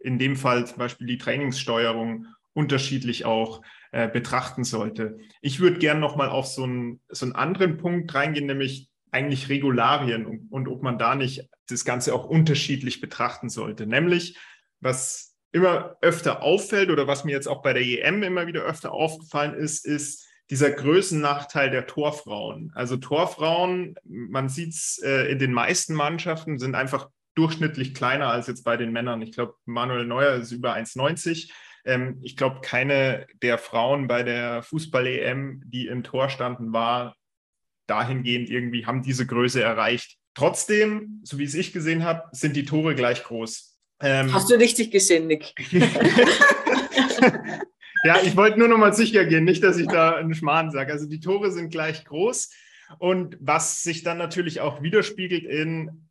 in 0.00 0.18
dem 0.18 0.36
Fall 0.36 0.66
zum 0.66 0.78
Beispiel 0.78 1.06
die 1.06 1.18
Trainingssteuerung 1.18 2.26
unterschiedlich 2.54 3.24
auch 3.24 3.62
äh, 3.92 4.08
betrachten 4.08 4.64
sollte. 4.64 5.18
Ich 5.42 5.60
würde 5.60 5.78
gerne 5.78 6.00
nochmal 6.00 6.28
auf 6.28 6.46
so 6.46 6.64
einen, 6.64 7.00
so 7.08 7.26
einen 7.26 7.34
anderen 7.34 7.76
Punkt 7.76 8.12
reingehen, 8.14 8.46
nämlich 8.46 8.90
eigentlich 9.16 9.48
Regularien 9.48 10.26
und, 10.26 10.48
und 10.50 10.68
ob 10.68 10.82
man 10.82 10.98
da 10.98 11.14
nicht 11.14 11.48
das 11.68 11.84
Ganze 11.86 12.14
auch 12.14 12.26
unterschiedlich 12.26 13.00
betrachten 13.00 13.48
sollte. 13.48 13.86
Nämlich, 13.86 14.38
was 14.80 15.34
immer 15.52 15.96
öfter 16.02 16.42
auffällt 16.42 16.90
oder 16.90 17.06
was 17.06 17.24
mir 17.24 17.32
jetzt 17.32 17.48
auch 17.48 17.62
bei 17.62 17.72
der 17.72 17.82
EM 17.82 18.22
immer 18.22 18.46
wieder 18.46 18.62
öfter 18.62 18.92
aufgefallen 18.92 19.54
ist, 19.54 19.86
ist 19.86 20.26
dieser 20.50 20.70
Größennachteil 20.70 21.70
der 21.70 21.86
Torfrauen. 21.86 22.72
Also 22.74 22.98
Torfrauen, 22.98 23.96
man 24.04 24.50
sieht 24.50 24.74
es 24.74 25.00
äh, 25.02 25.32
in 25.32 25.38
den 25.38 25.52
meisten 25.52 25.94
Mannschaften, 25.94 26.58
sind 26.58 26.74
einfach 26.74 27.08
durchschnittlich 27.34 27.94
kleiner 27.94 28.28
als 28.28 28.46
jetzt 28.48 28.64
bei 28.64 28.76
den 28.76 28.92
Männern. 28.92 29.22
Ich 29.22 29.32
glaube, 29.32 29.54
Manuel 29.64 30.04
Neuer 30.04 30.34
ist 30.34 30.52
über 30.52 30.74
1,90. 30.74 31.50
Ähm, 31.86 32.20
ich 32.22 32.36
glaube, 32.36 32.60
keine 32.60 33.26
der 33.42 33.56
Frauen 33.56 34.08
bei 34.08 34.22
der 34.22 34.62
Fußball-EM, 34.62 35.62
die 35.64 35.86
im 35.86 36.04
Tor 36.04 36.28
standen, 36.28 36.74
war 36.74 37.16
dahingehend 37.86 38.50
irgendwie, 38.50 38.86
haben 38.86 39.02
diese 39.02 39.26
Größe 39.26 39.62
erreicht. 39.62 40.16
Trotzdem, 40.34 41.20
so 41.24 41.38
wie 41.38 41.44
es 41.44 41.54
ich 41.54 41.72
gesehen 41.72 42.04
habe, 42.04 42.24
sind 42.32 42.56
die 42.56 42.64
Tore 42.64 42.94
gleich 42.94 43.24
groß. 43.24 43.78
Ähm, 44.00 44.32
Hast 44.34 44.50
du 44.50 44.54
richtig 44.54 44.90
gesehen, 44.90 45.26
Nick? 45.26 45.54
ja, 48.04 48.20
ich 48.22 48.36
wollte 48.36 48.58
nur 48.58 48.68
noch 48.68 48.78
mal 48.78 48.92
sicher 48.92 49.24
gehen, 49.24 49.44
nicht, 49.44 49.62
dass 49.62 49.78
ich 49.78 49.86
da 49.86 50.16
einen 50.16 50.34
Schmarrn 50.34 50.70
sage. 50.70 50.92
Also 50.92 51.06
die 51.06 51.20
Tore 51.20 51.50
sind 51.50 51.70
gleich 51.70 52.04
groß. 52.04 52.50
Und 52.98 53.36
was 53.40 53.82
sich 53.82 54.02
dann 54.02 54.18
natürlich 54.18 54.60
auch 54.60 54.82
widerspiegelt 54.82 55.44
in 55.44 56.08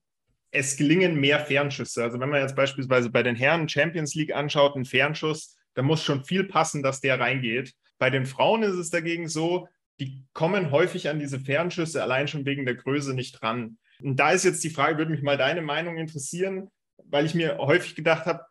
es 0.51 0.77
gelingen 0.77 1.19
mehr 1.19 1.39
Fernschüsse. 1.39 2.03
Also 2.03 2.19
wenn 2.19 2.29
man 2.29 2.41
jetzt 2.41 2.55
beispielsweise 2.55 3.09
bei 3.09 3.23
den 3.23 3.35
Herren 3.35 3.67
Champions 3.67 4.15
League 4.15 4.33
anschaut, 4.33 4.75
einen 4.75 4.85
Fernschuss, 4.85 5.55
da 5.73 5.81
muss 5.81 6.03
schon 6.03 6.23
viel 6.23 6.45
passen, 6.45 6.81
dass 6.81 7.01
der 7.01 7.19
reingeht. 7.19 7.73
Bei 7.97 8.09
den 8.09 8.25
Frauen 8.25 8.63
ist 8.63 8.75
es 8.75 8.89
dagegen 8.89 9.27
so, 9.27 9.67
die 9.99 10.23
kommen 10.33 10.71
häufig 10.71 11.09
an 11.09 11.19
diese 11.19 11.39
Fernschüsse 11.39 12.03
allein 12.03 12.27
schon 12.27 12.45
wegen 12.45 12.65
der 12.65 12.75
Größe 12.75 13.13
nicht 13.13 13.41
ran. 13.41 13.77
Und 14.01 14.19
da 14.19 14.31
ist 14.31 14.43
jetzt 14.43 14.63
die 14.63 14.69
Frage, 14.69 14.97
würde 14.97 15.11
mich 15.11 15.21
mal 15.21 15.37
deine 15.37 15.61
Meinung 15.61 15.97
interessieren, 15.97 16.69
weil 17.05 17.25
ich 17.25 17.33
mir 17.33 17.57
häufig 17.57 17.95
gedacht 17.95 18.25
habe, 18.25 18.41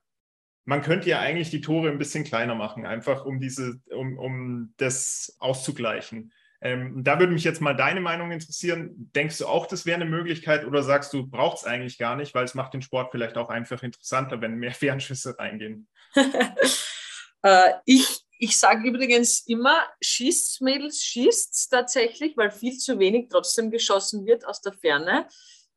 man 0.65 0.81
könnte 0.81 1.11
ja 1.11 1.21
eigentlich 1.21 1.51
die 1.51 1.61
Tore 1.61 1.91
ein 1.91 1.99
bisschen 1.99 2.25
kleiner 2.25 2.55
machen, 2.55 2.87
einfach 2.87 3.27
um 3.27 3.39
diese, 3.39 3.81
um, 3.91 4.19
um 4.19 4.75
das 4.79 5.37
auszugleichen. 5.39 6.33
Ähm, 6.63 7.05
da 7.05 7.19
würde 7.19 7.35
mich 7.35 7.45
jetzt 7.45 7.61
mal 7.61 7.77
deine 7.77 8.01
Meinung 8.01 8.31
interessieren. 8.31 9.11
Denkst 9.15 9.37
du 9.37 9.47
auch, 9.47 9.67
das 9.67 9.85
wäre 9.85 10.01
eine 10.01 10.09
Möglichkeit 10.09 10.65
oder 10.65 10.83
sagst 10.83 11.13
du, 11.13 11.27
braucht 11.27 11.59
es 11.59 11.65
eigentlich 11.65 11.99
gar 11.99 12.17
nicht, 12.17 12.35
weil 12.35 12.45
es 12.45 12.55
macht 12.55 12.73
den 12.73 12.81
Sport 12.81 13.11
vielleicht 13.13 13.37
auch 13.37 13.51
einfach 13.51 13.83
interessanter, 13.83 14.41
wenn 14.41 14.57
mehr 14.57 14.73
Fernschüsse 14.73 15.39
reingehen? 15.39 15.89
äh, 17.43 17.73
ich 17.85 18.24
ich 18.45 18.59
sage 18.59 18.87
übrigens 18.87 19.41
immer, 19.47 19.83
schießt 20.03 20.61
Mädels, 20.61 21.03
schießt 21.03 21.71
tatsächlich, 21.71 22.37
weil 22.37 22.51
viel 22.51 22.77
zu 22.77 22.99
wenig 22.99 23.29
trotzdem 23.31 23.71
geschossen 23.71 24.27
wird 24.27 24.47
aus 24.47 24.61
der 24.61 24.75
Ferne. 24.75 25.27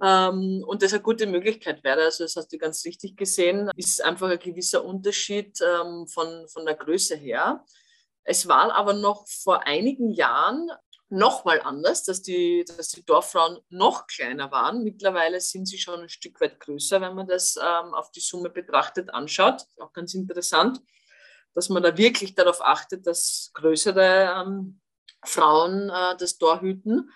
Ähm, 0.02 0.64
und 0.68 0.84
das 0.84 0.92
eine 0.92 1.02
gute 1.02 1.28
Möglichkeit 1.28 1.84
wäre, 1.84 2.04
also 2.04 2.26
das 2.26 2.36
hast 2.36 2.52
du 2.52 2.58
ganz 2.58 2.84
richtig 2.84 3.16
gesehen, 3.16 3.72
ist 3.78 4.04
einfach 4.04 4.30
ein 4.30 4.40
gewisser 4.40 4.84
Unterschied 4.84 5.58
ähm, 5.62 6.08
von, 6.08 6.48
von 6.50 6.66
der 6.66 6.76
Größe 6.76 7.16
her. 7.16 7.64
Es 8.24 8.48
war 8.50 8.76
aber 8.76 8.94
noch 8.94 9.26
vor 9.28 9.66
einigen 9.66 10.12
Jahren 10.12 10.70
nochmal 11.10 11.62
anders, 11.62 12.04
dass 12.04 12.22
die, 12.22 12.66
dass 12.68 12.90
die 12.90 13.06
Dorffrauen 13.06 13.60
noch 13.70 14.08
kleiner 14.08 14.52
waren. 14.52 14.84
Mittlerweile 14.84 15.40
sind 15.40 15.66
sie 15.68 15.78
schon 15.78 16.02
ein 16.02 16.10
Stück 16.10 16.42
weit 16.42 16.60
größer, 16.60 17.00
wenn 17.00 17.16
man 17.16 17.28
das 17.28 17.56
ähm, 17.56 17.94
auf 17.94 18.12
die 18.12 18.20
Summe 18.20 18.50
betrachtet 18.50 19.14
anschaut. 19.14 19.64
Auch 19.80 19.94
ganz 19.94 20.14
interessant, 20.14 20.82
dass 21.58 21.70
man 21.70 21.82
da 21.82 21.98
wirklich 21.98 22.36
darauf 22.36 22.62
achtet, 22.62 23.08
dass 23.08 23.50
größere 23.56 24.44
ähm, 24.46 24.80
Frauen 25.26 25.90
äh, 25.90 26.16
das 26.16 26.38
Tor 26.38 26.62
hüten. 26.62 27.10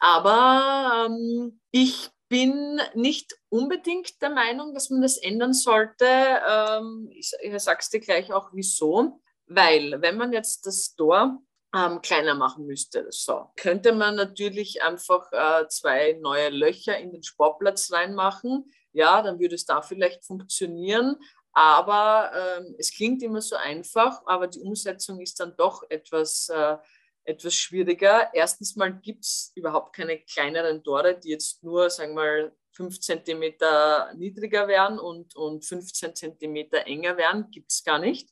Aber 0.00 1.06
ähm, 1.06 1.60
ich 1.72 2.08
bin 2.30 2.80
nicht 2.94 3.38
unbedingt 3.50 4.22
der 4.22 4.30
Meinung, 4.30 4.72
dass 4.72 4.88
man 4.88 5.02
das 5.02 5.18
ändern 5.18 5.52
sollte. 5.52 6.06
Ähm, 6.06 7.10
ich, 7.12 7.32
ich 7.42 7.62
sage 7.62 7.80
es 7.82 7.90
dir 7.90 8.00
gleich 8.00 8.32
auch, 8.32 8.48
wieso. 8.54 9.20
Weil, 9.46 10.00
wenn 10.00 10.16
man 10.16 10.32
jetzt 10.32 10.64
das 10.64 10.94
Tor 10.94 11.42
ähm, 11.76 12.00
kleiner 12.00 12.34
machen 12.34 12.64
müsste, 12.64 13.06
so, 13.10 13.50
könnte 13.56 13.92
man 13.92 14.16
natürlich 14.16 14.82
einfach 14.82 15.30
äh, 15.32 15.68
zwei 15.68 16.18
neue 16.22 16.48
Löcher 16.48 16.96
in 16.96 17.12
den 17.12 17.22
Sportplatz 17.22 17.92
reinmachen. 17.92 18.64
Ja, 18.92 19.20
dann 19.20 19.38
würde 19.38 19.54
es 19.54 19.66
da 19.66 19.82
vielleicht 19.82 20.24
funktionieren. 20.24 21.16
Aber 21.56 22.32
ähm, 22.34 22.74
es 22.78 22.92
klingt 22.92 23.22
immer 23.22 23.40
so 23.40 23.56
einfach, 23.56 24.20
aber 24.26 24.46
die 24.46 24.60
Umsetzung 24.60 25.22
ist 25.22 25.40
dann 25.40 25.56
doch 25.56 25.82
etwas, 25.88 26.50
äh, 26.50 26.76
etwas 27.24 27.54
schwieriger. 27.54 28.28
Erstens 28.34 28.76
mal 28.76 28.92
gibt 28.92 29.24
es 29.24 29.52
überhaupt 29.54 29.96
keine 29.96 30.18
kleineren 30.18 30.84
Tore, 30.84 31.18
die 31.18 31.30
jetzt 31.30 31.64
nur, 31.64 31.88
sagen 31.88 32.12
wir 32.14 32.22
mal, 32.22 32.56
5 32.72 33.00
cm 33.00 33.54
niedriger 34.16 34.68
wären 34.68 34.98
und, 34.98 35.34
und 35.34 35.64
15 35.64 36.14
cm 36.14 36.56
enger 36.84 37.16
wären, 37.16 37.50
gibt 37.50 37.72
es 37.72 37.82
gar 37.82 38.00
nicht. 38.00 38.28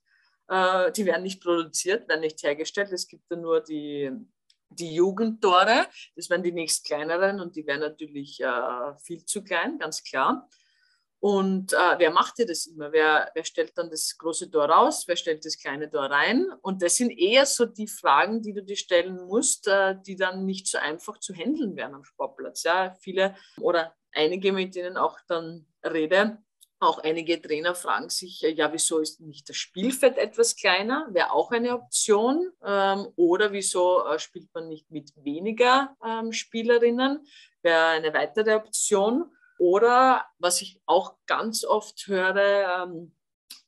Äh, 0.48 0.92
die 0.92 1.06
werden 1.06 1.22
nicht 1.22 1.42
produziert, 1.42 2.06
werden 2.10 2.20
nicht 2.20 2.42
hergestellt. 2.42 2.92
Es 2.92 3.08
gibt 3.08 3.24
da 3.30 3.36
nur 3.36 3.62
die, 3.62 4.10
die 4.68 4.94
Jugendtore. 4.94 5.86
Das 6.14 6.28
werden 6.28 6.42
die 6.42 6.52
nächst 6.52 6.84
kleineren 6.84 7.40
und 7.40 7.56
die 7.56 7.66
wären 7.66 7.80
natürlich 7.80 8.38
äh, 8.42 8.98
viel 9.02 9.24
zu 9.24 9.42
klein, 9.42 9.78
ganz 9.78 10.04
klar. 10.04 10.46
Und 11.24 11.72
äh, 11.72 11.76
wer 11.96 12.10
macht 12.10 12.36
dir 12.36 12.44
das 12.44 12.66
immer? 12.66 12.92
Wer, 12.92 13.30
wer 13.32 13.44
stellt 13.44 13.78
dann 13.78 13.88
das 13.88 14.18
große 14.18 14.50
Tor 14.50 14.66
raus? 14.66 15.04
Wer 15.06 15.16
stellt 15.16 15.42
das 15.46 15.56
kleine 15.56 15.90
Tor 15.90 16.10
rein? 16.10 16.46
Und 16.60 16.82
das 16.82 16.96
sind 16.96 17.08
eher 17.18 17.46
so 17.46 17.64
die 17.64 17.88
Fragen, 17.88 18.42
die 18.42 18.52
du 18.52 18.62
dir 18.62 18.76
stellen 18.76 19.24
musst, 19.24 19.66
äh, 19.66 19.96
die 20.06 20.16
dann 20.16 20.44
nicht 20.44 20.66
so 20.66 20.76
einfach 20.76 21.16
zu 21.16 21.32
handeln 21.32 21.76
wären 21.76 21.94
am 21.94 22.04
Sportplatz. 22.04 22.64
Ja, 22.64 22.94
viele 23.00 23.34
oder 23.58 23.94
einige, 24.12 24.52
mit 24.52 24.74
denen 24.74 24.98
auch 24.98 25.18
dann 25.26 25.64
rede, 25.82 26.42
auch 26.78 26.98
einige 26.98 27.40
Trainer 27.40 27.74
fragen 27.74 28.10
sich, 28.10 28.42
ja, 28.42 28.70
wieso 28.70 28.98
ist 28.98 29.22
nicht 29.22 29.48
das 29.48 29.56
Spielfeld 29.56 30.18
etwas 30.18 30.56
kleiner? 30.56 31.08
Wäre 31.10 31.32
auch 31.32 31.50
eine 31.52 31.72
Option. 31.72 32.50
Ähm, 32.62 33.08
oder 33.16 33.50
wieso 33.50 34.04
äh, 34.04 34.18
spielt 34.18 34.52
man 34.52 34.68
nicht 34.68 34.90
mit 34.90 35.10
weniger 35.16 35.96
ähm, 36.04 36.32
Spielerinnen? 36.32 37.26
Wäre 37.62 37.86
eine 37.86 38.12
weitere 38.12 38.56
Option. 38.56 39.30
Oder 39.58 40.24
was 40.38 40.60
ich 40.62 40.80
auch 40.86 41.16
ganz 41.26 41.64
oft 41.64 42.06
höre, 42.06 42.86
ähm, 42.88 43.14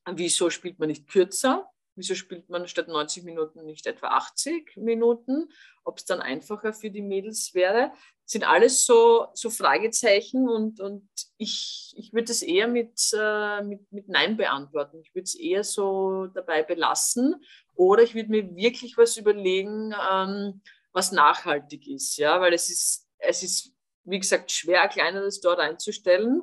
wieso 0.07 0.51
spielt 0.51 0.79
man 0.79 0.89
nicht 0.89 1.09
kürzer? 1.09 1.71
Wieso 1.95 2.15
spielt 2.15 2.51
man 2.51 2.69
statt 2.69 2.89
90 2.89 3.25
Minuten 3.25 3.65
nicht 3.65 3.87
etwa 3.87 4.09
80 4.09 4.77
Minuten? 4.77 5.49
Ob 5.85 5.99
es 5.99 6.05
dann 6.05 6.21
einfacher 6.21 6.73
für 6.73 6.91
die 6.91 7.03
Mädels 7.03 7.55
wäre? 7.55 7.93
sind 8.27 8.43
alles 8.43 8.85
so, 8.85 9.29
so 9.35 9.51
Fragezeichen 9.51 10.49
und, 10.49 10.81
und 10.81 11.09
ich, 11.39 11.95
ich 11.97 12.13
würde 12.13 12.33
es 12.33 12.43
eher 12.43 12.67
mit, 12.67 13.01
äh, 13.17 13.63
mit, 13.63 13.91
mit 13.93 14.09
Nein 14.09 14.37
beantworten. 14.37 15.01
Ich 15.01 15.15
würde 15.15 15.25
es 15.25 15.37
eher 15.37 15.63
so 15.63 16.27
dabei 16.27 16.65
belassen 16.65 17.37
oder 17.77 18.03
ich 18.03 18.17
würde 18.17 18.31
mir 18.31 18.57
wirklich 18.57 18.99
was 18.99 19.17
überlegen, 19.17 19.95
ähm, 20.11 20.61
was 20.93 21.13
nachhaltig 21.13 21.87
ist. 21.87 22.17
Ja? 22.17 22.41
Weil 22.41 22.53
es 22.53 22.69
ist, 22.69 23.09
es 23.19 23.45
ist, 23.45 23.73
wie 24.07 24.19
gesagt, 24.19 24.51
schwer, 24.51 24.83
ein 24.83 24.91
kleineres 24.91 25.41
Tor 25.41 25.59
einzustellen. 25.59 26.43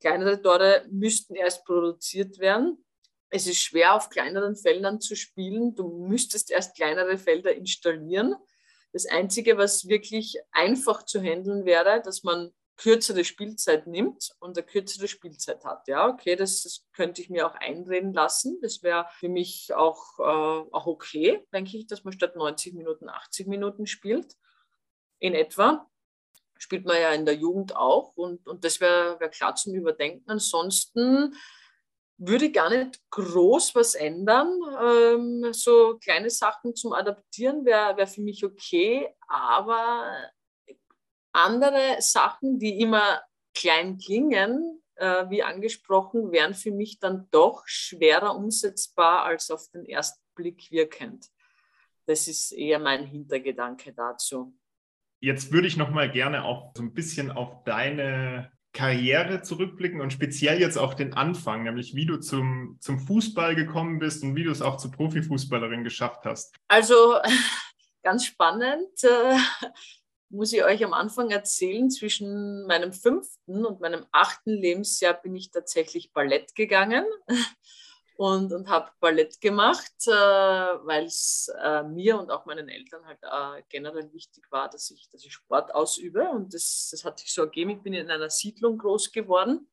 Kleinere 0.00 0.42
Tore 0.42 0.84
müssten 0.90 1.34
erst 1.34 1.64
produziert 1.64 2.38
werden. 2.38 2.84
Es 3.30 3.46
ist 3.46 3.60
schwer, 3.60 3.94
auf 3.94 4.10
kleineren 4.10 4.56
Feldern 4.56 5.00
zu 5.00 5.14
spielen. 5.14 5.74
Du 5.74 5.88
müsstest 6.06 6.50
erst 6.50 6.74
kleinere 6.74 7.16
Felder 7.18 7.54
installieren. 7.54 8.34
Das 8.92 9.06
Einzige, 9.06 9.56
was 9.56 9.88
wirklich 9.88 10.38
einfach 10.50 11.04
zu 11.04 11.20
handeln 11.20 11.64
wäre, 11.64 12.02
dass 12.02 12.24
man 12.24 12.52
kürzere 12.76 13.24
Spielzeit 13.24 13.86
nimmt 13.86 14.32
und 14.40 14.58
eine 14.58 14.66
kürzere 14.66 15.08
Spielzeit 15.08 15.64
hat. 15.64 15.86
Ja, 15.88 16.08
okay, 16.08 16.36
das, 16.36 16.62
das 16.62 16.86
könnte 16.92 17.22
ich 17.22 17.30
mir 17.30 17.46
auch 17.46 17.54
einreden 17.54 18.12
lassen. 18.12 18.58
Das 18.60 18.82
wäre 18.82 19.06
für 19.18 19.28
mich 19.28 19.72
auch, 19.72 20.18
äh, 20.18 20.68
auch 20.72 20.86
okay, 20.86 21.46
denke 21.52 21.76
ich, 21.76 21.86
dass 21.86 22.04
man 22.04 22.12
statt 22.12 22.36
90 22.36 22.74
Minuten 22.74 23.08
80 23.08 23.46
Minuten 23.46 23.86
spielt. 23.86 24.36
In 25.20 25.34
etwa. 25.34 25.88
Spielt 26.62 26.86
man 26.86 27.00
ja 27.00 27.10
in 27.10 27.26
der 27.26 27.34
Jugend 27.34 27.74
auch 27.74 28.16
und, 28.16 28.46
und 28.46 28.64
das 28.64 28.80
wäre 28.80 29.18
wär 29.18 29.28
klar 29.30 29.56
zum 29.56 29.74
Überdenken. 29.74 30.30
Ansonsten 30.30 31.34
würde 32.18 32.52
gar 32.52 32.70
nicht 32.70 33.00
groß 33.10 33.74
was 33.74 33.96
ändern. 33.96 34.60
Ähm, 34.80 35.52
so 35.52 35.98
kleine 35.98 36.30
Sachen 36.30 36.76
zum 36.76 36.92
Adaptieren 36.92 37.64
wäre 37.64 37.96
wär 37.96 38.06
für 38.06 38.20
mich 38.20 38.44
okay, 38.44 39.12
aber 39.26 40.30
andere 41.32 41.96
Sachen, 41.98 42.60
die 42.60 42.80
immer 42.80 43.20
klein 43.54 43.98
klingen, 43.98 44.84
äh, 44.94 45.28
wie 45.30 45.42
angesprochen, 45.42 46.30
wären 46.30 46.54
für 46.54 46.70
mich 46.70 47.00
dann 47.00 47.26
doch 47.32 47.64
schwerer 47.66 48.36
umsetzbar 48.36 49.24
als 49.24 49.50
auf 49.50 49.68
den 49.70 49.84
ersten 49.84 50.22
Blick 50.36 50.70
wirkend. 50.70 51.26
Das 52.06 52.28
ist 52.28 52.52
eher 52.52 52.78
mein 52.78 53.04
Hintergedanke 53.04 53.92
dazu. 53.92 54.54
Jetzt 55.22 55.52
würde 55.52 55.68
ich 55.68 55.76
noch 55.76 55.90
mal 55.90 56.10
gerne 56.10 56.44
auch 56.44 56.72
so 56.76 56.82
ein 56.82 56.94
bisschen 56.94 57.30
auf 57.30 57.62
deine 57.62 58.50
Karriere 58.72 59.42
zurückblicken 59.42 60.00
und 60.00 60.12
speziell 60.12 60.60
jetzt 60.60 60.76
auch 60.76 60.94
den 60.94 61.12
Anfang, 61.14 61.62
nämlich 61.62 61.94
wie 61.94 62.06
du 62.06 62.16
zum, 62.18 62.76
zum 62.80 62.98
Fußball 62.98 63.54
gekommen 63.54 64.00
bist 64.00 64.24
und 64.24 64.34
wie 64.34 64.42
du 64.42 64.50
es 64.50 64.62
auch 64.62 64.78
zur 64.78 64.90
Profifußballerin 64.90 65.84
geschafft 65.84 66.24
hast? 66.24 66.56
Also 66.66 67.18
ganz 68.02 68.24
spannend. 68.24 68.88
Äh, 69.04 69.38
muss 70.28 70.52
ich 70.52 70.64
euch 70.64 70.84
am 70.84 70.92
Anfang 70.92 71.30
erzählen, 71.30 71.88
zwischen 71.88 72.66
meinem 72.66 72.92
fünften 72.92 73.64
und 73.64 73.80
meinem 73.80 74.04
achten 74.10 74.50
Lebensjahr 74.50 75.14
bin 75.14 75.36
ich 75.36 75.52
tatsächlich 75.52 76.12
Ballett 76.12 76.54
gegangen 76.56 77.04
und, 78.22 78.52
und 78.52 78.68
habe 78.68 78.88
Ballett 79.00 79.40
gemacht, 79.40 79.92
äh, 80.06 80.10
weil 80.10 81.06
es 81.06 81.52
äh, 81.60 81.82
mir 81.82 82.20
und 82.20 82.30
auch 82.30 82.46
meinen 82.46 82.68
Eltern 82.68 83.04
halt 83.04 83.18
äh, 83.22 83.64
generell 83.68 84.12
wichtig 84.12 84.44
war, 84.50 84.70
dass 84.70 84.92
ich, 84.92 85.08
dass 85.10 85.24
ich 85.24 85.32
Sport 85.32 85.74
ausübe. 85.74 86.28
Und 86.28 86.54
das, 86.54 86.88
das 86.92 87.04
hat 87.04 87.18
sich 87.18 87.34
so 87.34 87.42
ergeben. 87.42 87.70
Ich 87.70 87.82
bin 87.82 87.94
in 87.94 88.08
einer 88.08 88.30
Siedlung 88.30 88.78
groß 88.78 89.10
geworden. 89.10 89.68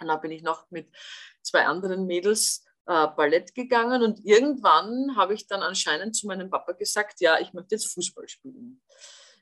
Und 0.00 0.06
da 0.06 0.16
bin 0.16 0.32
ich 0.32 0.42
noch 0.42 0.70
mit 0.70 0.94
zwei 1.40 1.64
anderen 1.64 2.04
Mädels 2.04 2.62
äh, 2.84 3.06
Ballett 3.16 3.54
gegangen. 3.54 4.02
Und 4.02 4.22
irgendwann 4.22 5.16
habe 5.16 5.32
ich 5.32 5.46
dann 5.46 5.62
anscheinend 5.62 6.14
zu 6.14 6.26
meinem 6.26 6.50
Papa 6.50 6.72
gesagt, 6.72 7.22
ja, 7.22 7.40
ich 7.40 7.54
möchte 7.54 7.76
jetzt 7.76 7.90
Fußball 7.94 8.28
spielen. 8.28 8.82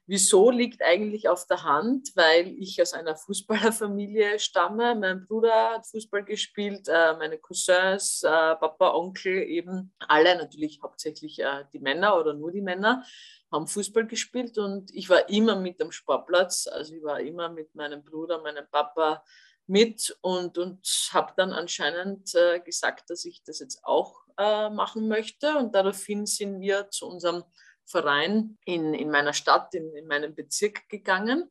Wieso 0.09 0.51
liegt 0.51 0.83
eigentlich 0.83 1.29
auf 1.29 1.49
der 1.49 1.65
Hand? 1.65 2.13
Weil 2.15 2.55
ich 2.59 2.81
aus 2.81 2.93
einer 2.93 3.17
Fußballerfamilie 3.17 4.39
stamme. 4.39 4.95
Mein 4.95 5.27
Bruder 5.27 5.73
hat 5.73 5.87
Fußball 5.89 6.25
gespielt, 6.25 6.87
äh, 6.87 7.17
meine 7.17 7.39
Cousins, 7.39 8.23
äh, 8.23 8.29
Papa, 8.29 8.95
Onkel, 8.95 9.43
eben 9.43 9.93
alle, 9.99 10.37
natürlich 10.37 10.81
hauptsächlich 10.81 11.41
äh, 11.41 11.65
die 11.73 11.81
Männer 11.81 12.17
oder 12.21 12.35
nur 12.35 12.53
die 12.53 12.61
Männer, 12.61 13.05
haben 13.51 13.67
Fußball 13.67 14.07
gespielt 14.07 14.59
und 14.59 14.95
ich 14.95 15.09
war 15.09 15.29
immer 15.29 15.57
mit 15.57 15.83
am 15.83 15.91
Sportplatz. 15.91 16.69
Also 16.69 16.95
ich 16.95 17.03
war 17.03 17.19
immer 17.19 17.49
mit 17.49 17.75
meinem 17.75 18.05
Bruder, 18.05 18.41
meinem 18.41 18.67
Papa 18.71 19.25
mit 19.67 20.17
und, 20.21 20.57
und 20.57 20.87
habe 21.11 21.33
dann 21.37 21.53
anscheinend 21.53 22.33
gesagt, 22.65 23.11
dass 23.11 23.25
ich 23.25 23.43
das 23.43 23.59
jetzt 23.59 23.81
auch 23.83 24.21
machen 24.37 25.09
möchte. 25.09 25.57
Und 25.57 25.75
daraufhin 25.75 26.25
sind 26.27 26.61
wir 26.61 26.89
zu 26.91 27.09
unserem 27.09 27.43
Verein 27.87 28.59
in, 28.65 28.95
in 28.95 29.11
meiner 29.11 29.33
Stadt, 29.33 29.75
in, 29.75 29.95
in 29.95 30.07
meinem 30.07 30.35
Bezirk 30.35 30.89
gegangen. 30.89 31.51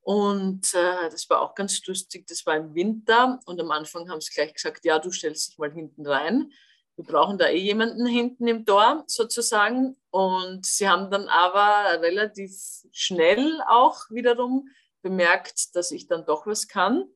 Und 0.00 0.72
äh, 0.74 1.10
das 1.10 1.28
war 1.28 1.42
auch 1.42 1.54
ganz 1.54 1.84
lustig. 1.86 2.26
Das 2.28 2.46
war 2.46 2.56
im 2.56 2.74
Winter 2.74 3.40
und 3.44 3.60
am 3.60 3.72
Anfang 3.72 4.08
haben 4.08 4.20
sie 4.20 4.32
gleich 4.32 4.54
gesagt, 4.54 4.84
ja, 4.84 4.98
du 5.00 5.10
stellst 5.10 5.48
dich 5.48 5.58
mal 5.58 5.72
hinten 5.72 6.06
rein. 6.06 6.52
Wir 6.94 7.04
brauchen 7.04 7.36
da 7.36 7.48
eh 7.48 7.58
jemanden 7.58 8.06
hinten 8.06 8.46
im 8.46 8.64
Tor 8.64 9.04
sozusagen. 9.08 9.96
Und 10.10 10.64
sie 10.64 10.88
haben 10.88 11.10
dann 11.10 11.28
aber 11.28 12.00
relativ 12.00 12.52
schnell 12.92 13.60
auch 13.68 14.08
wiederum 14.08 14.68
bemerkt, 15.02 15.74
dass 15.74 15.90
ich 15.90 16.06
dann 16.06 16.24
doch 16.24 16.46
was 16.46 16.68
kann 16.68 17.08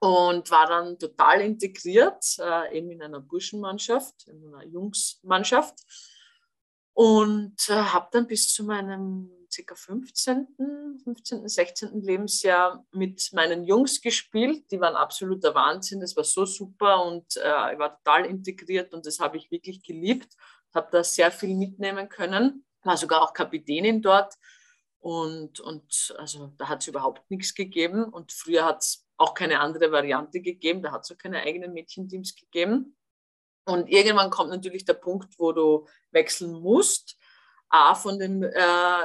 und 0.00 0.50
war 0.50 0.66
dann 0.66 0.98
total 0.98 1.40
integriert, 1.40 2.24
äh, 2.38 2.76
eben 2.76 2.90
in 2.90 3.02
einer 3.02 3.20
Burschenmannschaft, 3.20 4.26
in 4.28 4.46
einer 4.46 4.64
Jungsmannschaft 4.64 5.80
und 6.98 7.54
äh, 7.68 7.74
habe 7.74 8.08
dann 8.10 8.26
bis 8.26 8.52
zu 8.52 8.64
meinem 8.64 9.30
ca. 9.54 9.74
15., 9.76 10.48
15., 11.04 11.48
16. 11.48 12.00
Lebensjahr 12.00 12.84
mit 12.90 13.30
meinen 13.32 13.64
Jungs 13.64 14.00
gespielt. 14.00 14.68
Die 14.72 14.80
waren 14.80 14.96
absoluter 14.96 15.54
Wahnsinn, 15.54 16.00
das 16.00 16.16
war 16.16 16.24
so 16.24 16.44
super 16.44 17.04
und 17.04 17.36
äh, 17.36 17.72
ich 17.72 17.78
war 17.78 17.96
total 18.02 18.26
integriert 18.26 18.92
und 18.94 19.06
das 19.06 19.20
habe 19.20 19.36
ich 19.36 19.48
wirklich 19.52 19.84
geliebt. 19.84 20.34
Habe 20.74 20.88
da 20.90 21.04
sehr 21.04 21.30
viel 21.30 21.54
mitnehmen 21.54 22.08
können, 22.08 22.64
war 22.82 22.96
sogar 22.96 23.22
auch 23.22 23.32
Kapitänin 23.32 24.02
dort 24.02 24.34
und, 24.98 25.60
und 25.60 26.16
also 26.18 26.52
da 26.58 26.68
hat 26.68 26.82
es 26.82 26.88
überhaupt 26.88 27.30
nichts 27.30 27.54
gegeben 27.54 28.06
und 28.06 28.32
früher 28.32 28.64
hat 28.64 28.82
es 28.82 29.06
auch 29.18 29.34
keine 29.34 29.60
andere 29.60 29.92
Variante 29.92 30.40
gegeben, 30.40 30.82
da 30.82 30.90
hat 30.90 31.04
es 31.04 31.12
auch 31.12 31.18
keine 31.18 31.42
eigenen 31.42 31.72
Mädchenteams 31.74 32.34
gegeben. 32.34 32.97
Und 33.68 33.88
irgendwann 33.88 34.30
kommt 34.30 34.50
natürlich 34.50 34.86
der 34.86 34.94
Punkt, 34.94 35.38
wo 35.38 35.52
du 35.52 35.86
wechseln 36.10 36.52
musst. 36.52 37.18
A, 37.70 37.94
von 37.94 38.18
dem 38.18 38.42
äh, 38.42 38.62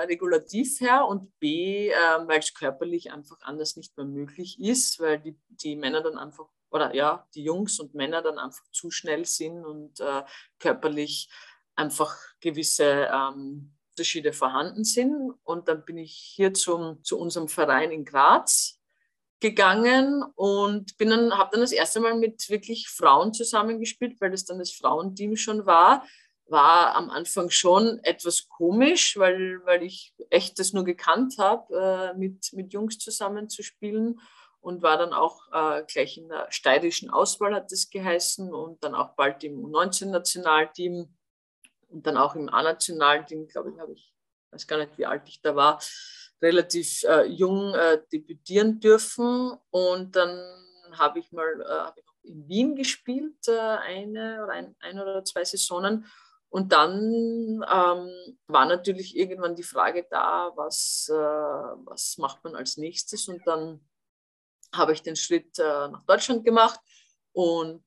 Regulativ 0.07 0.79
her 0.79 1.05
und 1.05 1.37
B, 1.39 1.89
äh, 1.89 1.93
weil 2.27 2.39
es 2.39 2.53
körperlich 2.53 3.11
einfach 3.11 3.35
anders 3.41 3.75
nicht 3.75 3.97
mehr 3.97 4.05
möglich 4.05 4.57
ist, 4.61 5.01
weil 5.01 5.19
die, 5.19 5.37
die 5.49 5.75
Männer 5.75 5.99
dann 5.99 6.17
einfach, 6.17 6.45
oder 6.71 6.95
ja, 6.95 7.27
die 7.35 7.43
Jungs 7.43 7.81
und 7.81 7.93
Männer 7.93 8.21
dann 8.21 8.39
einfach 8.39 8.63
zu 8.71 8.89
schnell 8.89 9.25
sind 9.25 9.65
und 9.65 9.99
äh, 9.99 10.23
körperlich 10.59 11.29
einfach 11.75 12.15
gewisse 12.39 13.09
ähm, 13.13 13.75
Unterschiede 13.89 14.31
vorhanden 14.31 14.85
sind. 14.85 15.33
Und 15.43 15.67
dann 15.67 15.83
bin 15.83 15.97
ich 15.97 16.13
hier 16.13 16.53
zum, 16.53 17.03
zu 17.03 17.19
unserem 17.19 17.49
Verein 17.49 17.91
in 17.91 18.05
Graz 18.05 18.79
gegangen 19.43 20.23
und 20.35 20.97
bin 20.97 21.09
dann, 21.09 21.37
habe 21.37 21.49
dann 21.51 21.61
das 21.61 21.73
erste 21.73 21.99
Mal 21.99 22.15
mit 22.15 22.49
wirklich 22.49 22.87
Frauen 22.87 23.33
zusammengespielt, 23.33 24.19
weil 24.21 24.31
das 24.31 24.45
dann 24.45 24.57
das 24.57 24.71
Frauenteam 24.71 25.35
schon 25.35 25.65
war. 25.65 26.07
War 26.45 26.95
am 26.95 27.09
Anfang 27.09 27.49
schon 27.49 27.99
etwas 28.03 28.47
komisch, 28.47 29.17
weil, 29.17 29.59
weil 29.65 29.83
ich 29.83 30.13
echt 30.29 30.59
das 30.59 30.71
nur 30.71 30.85
gekannt 30.85 31.35
habe, 31.39 32.13
äh, 32.13 32.17
mit, 32.17 32.53
mit 32.53 32.71
Jungs 32.71 32.99
zusammenzuspielen 32.99 34.21
und 34.61 34.81
war 34.81 34.97
dann 34.97 35.11
auch 35.11 35.41
äh, 35.51 35.83
gleich 35.87 36.17
in 36.17 36.29
der 36.29 36.47
steirischen 36.49 37.09
Auswahl, 37.09 37.53
hat 37.53 37.69
das 37.69 37.89
geheißen, 37.89 38.53
und 38.53 38.81
dann 38.81 38.95
auch 38.95 39.09
bald 39.15 39.43
im 39.43 39.59
U19-Nationalteam 39.65 41.13
und 41.89 42.07
dann 42.07 42.15
auch 42.15 42.35
im 42.35 42.47
A-Nationalteam, 42.47 43.49
glaube 43.49 43.71
ich, 43.71 43.79
habe 43.79 43.91
ich, 43.91 44.13
weiß 44.51 44.67
gar 44.67 44.77
nicht, 44.77 44.97
wie 44.97 45.05
alt 45.05 45.27
ich 45.27 45.41
da 45.41 45.53
war, 45.53 45.81
relativ 46.43 47.03
äh, 47.03 47.25
jung 47.25 47.73
äh, 47.73 48.01
debütieren 48.11 48.79
dürfen. 48.79 49.57
Und 49.71 50.15
dann 50.15 50.29
habe 50.91 51.19
ich 51.19 51.31
mal 51.31 51.61
äh, 51.61 51.65
hab 51.65 51.97
ich 51.97 52.05
in 52.23 52.47
Wien 52.47 52.75
gespielt, 52.75 53.47
äh, 53.47 53.57
eine 53.57 54.43
oder 54.43 54.53
ein, 54.53 54.75
ein 54.79 54.99
oder 54.99 55.23
zwei 55.23 55.43
Saisonen. 55.43 56.05
Und 56.49 56.71
dann 56.71 57.65
ähm, 57.73 58.37
war 58.47 58.65
natürlich 58.67 59.17
irgendwann 59.17 59.55
die 59.55 59.63
Frage 59.63 60.05
da, 60.09 60.51
was, 60.55 61.09
äh, 61.09 61.15
was 61.15 62.17
macht 62.19 62.43
man 62.43 62.55
als 62.55 62.77
nächstes? 62.77 63.27
Und 63.27 63.41
dann 63.47 63.79
habe 64.71 64.93
ich 64.93 65.01
den 65.01 65.15
Schritt 65.15 65.57
äh, 65.57 65.87
nach 65.87 66.03
Deutschland 66.05 66.45
gemacht 66.45 66.79
und 67.35 67.83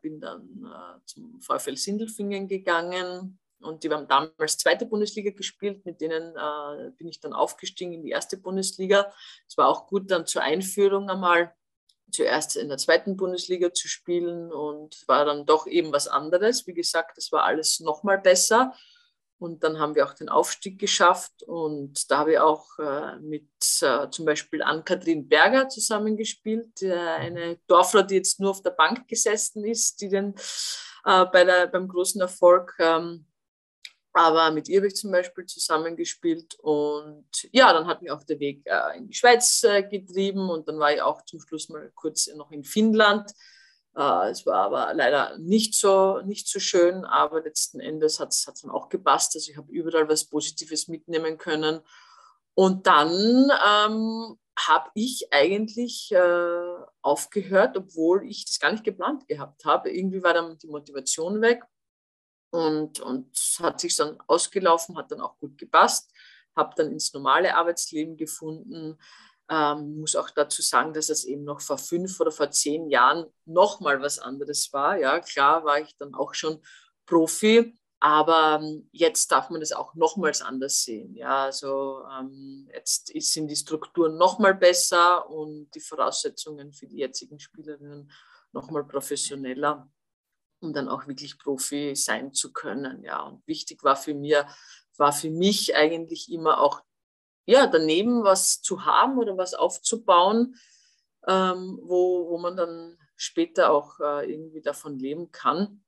bin 0.00 0.18
dann 0.18 0.64
zum 1.04 1.38
VfL 1.42 1.76
Sindelfingen 1.76 2.48
gegangen, 2.48 3.38
und 3.62 3.84
die 3.84 3.90
haben 3.90 4.08
damals 4.08 4.58
zweite 4.58 4.86
Bundesliga 4.86 5.30
gespielt. 5.30 5.84
Mit 5.84 6.00
denen 6.00 6.36
äh, 6.36 6.90
bin 6.96 7.08
ich 7.08 7.20
dann 7.20 7.32
aufgestiegen 7.32 7.92
in 7.92 8.02
die 8.02 8.10
erste 8.10 8.36
Bundesliga. 8.36 9.12
Es 9.48 9.56
war 9.56 9.68
auch 9.68 9.86
gut 9.86 10.10
dann 10.10 10.26
zur 10.26 10.42
Einführung 10.42 11.08
einmal 11.10 11.54
zuerst 12.10 12.56
in 12.56 12.68
der 12.68 12.78
zweiten 12.78 13.16
Bundesliga 13.16 13.72
zu 13.72 13.88
spielen 13.88 14.52
und 14.52 15.02
war 15.08 15.24
dann 15.24 15.46
doch 15.46 15.66
eben 15.66 15.92
was 15.92 16.08
anderes. 16.08 16.66
Wie 16.66 16.74
gesagt, 16.74 17.16
das 17.16 17.32
war 17.32 17.44
alles 17.44 17.80
nochmal 17.80 18.18
besser. 18.18 18.74
Und 19.38 19.64
dann 19.64 19.80
haben 19.80 19.96
wir 19.96 20.06
auch 20.06 20.14
den 20.14 20.28
Aufstieg 20.28 20.78
geschafft. 20.78 21.42
Und 21.42 22.08
da 22.10 22.18
habe 22.18 22.32
ich 22.32 22.38
auch 22.38 22.78
äh, 22.78 23.16
mit 23.18 23.48
äh, 23.80 24.08
zum 24.08 24.24
Beispiel 24.24 24.62
Ann-Kathrin 24.62 25.28
Berger 25.28 25.68
zusammengespielt, 25.68 26.80
äh, 26.82 26.92
eine 26.92 27.58
Dorfler, 27.66 28.04
die 28.04 28.14
jetzt 28.14 28.38
nur 28.38 28.50
auf 28.50 28.62
der 28.62 28.70
Bank 28.70 29.08
gesessen 29.08 29.64
ist, 29.64 30.00
die 30.00 30.08
den 30.08 30.34
äh, 31.04 31.24
bei 31.26 31.44
der, 31.44 31.66
beim 31.66 31.88
großen 31.88 32.20
Erfolg 32.20 32.76
ähm, 32.78 33.26
aber 34.12 34.50
mit 34.50 34.68
ihr 34.68 34.78
habe 34.78 34.88
ich 34.88 34.96
zum 34.96 35.10
Beispiel 35.10 35.46
zusammengespielt 35.46 36.56
und 36.60 37.26
ja, 37.50 37.72
dann 37.72 37.86
hat 37.86 38.02
mich 38.02 38.10
auch 38.10 38.22
der 38.24 38.40
Weg 38.40 38.62
äh, 38.66 38.98
in 38.98 39.06
die 39.08 39.14
Schweiz 39.14 39.62
äh, 39.64 39.82
getrieben 39.82 40.50
und 40.50 40.68
dann 40.68 40.78
war 40.78 40.92
ich 40.92 41.00
auch 41.00 41.22
zum 41.24 41.40
Schluss 41.40 41.68
mal 41.68 41.90
kurz 41.94 42.28
noch 42.34 42.50
in 42.50 42.64
Finnland. 42.64 43.30
Äh, 43.96 44.30
es 44.30 44.44
war 44.44 44.64
aber 44.64 44.92
leider 44.94 45.38
nicht 45.38 45.74
so, 45.74 46.20
nicht 46.20 46.46
so 46.48 46.60
schön, 46.60 47.04
aber 47.04 47.42
letzten 47.42 47.80
Endes 47.80 48.20
hat 48.20 48.32
es 48.32 48.44
dann 48.44 48.70
auch 48.70 48.88
gepasst. 48.88 49.34
Also 49.34 49.50
ich 49.50 49.56
habe 49.56 49.72
überall 49.72 50.08
was 50.08 50.24
Positives 50.24 50.88
mitnehmen 50.88 51.38
können. 51.38 51.80
Und 52.54 52.86
dann 52.86 53.10
ähm, 53.10 54.38
habe 54.58 54.90
ich 54.94 55.32
eigentlich 55.32 56.12
äh, 56.12 56.84
aufgehört, 57.00 57.78
obwohl 57.78 58.26
ich 58.26 58.44
das 58.44 58.60
gar 58.60 58.72
nicht 58.72 58.84
geplant 58.84 59.26
gehabt 59.26 59.64
habe. 59.64 59.90
Irgendwie 59.90 60.22
war 60.22 60.34
dann 60.34 60.58
die 60.58 60.66
Motivation 60.66 61.40
weg 61.40 61.62
und, 62.52 63.00
und 63.00 63.28
hat 63.60 63.80
sich 63.80 63.96
dann 63.96 64.20
ausgelaufen, 64.26 64.96
hat 64.96 65.10
dann 65.10 65.22
auch 65.22 65.38
gut 65.38 65.56
gepasst, 65.56 66.12
habe 66.54 66.74
dann 66.76 66.92
ins 66.92 67.12
normale 67.14 67.56
Arbeitsleben 67.56 68.16
gefunden. 68.16 68.98
Ähm, 69.48 69.98
muss 69.98 70.14
auch 70.14 70.30
dazu 70.30 70.60
sagen, 70.60 70.92
dass 70.92 71.08
es 71.08 71.24
eben 71.24 71.44
noch 71.44 71.62
vor 71.62 71.78
fünf 71.78 72.20
oder 72.20 72.30
vor 72.30 72.50
zehn 72.50 72.90
Jahren 72.90 73.26
nochmal 73.46 74.00
was 74.02 74.18
anderes 74.18 74.72
war. 74.72 74.98
Ja, 74.98 75.18
klar 75.20 75.64
war 75.64 75.80
ich 75.80 75.96
dann 75.96 76.14
auch 76.14 76.34
schon 76.34 76.62
Profi, 77.06 77.78
aber 78.00 78.60
ähm, 78.62 78.88
jetzt 78.92 79.32
darf 79.32 79.48
man 79.48 79.60
das 79.60 79.72
auch 79.72 79.94
nochmals 79.94 80.42
anders 80.42 80.82
sehen. 80.82 81.14
Ja, 81.14 81.44
also 81.44 82.02
ähm, 82.18 82.68
jetzt 82.74 83.12
sind 83.14 83.48
die 83.48 83.56
Strukturen 83.56 84.18
nochmal 84.18 84.54
besser 84.54 85.28
und 85.30 85.70
die 85.74 85.80
Voraussetzungen 85.80 86.72
für 86.72 86.86
die 86.86 86.98
jetzigen 86.98 87.40
Spielerinnen 87.40 88.12
nochmal 88.52 88.84
professioneller 88.84 89.90
um 90.62 90.72
dann 90.72 90.88
auch 90.88 91.06
wirklich 91.06 91.38
Profi 91.38 91.94
sein 91.96 92.32
zu 92.32 92.52
können. 92.52 93.02
Ja, 93.04 93.22
und 93.22 93.46
wichtig 93.46 93.82
war 93.84 93.96
für 93.96 94.14
mir, 94.14 94.46
war 94.96 95.12
für 95.12 95.30
mich 95.30 95.76
eigentlich 95.76 96.30
immer 96.30 96.60
auch 96.60 96.82
ja, 97.44 97.66
daneben 97.66 98.22
was 98.24 98.62
zu 98.62 98.84
haben 98.84 99.18
oder 99.18 99.36
was 99.36 99.54
aufzubauen, 99.54 100.54
ähm, 101.26 101.78
wo, 101.82 102.28
wo 102.30 102.38
man 102.38 102.56
dann 102.56 102.98
später 103.16 103.70
auch 103.70 103.98
äh, 104.00 104.30
irgendwie 104.32 104.62
davon 104.62 104.98
leben 104.98 105.32
kann. 105.32 105.82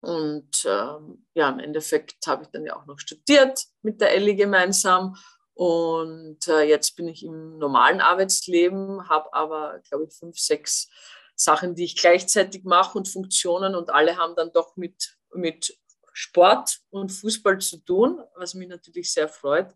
Und 0.00 0.64
ähm, 0.66 1.26
ja, 1.34 1.48
im 1.50 1.58
Endeffekt 1.60 2.26
habe 2.26 2.44
ich 2.44 2.48
dann 2.50 2.64
ja 2.66 2.76
auch 2.76 2.86
noch 2.86 2.98
studiert 2.98 3.64
mit 3.82 4.00
der 4.00 4.12
Ellie 4.12 4.36
gemeinsam 4.36 5.16
Und 5.54 6.48
äh, 6.48 6.62
jetzt 6.62 6.96
bin 6.96 7.08
ich 7.08 7.24
im 7.24 7.58
normalen 7.58 8.00
Arbeitsleben, 8.00 9.08
habe 9.08 9.32
aber, 9.32 9.80
glaube 9.88 10.04
ich, 10.04 10.12
fünf, 10.12 10.36
sechs 10.36 10.90
Sachen, 11.34 11.74
die 11.74 11.84
ich 11.84 11.96
gleichzeitig 11.96 12.64
mache 12.64 12.98
und 12.98 13.08
Funktionen 13.08 13.74
und 13.74 13.90
alle 13.90 14.16
haben 14.16 14.36
dann 14.36 14.52
doch 14.52 14.76
mit, 14.76 15.16
mit 15.34 15.76
Sport 16.12 16.78
und 16.90 17.10
Fußball 17.10 17.58
zu 17.60 17.78
tun, 17.78 18.22
was 18.36 18.54
mich 18.54 18.68
natürlich 18.68 19.12
sehr 19.12 19.28
freut, 19.28 19.74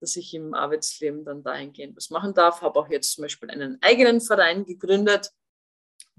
dass 0.00 0.16
ich 0.16 0.34
im 0.34 0.54
Arbeitsleben 0.54 1.24
dann 1.24 1.42
dahingehend 1.42 1.96
was 1.96 2.10
machen 2.10 2.34
darf. 2.34 2.62
Habe 2.62 2.80
auch 2.80 2.88
jetzt 2.88 3.12
zum 3.12 3.22
Beispiel 3.22 3.50
einen 3.50 3.78
eigenen 3.80 4.20
Verein 4.20 4.64
gegründet, 4.64 5.32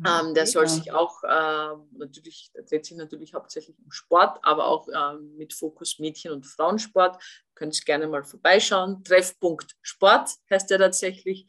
ähm, 0.06 0.34
der 0.34 0.48
soll 0.48 0.68
sich 0.68 0.94
auch 0.94 1.24
äh, 1.24 1.76
natürlich, 1.92 2.52
der 2.56 2.64
dreht 2.64 2.86
sich 2.86 2.96
natürlich 2.96 3.34
hauptsächlich 3.34 3.78
um 3.84 3.92
Sport, 3.92 4.40
aber 4.44 4.66
auch 4.66 4.88
äh, 4.88 5.18
mit 5.18 5.54
Fokus 5.54 6.00
Mädchen- 6.00 6.32
und 6.32 6.46
Frauensport. 6.46 7.22
Könnt 7.54 7.78
ihr 7.78 7.84
gerne 7.84 8.08
mal 8.08 8.24
vorbeischauen. 8.24 9.04
Treffpunkt 9.04 9.76
Sport 9.82 10.30
heißt 10.50 10.70
der 10.70 10.80
tatsächlich. 10.80 11.48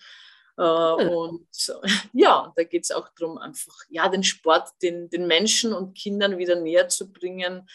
Äh, 0.61 0.63
und 0.63 1.47
ja, 2.13 2.53
da 2.55 2.65
geht 2.65 2.85
es 2.85 2.91
auch 2.91 3.09
darum, 3.19 3.39
einfach 3.39 3.75
ja, 3.89 4.09
den 4.09 4.23
Sport 4.23 4.69
den, 4.83 5.09
den 5.09 5.27
Menschen 5.27 5.73
und 5.73 5.97
Kindern 5.97 6.37
wieder 6.37 6.57
näher 6.57 6.89
zu 6.89 7.11
bringen. 7.11 7.69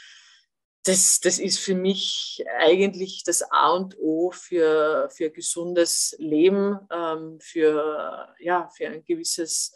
Das, 0.84 1.20
das 1.20 1.40
ist 1.40 1.60
für 1.60 1.74
mich 1.74 2.46
eigentlich 2.60 3.24
das 3.24 3.42
A 3.52 3.72
und 3.72 3.98
O 3.98 4.30
für, 4.30 5.10
für 5.10 5.32
gesundes 5.32 6.16
Leben, 6.20 6.78
ähm, 6.92 7.40
für, 7.42 8.36
ja, 8.40 8.70
für 8.70 8.88
ein 8.88 9.04
gewisses 9.04 9.74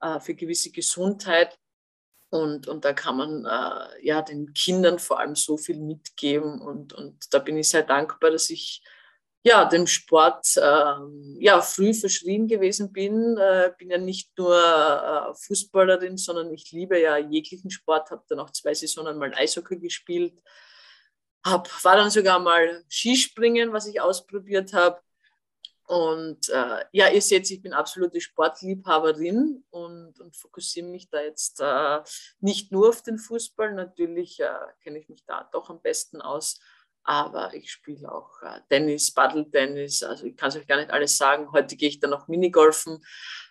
äh, 0.00 0.20
für 0.20 0.34
gewisse 0.34 0.70
Gesundheit. 0.70 1.58
Und, 2.30 2.68
und 2.68 2.84
da 2.84 2.92
kann 2.92 3.16
man 3.18 3.44
äh, 3.44 4.06
ja 4.06 4.22
den 4.22 4.52
Kindern 4.54 4.98
vor 4.98 5.20
allem 5.20 5.36
so 5.36 5.56
viel 5.56 5.78
mitgeben. 5.78 6.60
Und, 6.60 6.92
und 6.92 7.32
da 7.32 7.38
bin 7.38 7.56
ich 7.56 7.68
sehr 7.68 7.82
dankbar, 7.82 8.30
dass 8.30 8.50
ich 8.50 8.82
ja, 9.46 9.64
dem 9.64 9.86
Sport 9.86 10.56
äh, 10.56 10.94
ja, 11.38 11.60
früh 11.60 11.94
verschrien 11.94 12.48
gewesen 12.48 12.92
bin. 12.92 13.36
Äh, 13.38 13.70
bin 13.78 13.90
ja 13.90 13.96
nicht 13.96 14.36
nur 14.36 14.56
äh, 14.56 15.34
Fußballerin, 15.34 16.16
sondern 16.16 16.52
ich 16.52 16.72
liebe 16.72 16.98
ja 16.98 17.16
jeglichen 17.16 17.70
Sport. 17.70 18.10
Habe 18.10 18.24
dann 18.28 18.40
auch 18.40 18.50
zwei 18.50 18.74
Saisonen 18.74 19.16
mal 19.18 19.32
Eishockey 19.32 19.78
gespielt. 19.78 20.42
Hab, 21.44 21.68
war 21.84 21.94
dann 21.94 22.10
sogar 22.10 22.40
mal 22.40 22.84
Skispringen, 22.88 23.72
was 23.72 23.86
ich 23.86 24.00
ausprobiert 24.00 24.72
habe. 24.72 25.00
Und 25.86 26.48
äh, 26.48 26.84
ja, 26.90 27.08
ihr 27.10 27.22
seht, 27.22 27.48
ich 27.48 27.62
bin 27.62 27.72
absolute 27.72 28.20
Sportliebhaberin 28.20 29.62
und, 29.70 30.18
und 30.18 30.36
fokussiere 30.36 30.88
mich 30.88 31.08
da 31.08 31.20
jetzt 31.20 31.60
äh, 31.60 32.00
nicht 32.40 32.72
nur 32.72 32.88
auf 32.88 33.00
den 33.00 33.18
Fußball. 33.18 33.74
Natürlich 33.74 34.40
äh, 34.40 34.48
kenne 34.82 34.98
ich 34.98 35.08
mich 35.08 35.24
da 35.24 35.48
doch 35.52 35.70
am 35.70 35.80
besten 35.80 36.20
aus, 36.20 36.58
aber 37.06 37.54
ich 37.54 37.70
spiele 37.70 38.12
auch 38.12 38.42
äh, 38.42 38.60
Tennis, 38.68 39.14
Paddle-Tennis. 39.14 40.02
Also 40.02 40.26
ich 40.26 40.36
kann 40.36 40.48
es 40.48 40.56
euch 40.56 40.66
gar 40.66 40.78
nicht 40.78 40.90
alles 40.90 41.16
sagen. 41.16 41.52
Heute 41.52 41.76
gehe 41.76 41.88
ich 41.88 42.00
dann 42.00 42.10
noch 42.10 42.26
Minigolfen. 42.26 42.98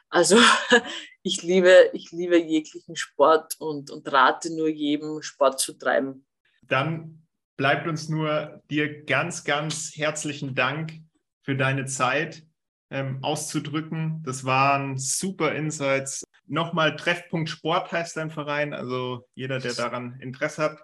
Also 0.10 0.38
ich 1.24 1.41
liebe, 1.41 1.89
ich 1.93 2.12
liebe 2.12 2.38
jeglichen 2.38 2.97
Sport 2.97 3.56
und, 3.60 3.91
und 3.91 4.12
rate 4.12 4.53
nur 4.53 4.68
jedem, 4.68 5.22
Sport 5.22 5.60
zu 5.60 5.74
treiben. 5.74 6.26
Dann 6.64 7.26
bleibt 7.56 7.88
uns 7.88 8.10
nur 8.10 8.62
dir 8.70 9.06
ganz, 9.06 9.45
ganz 9.45 9.93
herzlichen 9.95 10.53
Dank 10.53 10.93
für 11.41 11.56
deine 11.56 11.86
Zeit 11.86 12.43
ähm, 12.89 13.20
auszudrücken. 13.24 14.22
Das 14.26 14.43
waren 14.43 14.97
super 14.97 15.56
Insights. 15.56 16.26
Nochmal 16.45 16.97
Treffpunkt 16.97 17.49
Sport 17.49 17.91
heißt 17.91 18.18
dein 18.18 18.32
Verein. 18.32 18.74
Also 18.74 19.28
jeder, 19.34 19.60
der 19.60 19.74
daran 19.74 20.20
Interesse 20.20 20.64
hat, 20.64 20.80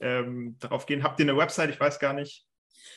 ähm, 0.00 0.56
darauf 0.58 0.86
gehen. 0.86 1.02
Habt 1.02 1.20
ihr 1.20 1.26
eine 1.26 1.36
Website? 1.36 1.70
Ich 1.70 1.80
weiß 1.80 1.98
gar 1.98 2.12
nicht. 2.12 2.48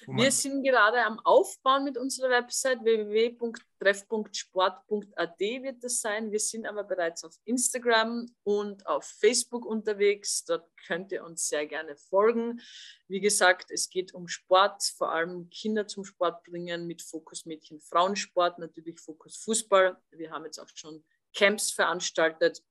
Wir 0.08 0.32
sind 0.32 0.64
gerade 0.64 1.04
am 1.04 1.20
Aufbauen 1.20 1.84
mit 1.84 1.98
unserer 1.98 2.30
Website 2.30 2.84
www.treff.sport.at 2.84 5.40
wird 5.40 5.84
das 5.84 6.02
sein. 6.02 6.32
Wir 6.32 6.40
sind 6.40 6.66
aber 6.66 6.84
bereits 6.84 7.24
auf 7.24 7.36
Instagram 7.46 8.26
und 8.44 8.86
auf 8.88 9.06
Facebook 9.06 9.66
unterwegs. 9.66 10.44
Dort 10.46 10.70
könnt 10.88 11.12
ihr 11.12 11.24
uns 11.24 11.48
sehr 11.48 11.68
gerne 11.68 11.96
folgen. 11.96 12.62
Wie 13.08 13.20
gesagt, 13.20 13.72
es 13.72 13.90
geht 13.90 14.14
um 14.14 14.28
Sport, 14.28 14.84
vor 14.98 15.12
allem 15.12 15.50
Kinder 15.50 15.88
zum 15.88 16.04
Sport 16.04 16.44
bringen 16.44 16.88
mit 16.88 17.02
Fokus 17.02 17.46
Mädchen 17.46 17.80
Frauensport, 17.80 18.60
natürlich 18.60 19.00
Fokus 19.00 19.38
Fußball. 19.38 19.98
Wir 20.12 20.32
haben 20.32 20.46
jetzt 20.46 20.60
auch 20.60 20.70
schon 20.74 21.04
Camps 21.34 21.72
veranstaltet. 21.72 22.62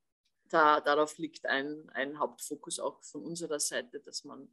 Da, 0.51 0.80
darauf 0.80 1.16
liegt 1.18 1.46
ein, 1.46 1.88
ein 1.94 2.18
Hauptfokus 2.18 2.78
auch 2.78 3.03
von 3.03 3.22
unserer 3.22 3.61
Seite, 3.61 4.01
dass 4.01 4.24
man 4.24 4.48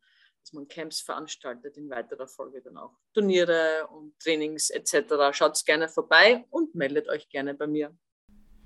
dass 0.48 0.54
man 0.54 0.68
Camps 0.70 1.02
veranstaltet, 1.02 1.76
in 1.76 1.90
weiterer 1.90 2.26
Folge 2.26 2.62
dann 2.62 2.78
auch 2.78 2.94
Turniere 3.14 3.86
und 3.92 4.18
Trainings 4.18 4.70
etc. 4.70 5.34
Schaut 5.34 5.62
gerne 5.66 5.90
vorbei 5.90 6.46
und 6.52 6.74
meldet 6.74 7.10
euch 7.10 7.28
gerne 7.28 7.54
bei 7.54 7.68
mir. 7.68 7.94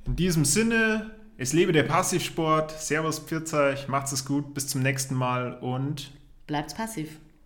In 0.06 0.16
diesem 0.16 0.46
Sinne, 0.46 1.20
es 1.38 1.54
lebe 1.54 1.72
der 1.72 1.84
Passivsport. 1.84 2.70
Servus, 2.72 3.18
Pfirzeuch, 3.18 3.88
macht's 3.88 4.12
es 4.12 4.26
gut, 4.26 4.54
bis 4.54 4.68
zum 4.68 4.84
nächsten 4.84 5.16
Mal 5.16 5.58
und 5.60 6.12
bleibt 6.46 6.76
passiv. 6.76 7.20